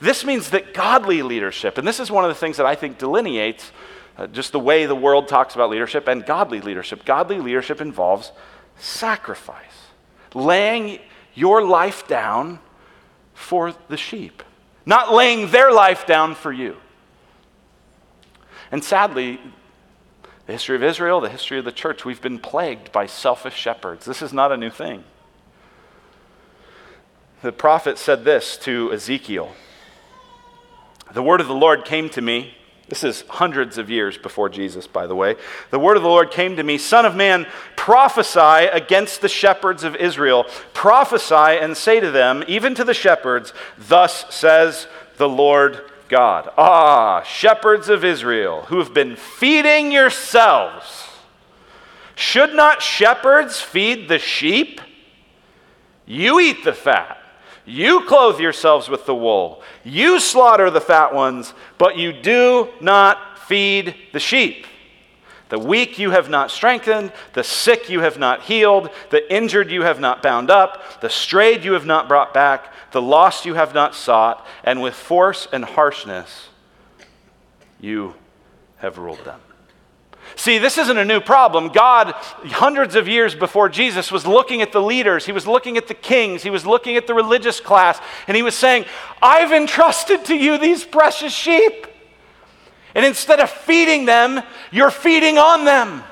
This 0.00 0.24
means 0.24 0.50
that 0.50 0.72
godly 0.72 1.22
leadership, 1.22 1.76
and 1.76 1.86
this 1.86 2.00
is 2.00 2.10
one 2.10 2.24
of 2.24 2.28
the 2.28 2.34
things 2.34 2.56
that 2.56 2.64
I 2.64 2.74
think 2.76 2.96
delineates 2.96 3.72
uh, 4.16 4.26
just 4.26 4.52
the 4.52 4.60
way 4.60 4.86
the 4.86 4.94
world 4.94 5.28
talks 5.28 5.54
about 5.54 5.70
leadership 5.70 6.08
and 6.08 6.24
godly 6.24 6.60
leadership. 6.60 7.04
Godly 7.04 7.38
leadership 7.38 7.80
involves 7.80 8.32
sacrifice, 8.76 9.88
laying 10.34 10.98
your 11.34 11.64
life 11.64 12.06
down 12.06 12.58
for 13.32 13.74
the 13.88 13.96
sheep, 13.96 14.42
not 14.84 15.12
laying 15.12 15.50
their 15.50 15.72
life 15.72 16.06
down 16.06 16.34
for 16.34 16.52
you. 16.52 16.76
And 18.70 18.82
sadly, 18.82 19.40
the 20.46 20.52
history 20.52 20.76
of 20.76 20.82
Israel, 20.82 21.20
the 21.20 21.28
history 21.28 21.58
of 21.58 21.64
the 21.64 21.72
church, 21.72 22.04
we've 22.04 22.22
been 22.22 22.38
plagued 22.38 22.92
by 22.92 23.06
selfish 23.06 23.54
shepherds. 23.54 24.04
This 24.04 24.22
is 24.22 24.32
not 24.32 24.52
a 24.52 24.56
new 24.56 24.70
thing. 24.70 25.04
The 27.42 27.52
prophet 27.52 27.98
said 27.98 28.24
this 28.24 28.56
to 28.58 28.92
Ezekiel 28.92 29.52
The 31.12 31.22
word 31.22 31.40
of 31.40 31.48
the 31.48 31.54
Lord 31.54 31.84
came 31.84 32.08
to 32.10 32.20
me 32.20 32.54
this 32.92 33.04
is 33.04 33.24
hundreds 33.26 33.78
of 33.78 33.88
years 33.88 34.18
before 34.18 34.50
Jesus, 34.50 34.86
by 34.86 35.06
the 35.06 35.16
way. 35.16 35.36
The 35.70 35.78
word 35.78 35.96
of 35.96 36.02
the 36.02 36.10
Lord 36.10 36.30
came 36.30 36.56
to 36.56 36.62
me 36.62 36.76
Son 36.76 37.06
of 37.06 37.16
man, 37.16 37.46
prophesy 37.74 38.66
against 38.66 39.22
the 39.22 39.30
shepherds 39.30 39.82
of 39.82 39.96
Israel. 39.96 40.44
Prophesy 40.74 41.34
and 41.34 41.74
say 41.74 42.00
to 42.00 42.10
them, 42.10 42.44
even 42.46 42.74
to 42.74 42.84
the 42.84 42.92
shepherds, 42.92 43.54
Thus 43.78 44.26
says 44.28 44.88
the 45.16 45.26
Lord 45.26 45.80
God. 46.10 46.52
Ah, 46.58 47.22
shepherds 47.22 47.88
of 47.88 48.04
Israel, 48.04 48.66
who 48.66 48.76
have 48.76 48.92
been 48.92 49.16
feeding 49.16 49.90
yourselves. 49.90 51.08
Should 52.14 52.52
not 52.52 52.82
shepherds 52.82 53.58
feed 53.58 54.10
the 54.10 54.18
sheep? 54.18 54.82
You 56.04 56.40
eat 56.40 56.62
the 56.62 56.74
fat. 56.74 57.21
You 57.64 58.04
clothe 58.06 58.40
yourselves 58.40 58.88
with 58.88 59.06
the 59.06 59.14
wool. 59.14 59.62
You 59.84 60.18
slaughter 60.18 60.70
the 60.70 60.80
fat 60.80 61.14
ones, 61.14 61.54
but 61.78 61.96
you 61.96 62.12
do 62.12 62.68
not 62.80 63.38
feed 63.38 63.94
the 64.12 64.20
sheep. 64.20 64.66
The 65.48 65.58
weak 65.58 65.98
you 65.98 66.10
have 66.10 66.30
not 66.30 66.50
strengthened, 66.50 67.12
the 67.34 67.44
sick 67.44 67.90
you 67.90 68.00
have 68.00 68.18
not 68.18 68.44
healed, 68.44 68.88
the 69.10 69.30
injured 69.32 69.70
you 69.70 69.82
have 69.82 70.00
not 70.00 70.22
bound 70.22 70.50
up, 70.50 71.02
the 71.02 71.10
strayed 71.10 71.62
you 71.62 71.74
have 71.74 71.84
not 71.84 72.08
brought 72.08 72.32
back, 72.32 72.72
the 72.92 73.02
lost 73.02 73.44
you 73.44 73.54
have 73.54 73.74
not 73.74 73.94
sought, 73.94 74.46
and 74.64 74.80
with 74.80 74.94
force 74.94 75.46
and 75.52 75.64
harshness 75.64 76.48
you 77.80 78.14
have 78.78 78.96
ruled 78.96 79.22
them. 79.26 79.40
See, 80.36 80.58
this 80.58 80.78
isn't 80.78 80.96
a 80.96 81.04
new 81.04 81.20
problem. 81.20 81.68
God, 81.68 82.12
hundreds 82.12 82.94
of 82.94 83.06
years 83.06 83.34
before 83.34 83.68
Jesus, 83.68 84.10
was 84.10 84.26
looking 84.26 84.62
at 84.62 84.72
the 84.72 84.80
leaders, 84.80 85.26
he 85.26 85.32
was 85.32 85.46
looking 85.46 85.76
at 85.76 85.88
the 85.88 85.94
kings, 85.94 86.42
he 86.42 86.50
was 86.50 86.66
looking 86.66 86.96
at 86.96 87.06
the 87.06 87.14
religious 87.14 87.60
class, 87.60 88.00
and 88.26 88.36
he 88.36 88.42
was 88.42 88.54
saying, 88.54 88.84
I've 89.20 89.52
entrusted 89.52 90.24
to 90.26 90.34
you 90.34 90.58
these 90.58 90.84
precious 90.84 91.32
sheep. 91.32 91.86
And 92.94 93.06
instead 93.06 93.40
of 93.40 93.50
feeding 93.50 94.04
them, 94.04 94.42
you're 94.70 94.90
feeding 94.90 95.38
on 95.38 95.64
them. 95.64 96.02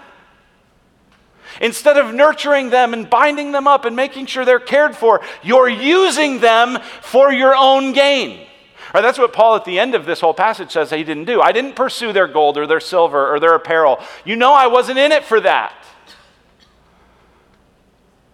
Instead 1.60 1.98
of 1.98 2.14
nurturing 2.14 2.70
them 2.70 2.94
and 2.94 3.08
binding 3.10 3.52
them 3.52 3.66
up 3.66 3.84
and 3.84 3.94
making 3.94 4.26
sure 4.26 4.44
they're 4.44 4.58
cared 4.58 4.96
for, 4.96 5.20
you're 5.42 5.68
using 5.68 6.40
them 6.40 6.78
for 7.02 7.32
your 7.32 7.54
own 7.54 7.92
gain. 7.92 8.46
Right, 8.92 9.02
that's 9.02 9.18
what 9.18 9.32
Paul 9.32 9.54
at 9.54 9.64
the 9.64 9.78
end 9.78 9.94
of 9.94 10.04
this 10.04 10.20
whole 10.20 10.34
passage 10.34 10.72
says 10.72 10.90
he 10.90 11.04
didn't 11.04 11.26
do. 11.26 11.40
I 11.40 11.52
didn't 11.52 11.76
pursue 11.76 12.12
their 12.12 12.26
gold 12.26 12.58
or 12.58 12.66
their 12.66 12.80
silver 12.80 13.32
or 13.32 13.38
their 13.38 13.54
apparel. 13.54 14.00
You 14.24 14.36
know, 14.36 14.52
I 14.52 14.66
wasn't 14.66 14.98
in 14.98 15.12
it 15.12 15.24
for 15.24 15.40
that. 15.40 15.74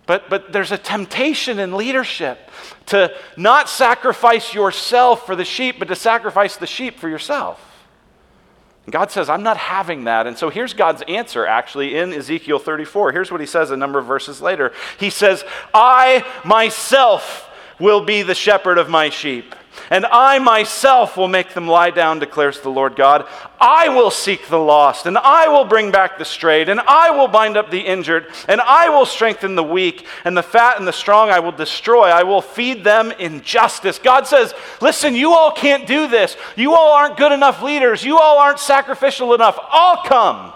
But, 0.07 0.31
but 0.31 0.53
there's 0.53 0.73
a 0.73 0.79
temptation 0.79 1.59
in 1.59 1.77
leadership 1.77 2.51
to 2.87 3.12
not 3.37 3.69
sacrifice 3.69 4.55
yourself 4.55 5.27
for 5.27 5.37
the 5.37 5.45
sheep, 5.45 5.79
but 5.79 5.88
to 5.88 5.97
sacrifice 5.97 6.57
the 6.57 6.66
sheep 6.66 6.99
for 6.99 7.09
yourself. 7.09 7.62
And 8.87 8.92
God 8.92 9.11
says, 9.11 9.29
I'm 9.29 9.42
not 9.42 9.57
having 9.57 10.05
that. 10.05 10.29
And 10.29 10.38
so 10.38 10.49
here's 10.49 10.73
God's 10.73 11.03
answer 11.09 11.45
actually 11.45 11.97
in 11.97 12.12
Ezekiel 12.12 12.61
34. 12.61 13.11
Here's 13.12 13.33
what 13.33 13.40
he 13.40 13.47
says 13.47 13.73
a 13.73 13.77
number 13.77 13.99
of 13.99 14.07
verses 14.07 14.40
later. 14.40 14.73
He 14.99 15.11
says, 15.11 15.45
I 15.75 16.25
myself 16.45 17.51
will 17.81 18.05
be 18.05 18.23
the 18.23 18.35
shepherd 18.35 18.79
of 18.79 18.88
my 18.88 19.11
sheep 19.11 19.55
and 19.90 20.06
I 20.06 20.38
myself 20.38 21.16
will 21.16 21.28
make 21.28 21.54
them 21.54 21.68
lie 21.68 21.90
down, 21.90 22.18
declares 22.18 22.60
the 22.60 22.70
Lord 22.70 22.96
God. 22.96 23.26
I 23.60 23.88
will 23.88 24.10
seek 24.10 24.48
the 24.48 24.58
lost, 24.58 25.06
and 25.06 25.16
I 25.18 25.48
will 25.48 25.64
bring 25.64 25.90
back 25.90 26.18
the 26.18 26.24
strayed, 26.24 26.68
and 26.68 26.80
I 26.80 27.10
will 27.10 27.28
bind 27.28 27.56
up 27.56 27.70
the 27.70 27.80
injured, 27.80 28.26
and 28.48 28.60
I 28.60 28.88
will 28.88 29.06
strengthen 29.06 29.54
the 29.54 29.62
weak, 29.62 30.06
and 30.24 30.36
the 30.36 30.42
fat 30.42 30.78
and 30.78 30.86
the 30.86 30.92
strong 30.92 31.30
I 31.30 31.40
will 31.40 31.52
destroy. 31.52 32.08
I 32.08 32.22
will 32.22 32.42
feed 32.42 32.84
them 32.84 33.12
in 33.12 33.42
justice. 33.42 33.98
God 33.98 34.26
says, 34.26 34.54
Listen, 34.80 35.14
you 35.14 35.32
all 35.32 35.52
can't 35.52 35.86
do 35.86 36.08
this. 36.08 36.36
You 36.56 36.74
all 36.74 36.92
aren't 36.92 37.16
good 37.16 37.32
enough 37.32 37.62
leaders. 37.62 38.04
You 38.04 38.18
all 38.18 38.38
aren't 38.38 38.60
sacrificial 38.60 39.34
enough. 39.34 39.58
I'll 39.70 40.02
come 40.02 40.52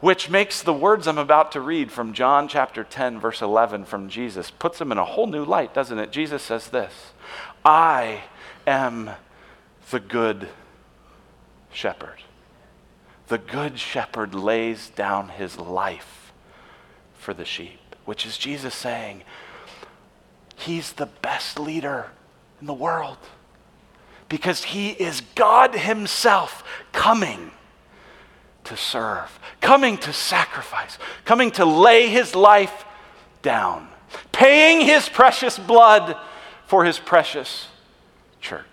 which 0.00 0.30
makes 0.30 0.62
the 0.62 0.72
words 0.72 1.06
I'm 1.06 1.18
about 1.18 1.52
to 1.52 1.60
read 1.60 1.90
from 1.90 2.12
John 2.12 2.48
chapter 2.48 2.84
10, 2.84 3.18
verse 3.18 3.42
11 3.42 3.84
from 3.84 4.08
Jesus, 4.08 4.50
puts 4.50 4.78
them 4.78 4.92
in 4.92 4.98
a 4.98 5.04
whole 5.04 5.26
new 5.26 5.44
light, 5.44 5.74
doesn't 5.74 5.98
it? 5.98 6.12
Jesus 6.12 6.42
says 6.42 6.68
this 6.68 7.12
I 7.64 8.22
am 8.66 9.10
the 9.90 10.00
good 10.00 10.48
shepherd. 11.72 12.22
The 13.28 13.38
good 13.38 13.78
shepherd 13.78 14.34
lays 14.34 14.90
down 14.90 15.28
his 15.28 15.58
life 15.58 16.32
for 17.14 17.34
the 17.34 17.44
sheep, 17.44 17.80
which 18.04 18.24
is 18.24 18.38
Jesus 18.38 18.74
saying, 18.74 19.22
He's 20.56 20.92
the 20.92 21.06
best 21.06 21.58
leader 21.58 22.06
in 22.60 22.66
the 22.66 22.74
world 22.74 23.18
because 24.28 24.64
he 24.64 24.90
is 24.90 25.22
God 25.34 25.74
Himself 25.74 26.64
coming 26.92 27.52
to 28.68 28.76
serve, 28.76 29.38
coming 29.60 29.98
to 29.98 30.12
sacrifice, 30.12 30.98
coming 31.24 31.50
to 31.52 31.64
lay 31.64 32.08
his 32.08 32.34
life 32.34 32.84
down, 33.42 33.88
paying 34.32 34.80
his 34.80 35.08
precious 35.08 35.58
blood 35.58 36.16
for 36.66 36.84
his 36.84 36.98
precious 36.98 37.68
church. 38.40 38.64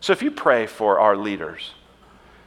So 0.00 0.12
if 0.12 0.22
you 0.22 0.30
pray 0.30 0.66
for 0.66 0.98
our 0.98 1.16
leaders, 1.16 1.74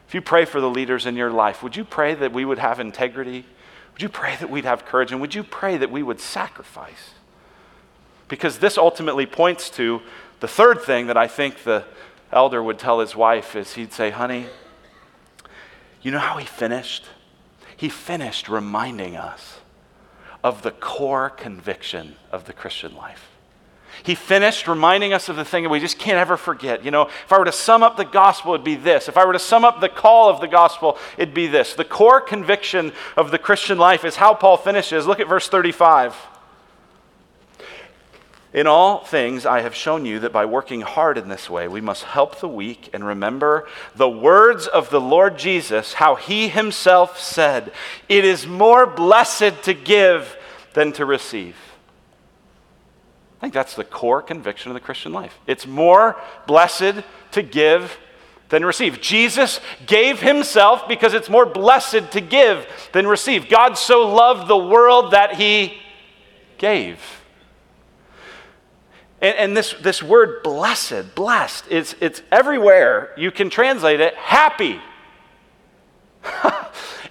if 0.07 0.15
you 0.15 0.21
pray 0.21 0.45
for 0.45 0.59
the 0.59 0.69
leaders 0.69 1.05
in 1.05 1.15
your 1.15 1.31
life, 1.31 1.63
would 1.63 1.75
you 1.75 1.85
pray 1.85 2.15
that 2.15 2.33
we 2.33 2.43
would 2.43 2.59
have 2.59 2.79
integrity? 2.79 3.45
Would 3.93 4.01
you 4.01 4.09
pray 4.09 4.35
that 4.37 4.49
we'd 4.49 4.65
have 4.65 4.85
courage? 4.85 5.11
And 5.11 5.21
would 5.21 5.35
you 5.35 5.43
pray 5.43 5.77
that 5.77 5.91
we 5.91 6.03
would 6.03 6.19
sacrifice? 6.19 7.11
Because 8.27 8.59
this 8.59 8.77
ultimately 8.77 9.25
points 9.25 9.69
to 9.71 10.01
the 10.39 10.47
third 10.47 10.81
thing 10.81 11.07
that 11.07 11.17
I 11.17 11.27
think 11.27 11.63
the 11.63 11.85
elder 12.31 12.63
would 12.63 12.79
tell 12.79 12.99
his 12.99 13.15
wife 13.15 13.55
is 13.55 13.73
he'd 13.73 13.93
say, 13.93 14.09
honey, 14.09 14.47
you 16.01 16.11
know 16.11 16.19
how 16.19 16.37
he 16.37 16.45
finished? 16.45 17.05
He 17.77 17.89
finished 17.89 18.49
reminding 18.49 19.15
us 19.15 19.59
of 20.43 20.61
the 20.61 20.71
core 20.71 21.29
conviction 21.29 22.15
of 22.31 22.45
the 22.45 22.53
Christian 22.53 22.95
life. 22.95 23.27
He 24.03 24.15
finished 24.15 24.67
reminding 24.67 25.13
us 25.13 25.29
of 25.29 25.35
the 25.35 25.45
thing 25.45 25.63
that 25.63 25.69
we 25.69 25.79
just 25.79 25.99
can't 25.99 26.17
ever 26.17 26.37
forget. 26.37 26.83
You 26.83 26.91
know, 26.91 27.03
if 27.03 27.31
I 27.31 27.37
were 27.37 27.45
to 27.45 27.51
sum 27.51 27.83
up 27.83 27.97
the 27.97 28.05
gospel, 28.05 28.53
it'd 28.53 28.63
be 28.63 28.75
this. 28.75 29.07
If 29.07 29.17
I 29.17 29.25
were 29.25 29.33
to 29.33 29.39
sum 29.39 29.65
up 29.65 29.81
the 29.81 29.89
call 29.89 30.29
of 30.29 30.41
the 30.41 30.47
gospel, 30.47 30.97
it'd 31.17 31.35
be 31.35 31.47
this. 31.47 31.75
The 31.75 31.85
core 31.85 32.21
conviction 32.21 32.93
of 33.17 33.31
the 33.31 33.37
Christian 33.37 33.77
life 33.77 34.05
is 34.05 34.15
how 34.15 34.33
Paul 34.33 34.57
finishes. 34.57 35.05
Look 35.05 35.19
at 35.19 35.27
verse 35.27 35.49
35. 35.49 36.15
In 38.53 38.67
all 38.67 38.99
things, 38.99 39.45
I 39.45 39.61
have 39.61 39.73
shown 39.73 40.05
you 40.05 40.19
that 40.19 40.33
by 40.33 40.45
working 40.45 40.81
hard 40.81 41.17
in 41.17 41.29
this 41.29 41.49
way, 41.49 41.69
we 41.69 41.79
must 41.79 42.03
help 42.03 42.39
the 42.39 42.49
weak 42.49 42.89
and 42.91 43.05
remember 43.05 43.65
the 43.95 44.09
words 44.09 44.67
of 44.67 44.89
the 44.89 44.99
Lord 44.99 45.37
Jesus, 45.37 45.93
how 45.93 46.15
he 46.15 46.49
himself 46.49 47.17
said, 47.17 47.71
It 48.09 48.25
is 48.25 48.45
more 48.45 48.85
blessed 48.85 49.63
to 49.63 49.73
give 49.73 50.35
than 50.73 50.91
to 50.93 51.05
receive. 51.05 51.55
I 53.37 53.41
think 53.41 53.53
that's 53.53 53.75
the 53.75 53.85
core 53.85 54.21
conviction 54.21 54.69
of 54.69 54.73
the 54.73 54.81
Christian 54.81 55.13
life. 55.13 55.39
It's 55.47 55.65
more 55.65 56.19
blessed 56.45 57.03
to 57.31 57.41
give 57.41 57.97
than 58.49 58.65
receive. 58.65 58.99
Jesus 58.99 59.61
gave 59.87 60.19
himself 60.19 60.89
because 60.89 61.13
it's 61.13 61.29
more 61.29 61.45
blessed 61.45 62.11
to 62.11 62.19
give 62.19 62.67
than 62.91 63.07
receive. 63.07 63.47
God 63.47 63.77
so 63.77 64.13
loved 64.13 64.49
the 64.49 64.57
world 64.57 65.11
that 65.11 65.35
he 65.35 65.77
gave. 66.57 67.20
And, 69.21 69.37
and, 69.37 69.57
this, 69.57 69.73
this 69.81 70.01
word 70.01 70.41
blessed, 70.43 71.13
blessed, 71.13 71.65
it's, 71.69 71.95
it's 71.99 72.23
everywhere. 72.31 73.11
You 73.15 73.29
can 73.31 73.51
translate 73.51 73.99
it 73.99 74.15
happy. 74.15 74.81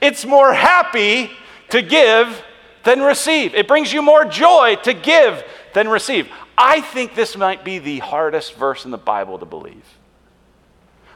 it's 0.00 0.24
more 0.24 0.52
happy 0.52 1.30
to 1.70 1.82
give 1.82 2.42
than 2.84 3.00
receive. 3.00 3.54
It 3.54 3.68
brings 3.68 3.92
you 3.92 4.02
more 4.02 4.24
joy 4.24 4.76
to 4.82 4.92
give 4.92 5.44
than 5.72 5.88
receive. 5.88 6.28
I 6.58 6.80
think 6.80 7.14
this 7.14 7.36
might 7.36 7.64
be 7.64 7.78
the 7.78 8.00
hardest 8.00 8.54
verse 8.54 8.84
in 8.84 8.90
the 8.90 8.98
Bible 8.98 9.38
to 9.38 9.46
believe. 9.46 9.84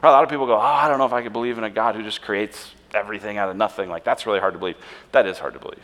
A 0.01 0.09
lot 0.09 0.23
of 0.23 0.29
people 0.29 0.45
go, 0.45 0.55
Oh, 0.55 0.59
I 0.59 0.87
don't 0.87 0.99
know 0.99 1.05
if 1.05 1.13
I 1.13 1.23
could 1.23 1.33
believe 1.33 1.57
in 1.57 1.63
a 1.63 1.69
God 1.69 1.95
who 1.95 2.03
just 2.03 2.21
creates 2.21 2.71
everything 2.93 3.37
out 3.37 3.49
of 3.49 3.57
nothing. 3.57 3.89
Like, 3.89 4.03
that's 4.03 4.25
really 4.25 4.39
hard 4.39 4.53
to 4.53 4.59
believe. 4.59 4.77
That 5.11 5.25
is 5.25 5.37
hard 5.37 5.53
to 5.53 5.59
believe. 5.59 5.83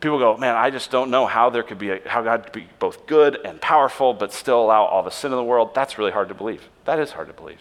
People 0.00 0.18
go, 0.18 0.36
man, 0.36 0.54
I 0.54 0.70
just 0.70 0.90
don't 0.90 1.10
know 1.10 1.26
how 1.26 1.48
there 1.50 1.62
could 1.62 1.78
be 1.78 1.90
a, 1.90 2.08
how 2.08 2.22
God 2.22 2.44
could 2.44 2.52
be 2.52 2.68
both 2.78 3.06
good 3.06 3.38
and 3.44 3.60
powerful, 3.60 4.12
but 4.12 4.32
still 4.32 4.62
allow 4.62 4.84
all 4.84 5.02
the 5.02 5.10
sin 5.10 5.32
in 5.32 5.36
the 5.36 5.44
world. 5.44 5.74
That's 5.74 5.96
really 5.96 6.12
hard 6.12 6.28
to 6.28 6.34
believe. 6.34 6.68
That 6.84 6.98
is 6.98 7.12
hard 7.12 7.28
to 7.28 7.32
believe. 7.32 7.60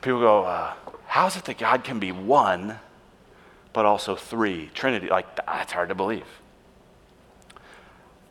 People 0.00 0.20
go, 0.20 0.44
uh, 0.44 0.74
how 1.06 1.26
is 1.26 1.36
it 1.36 1.44
that 1.44 1.58
God 1.58 1.82
can 1.82 1.98
be 1.98 2.12
one, 2.12 2.78
but 3.72 3.84
also 3.84 4.14
three? 4.14 4.70
Trinity, 4.74 5.08
like 5.08 5.36
that's 5.36 5.72
hard 5.72 5.88
to 5.88 5.94
believe. 5.94 6.26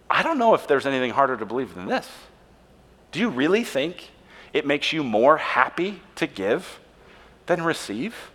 I 0.09 0.23
don't 0.23 0.39
know 0.39 0.53
if 0.53 0.65
there's 0.65 0.85
anything 0.85 1.11
harder 1.11 1.37
to 1.37 1.45
believe 1.45 1.75
than 1.75 1.87
this. 1.87 2.09
Do 3.11 3.19
you 3.19 3.29
really 3.29 3.63
think 3.63 4.09
it 4.53 4.65
makes 4.65 4.91
you 4.91 5.03
more 5.03 5.37
happy 5.37 6.01
to 6.15 6.25
give 6.25 6.79
than 7.45 7.61
receive? 7.61 8.31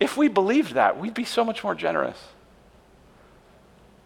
If 0.00 0.16
we 0.16 0.28
believed 0.28 0.74
that, 0.74 0.98
we'd 0.98 1.14
be 1.14 1.24
so 1.24 1.44
much 1.44 1.64
more 1.64 1.74
generous. 1.74 2.18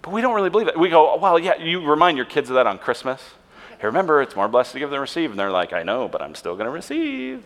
But 0.00 0.12
we 0.12 0.20
don't 0.20 0.34
really 0.34 0.50
believe 0.50 0.68
it. 0.68 0.78
We 0.78 0.88
go, 0.88 1.16
well, 1.16 1.38
yeah, 1.38 1.56
you 1.56 1.88
remind 1.88 2.16
your 2.16 2.26
kids 2.26 2.50
of 2.50 2.54
that 2.54 2.66
on 2.66 2.78
Christmas. 2.78 3.22
Hey, 3.78 3.86
remember, 3.86 4.22
it's 4.22 4.34
more 4.34 4.48
blessed 4.48 4.72
to 4.72 4.78
give 4.78 4.90
than 4.90 5.00
receive. 5.00 5.30
And 5.30 5.38
they're 5.38 5.50
like, 5.50 5.72
I 5.72 5.82
know, 5.82 6.08
but 6.08 6.22
I'm 6.22 6.34
still 6.34 6.54
going 6.54 6.66
to 6.66 6.72
receive. 6.72 7.44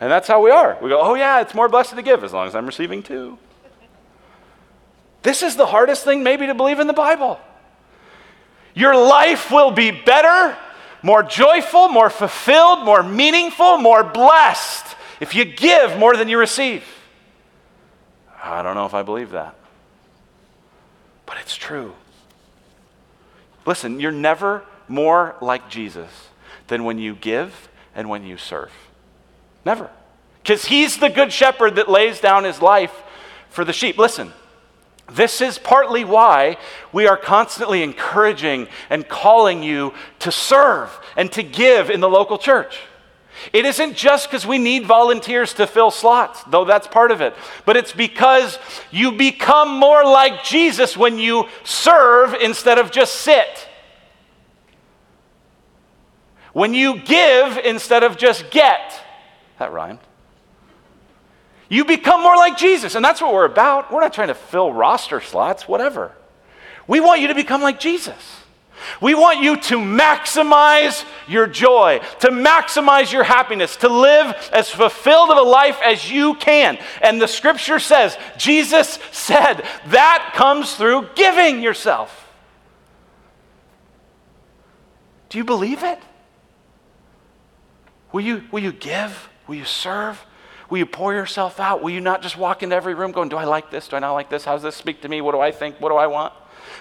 and 0.00 0.10
that's 0.10 0.28
how 0.28 0.42
we 0.42 0.50
are. 0.50 0.78
We 0.80 0.88
go, 0.88 1.00
oh, 1.00 1.14
yeah, 1.14 1.40
it's 1.40 1.54
more 1.54 1.68
blessed 1.68 1.96
to 1.96 2.02
give 2.02 2.24
as 2.24 2.32
long 2.32 2.46
as 2.46 2.54
I'm 2.54 2.66
receiving 2.66 3.02
too. 3.02 3.38
This 5.22 5.42
is 5.42 5.56
the 5.56 5.66
hardest 5.66 6.04
thing, 6.04 6.22
maybe, 6.22 6.46
to 6.46 6.54
believe 6.54 6.78
in 6.78 6.86
the 6.86 6.92
Bible. 6.92 7.40
Your 8.74 8.94
life 8.94 9.50
will 9.50 9.72
be 9.72 9.90
better, 9.90 10.56
more 11.02 11.22
joyful, 11.22 11.88
more 11.88 12.10
fulfilled, 12.10 12.84
more 12.84 13.02
meaningful, 13.02 13.78
more 13.78 14.04
blessed 14.04 14.85
if 15.20 15.34
you 15.34 15.44
give 15.44 15.98
more 15.98 16.16
than 16.16 16.28
you 16.28 16.38
receive. 16.38 16.84
I 18.42 18.62
don't 18.62 18.74
know 18.74 18.86
if 18.86 18.94
I 18.94 19.02
believe 19.02 19.30
that, 19.30 19.56
but 21.24 21.36
it's 21.40 21.56
true. 21.56 21.94
Listen, 23.64 23.98
you're 23.98 24.12
never 24.12 24.62
more 24.88 25.34
like 25.40 25.68
Jesus 25.68 26.28
than 26.68 26.84
when 26.84 26.98
you 26.98 27.14
give 27.14 27.68
and 27.94 28.08
when 28.08 28.24
you 28.24 28.36
serve. 28.36 28.70
Never. 29.64 29.90
Because 30.42 30.66
he's 30.66 30.98
the 30.98 31.08
good 31.08 31.32
shepherd 31.32 31.74
that 31.74 31.88
lays 31.88 32.20
down 32.20 32.44
his 32.44 32.62
life 32.62 32.94
for 33.48 33.64
the 33.64 33.72
sheep. 33.72 33.98
Listen, 33.98 34.32
this 35.12 35.40
is 35.40 35.58
partly 35.58 36.04
why 36.04 36.56
we 36.92 37.06
are 37.06 37.16
constantly 37.16 37.82
encouraging 37.82 38.68
and 38.90 39.08
calling 39.08 39.62
you 39.62 39.92
to 40.20 40.30
serve 40.30 40.96
and 41.16 41.30
to 41.32 41.42
give 41.42 41.90
in 41.90 42.00
the 42.00 42.08
local 42.08 42.38
church. 42.38 42.78
It 43.52 43.64
isn't 43.64 43.96
just 43.96 44.28
because 44.30 44.46
we 44.46 44.58
need 44.58 44.86
volunteers 44.86 45.54
to 45.54 45.66
fill 45.66 45.90
slots, 45.90 46.42
though 46.44 46.64
that's 46.64 46.86
part 46.86 47.10
of 47.10 47.20
it, 47.20 47.34
but 47.64 47.76
it's 47.76 47.92
because 47.92 48.58
you 48.90 49.12
become 49.12 49.78
more 49.78 50.04
like 50.04 50.44
Jesus 50.44 50.96
when 50.96 51.18
you 51.18 51.46
serve 51.64 52.34
instead 52.34 52.78
of 52.78 52.90
just 52.90 53.16
sit. 53.16 53.68
When 56.52 56.72
you 56.72 56.98
give 57.00 57.58
instead 57.58 58.02
of 58.02 58.16
just 58.16 58.50
get. 58.50 59.00
That 59.58 59.72
rhymed. 59.72 60.00
You 61.68 61.84
become 61.84 62.22
more 62.22 62.36
like 62.36 62.56
Jesus, 62.56 62.94
and 62.94 63.04
that's 63.04 63.20
what 63.20 63.34
we're 63.34 63.44
about. 63.44 63.92
We're 63.92 64.00
not 64.00 64.12
trying 64.12 64.28
to 64.28 64.34
fill 64.34 64.72
roster 64.72 65.20
slots, 65.20 65.66
whatever. 65.66 66.12
We 66.86 67.00
want 67.00 67.20
you 67.20 67.28
to 67.28 67.34
become 67.34 67.60
like 67.60 67.80
Jesus. 67.80 68.45
We 69.00 69.14
want 69.14 69.40
you 69.40 69.56
to 69.56 69.76
maximize 69.76 71.04
your 71.28 71.46
joy, 71.46 72.00
to 72.20 72.28
maximize 72.28 73.12
your 73.12 73.24
happiness, 73.24 73.76
to 73.76 73.88
live 73.88 74.34
as 74.52 74.70
fulfilled 74.70 75.30
of 75.30 75.38
a 75.38 75.42
life 75.42 75.78
as 75.84 76.10
you 76.10 76.34
can. 76.34 76.78
And 77.02 77.20
the 77.20 77.28
scripture 77.28 77.78
says, 77.78 78.16
Jesus 78.36 78.98
said, 79.12 79.66
that 79.86 80.32
comes 80.34 80.74
through 80.74 81.08
giving 81.14 81.62
yourself. 81.62 82.22
Do 85.28 85.38
you 85.38 85.44
believe 85.44 85.82
it? 85.82 85.98
Will 88.12 88.22
you, 88.22 88.44
will 88.50 88.62
you 88.62 88.72
give? 88.72 89.28
Will 89.46 89.56
you 89.56 89.64
serve? 89.64 90.24
Will 90.70 90.78
you 90.78 90.86
pour 90.86 91.12
yourself 91.12 91.60
out? 91.60 91.82
Will 91.82 91.90
you 91.90 92.00
not 92.00 92.22
just 92.22 92.36
walk 92.36 92.62
into 92.62 92.74
every 92.74 92.94
room 92.94 93.12
going, 93.12 93.28
Do 93.28 93.36
I 93.36 93.44
like 93.44 93.70
this? 93.70 93.88
Do 93.88 93.96
I 93.96 93.98
not 93.98 94.14
like 94.14 94.30
this? 94.30 94.44
How 94.44 94.54
does 94.54 94.62
this 94.62 94.74
speak 94.74 95.02
to 95.02 95.08
me? 95.08 95.20
What 95.20 95.32
do 95.32 95.40
I 95.40 95.52
think? 95.52 95.80
What 95.80 95.90
do 95.90 95.96
I 95.96 96.06
want? 96.06 96.32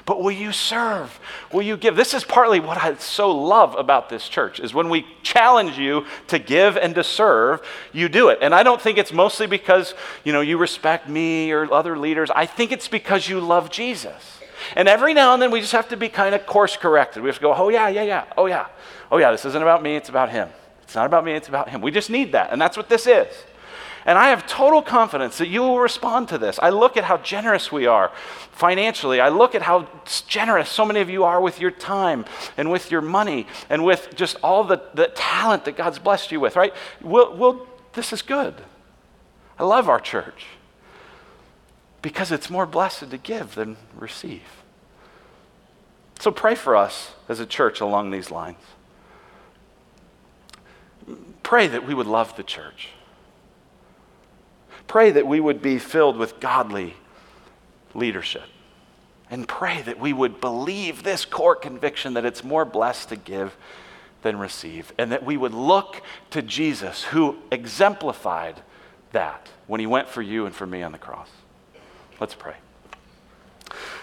But 0.06 0.22
will 0.22 0.32
you 0.32 0.52
serve? 0.52 1.20
Will 1.52 1.62
you 1.62 1.78
give? 1.78 1.96
This 1.96 2.14
is 2.14 2.24
partly 2.24 2.60
what 2.60 2.78
I 2.78 2.96
so 2.96 3.32
love 3.32 3.76
about 3.76 4.10
this 4.10 4.28
church 4.28 4.60
is 4.60 4.74
when 4.74 4.90
we 4.90 5.06
challenge 5.24 5.78
you 5.78 6.06
to 6.28 6.40
give 6.40 6.78
and 6.78 6.94
to 6.96 7.04
serve, 7.04 7.62
you 7.94 8.10
do 8.10 8.30
it. 8.30 8.40
And 8.42 8.54
I 8.54 8.64
don't 8.64 8.82
think 8.82 8.98
it's 8.98 9.14
mostly 9.14 9.48
because, 9.48 9.94
you 10.24 10.34
know, 10.34 10.42
you 10.42 10.58
respect 10.58 11.08
me 11.08 11.52
or 11.52 11.72
other 11.74 11.98
leaders. 11.98 12.30
I 12.36 12.46
think 12.46 12.72
it's 12.72 12.88
because 12.88 13.28
you 13.28 13.40
love 13.40 13.70
Jesus. 13.70 14.40
And 14.76 14.88
every 14.88 15.14
now 15.14 15.34
and 15.34 15.42
then 15.42 15.52
we 15.52 15.60
just 15.60 15.74
have 15.74 15.90
to 15.90 15.98
be 15.98 16.10
kind 16.10 16.34
of 16.34 16.46
course 16.46 16.78
corrected. 16.78 17.22
We 17.22 17.30
have 17.30 17.36
to 17.36 17.42
go, 17.42 17.54
oh, 17.54 17.70
yeah, 17.70 17.88
yeah, 17.90 18.04
yeah, 18.04 18.26
oh, 18.38 18.48
yeah. 18.48 18.68
Oh, 19.12 19.18
yeah, 19.18 19.32
this 19.32 19.46
isn't 19.46 19.62
about 19.62 19.84
me, 19.84 19.96
it's 19.96 20.10
about 20.10 20.30
him. 20.30 20.50
It's 20.84 20.96
not 20.96 21.06
about 21.06 21.26
me, 21.26 21.34
it's 21.34 21.48
about 21.48 21.70
him. 21.70 21.82
We 21.82 21.92
just 21.92 22.10
need 22.10 22.32
that. 22.32 22.52
And 22.52 22.62
that's 22.62 22.78
what 22.78 22.90
this 22.90 23.08
is. 23.08 23.28
And 24.06 24.20
I 24.20 24.28
have 24.28 24.46
total 24.46 24.84
confidence 24.84 25.40
that 25.40 25.48
you 25.48 25.62
will 25.62 25.80
respond 25.80 26.30
to 26.30 26.38
this. 26.38 26.60
I 26.62 26.70
look 26.70 26.96
at 26.96 27.04
how 27.04 27.18
generous 27.18 27.72
we 27.72 27.88
are 27.88 28.12
financially. 28.52 29.20
I 29.20 29.30
look 29.30 29.56
at 29.56 29.64
how 29.64 29.88
generous 30.28 30.70
so 30.70 30.86
many 30.86 31.00
of 31.00 31.10
you 31.10 31.24
are 31.24 31.42
with 31.42 31.60
your 31.60 31.72
time 31.72 32.26
and 32.56 32.70
with 32.70 32.92
your 32.92 33.02
money 33.02 33.48
and 33.68 33.84
with 33.84 34.16
just 34.16 34.38
all 34.44 34.64
the, 34.64 34.82
the 34.94 35.08
talent 35.16 35.66
that 35.66 35.76
God's 35.76 35.98
blessed 35.98 36.32
you 36.32 36.40
with, 36.40 36.56
right? 36.56 36.74
We'll, 37.02 37.36
we'll, 37.36 37.68
this 37.94 38.14
is 38.14 38.22
good. 38.22 38.54
I 39.58 39.64
love 39.64 39.90
our 39.90 40.00
church 40.00 40.46
because 42.04 42.32
it's 42.32 42.52
more 42.52 42.68
blessed 42.68 43.10
to 43.10 43.18
give 43.18 43.56
than 43.56 43.78
receive. 43.96 44.44
So 46.20 46.30
pray 46.30 46.54
for 46.54 46.76
us 46.76 47.14
as 47.28 47.40
a 47.40 47.46
church 47.48 47.82
along 47.82 48.12
these 48.12 48.30
lines. 48.30 48.58
Pray 51.42 51.68
that 51.68 51.88
we 51.88 51.96
would 51.96 52.08
love 52.08 52.36
the 52.38 52.44
church. 52.44 52.90
Pray 54.88 55.12
that 55.12 55.28
we 55.28 55.40
would 55.40 55.62
be 55.62 55.80
filled 55.80 56.18
with 56.18 56.40
godly 56.40 56.96
leadership. 57.94 58.44
And 59.30 59.48
pray 59.48 59.82
that 59.82 60.00
we 60.00 60.14
would 60.14 60.40
believe 60.40 61.04
this 61.04 61.26
core 61.26 61.56
conviction 61.56 62.14
that 62.14 62.26
it's 62.26 62.44
more 62.44 62.66
blessed 62.66 63.10
to 63.10 63.16
give 63.16 63.56
than 64.22 64.38
receive. 64.38 64.94
And 64.98 65.12
that 65.12 65.26
we 65.26 65.38
would 65.38 65.54
look 65.54 66.02
to 66.32 66.42
Jesus, 66.42 67.04
who 67.06 67.38
exemplified 67.52 68.62
that 69.12 69.50
when 69.68 69.80
he 69.80 69.88
went 69.88 70.10
for 70.10 70.22
you 70.22 70.46
and 70.46 70.54
for 70.54 70.68
me 70.68 70.84
on 70.84 70.92
the 70.92 70.98
cross. 70.98 71.30
Let's 72.20 72.36
pray. 72.36 72.56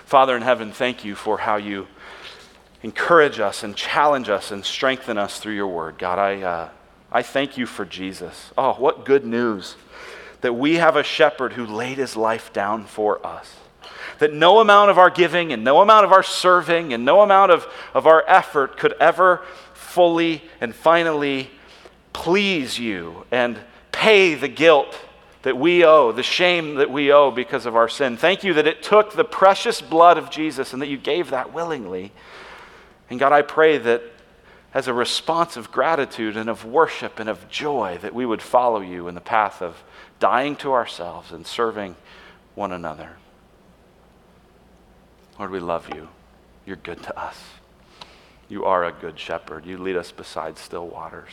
Father 0.05 0.37
in 0.37 0.43
heaven, 0.43 0.73
thank 0.73 1.05
you 1.05 1.15
for 1.15 1.39
how 1.39 1.57
you 1.57 1.87
encourage 2.83 3.39
us 3.39 3.63
and 3.63 3.77
challenge 3.77 4.29
us 4.29 4.51
and 4.51 4.65
strengthen 4.65 5.17
us 5.17 5.39
through 5.39 5.55
your 5.55 5.69
word. 5.69 5.99
God, 5.99 6.19
I, 6.19 6.43
uh, 6.43 6.69
I 7.11 7.23
thank 7.23 7.57
you 7.57 7.67
for 7.67 7.85
Jesus. 7.85 8.51
Oh, 8.59 8.75
what 8.75 9.05
good 9.05 9.25
news 9.25 9.77
that 10.43 10.53
we 10.53 10.75
have 10.75 10.97
a 10.97 11.03
shepherd 11.03 11.55
who 11.55 11.65
laid 11.65 11.99
his 11.99 12.17
life 12.17 12.53
down 12.53 12.85
for 12.85 13.25
us. 13.27 13.57
That 14.19 14.33
no 14.33 14.61
amount 14.61 14.91
of 14.91 14.99
our 14.99 15.11
giving 15.11 15.53
and 15.53 15.65
no 15.65 15.81
amount 15.81 16.05
of 16.05 16.13
our 16.13 16.23
serving 16.23 16.93
and 16.93 17.05
no 17.05 17.23
amount 17.23 17.51
of, 17.51 17.67
of 17.95 18.07
our 18.07 18.23
effort 18.29 18.77
could 18.77 18.95
ever 19.01 19.43
fully 19.73 20.43
and 20.61 20.75
finally 20.75 21.51
please 22.13 22.79
you 22.79 23.25
and 23.31 23.59
pay 23.91 24.35
the 24.35 24.49
guilt 24.49 24.99
that 25.43 25.57
we 25.57 25.85
owe, 25.85 26.13
the 26.13 26.23
shame 26.23 26.77
that 26.77 26.91
we 26.91 27.13
owe 27.13 27.31
because 27.31 27.67
of 27.67 27.75
our 27.75 27.89
sin. 27.89 28.17
Thank 28.17 28.45
you 28.45 28.55
that 28.55 28.67
it 28.67 28.83
took 28.83 29.15
the 29.15 29.25
precious 29.25 29.81
blood 29.81 30.19
of 30.19 30.31
Jesus 30.31 30.73
and 30.73 30.83
that 30.83 30.89
you 30.89 30.99
gave 30.99 31.31
that 31.31 31.53
willingly. 31.53 32.13
And 33.11 33.19
God, 33.19 33.33
I 33.33 33.43
pray 33.43 33.79
that 33.79 34.03
as 34.75 34.89
a 34.89 34.95
response 34.95 35.57
of 35.57 35.71
gratitude 35.71 36.37
and 36.37 36.49
of 36.49 36.65
worship 36.65 37.19
and 37.19 37.29
of 37.29 37.49
joy, 37.49 37.99
that 38.03 38.15
we 38.15 38.25
would 38.25 38.41
follow 38.41 38.81
you 38.81 39.09
in 39.09 39.15
the 39.15 39.21
path 39.21 39.61
of 39.61 39.83
dying 40.23 40.55
to 40.55 40.73
ourselves 40.73 41.33
and 41.33 41.45
serving 41.45 41.97
one 42.55 42.71
another. 42.71 43.17
Lord, 45.37 45.51
we 45.51 45.59
love 45.59 45.93
you. 45.93 46.11
You're 46.65 46.77
good 46.77 47.03
to 47.03 47.19
us. 47.19 47.37
You 48.49 48.65
are 48.65 48.85
a 48.85 48.93
good 48.93 49.19
shepherd. 49.19 49.67
You 49.67 49.79
lead 49.79 49.97
us 49.97 50.13
beside 50.13 50.59
still 50.59 50.87
waters 50.87 51.33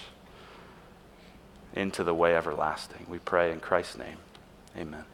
into 1.76 2.04
the 2.04 2.16
way 2.16 2.36
everlasting. 2.36 3.06
We 3.08 3.20
pray 3.20 3.52
in 3.52 3.60
Christ's 3.60 4.00
name. 4.00 4.18
Amen. 4.76 5.06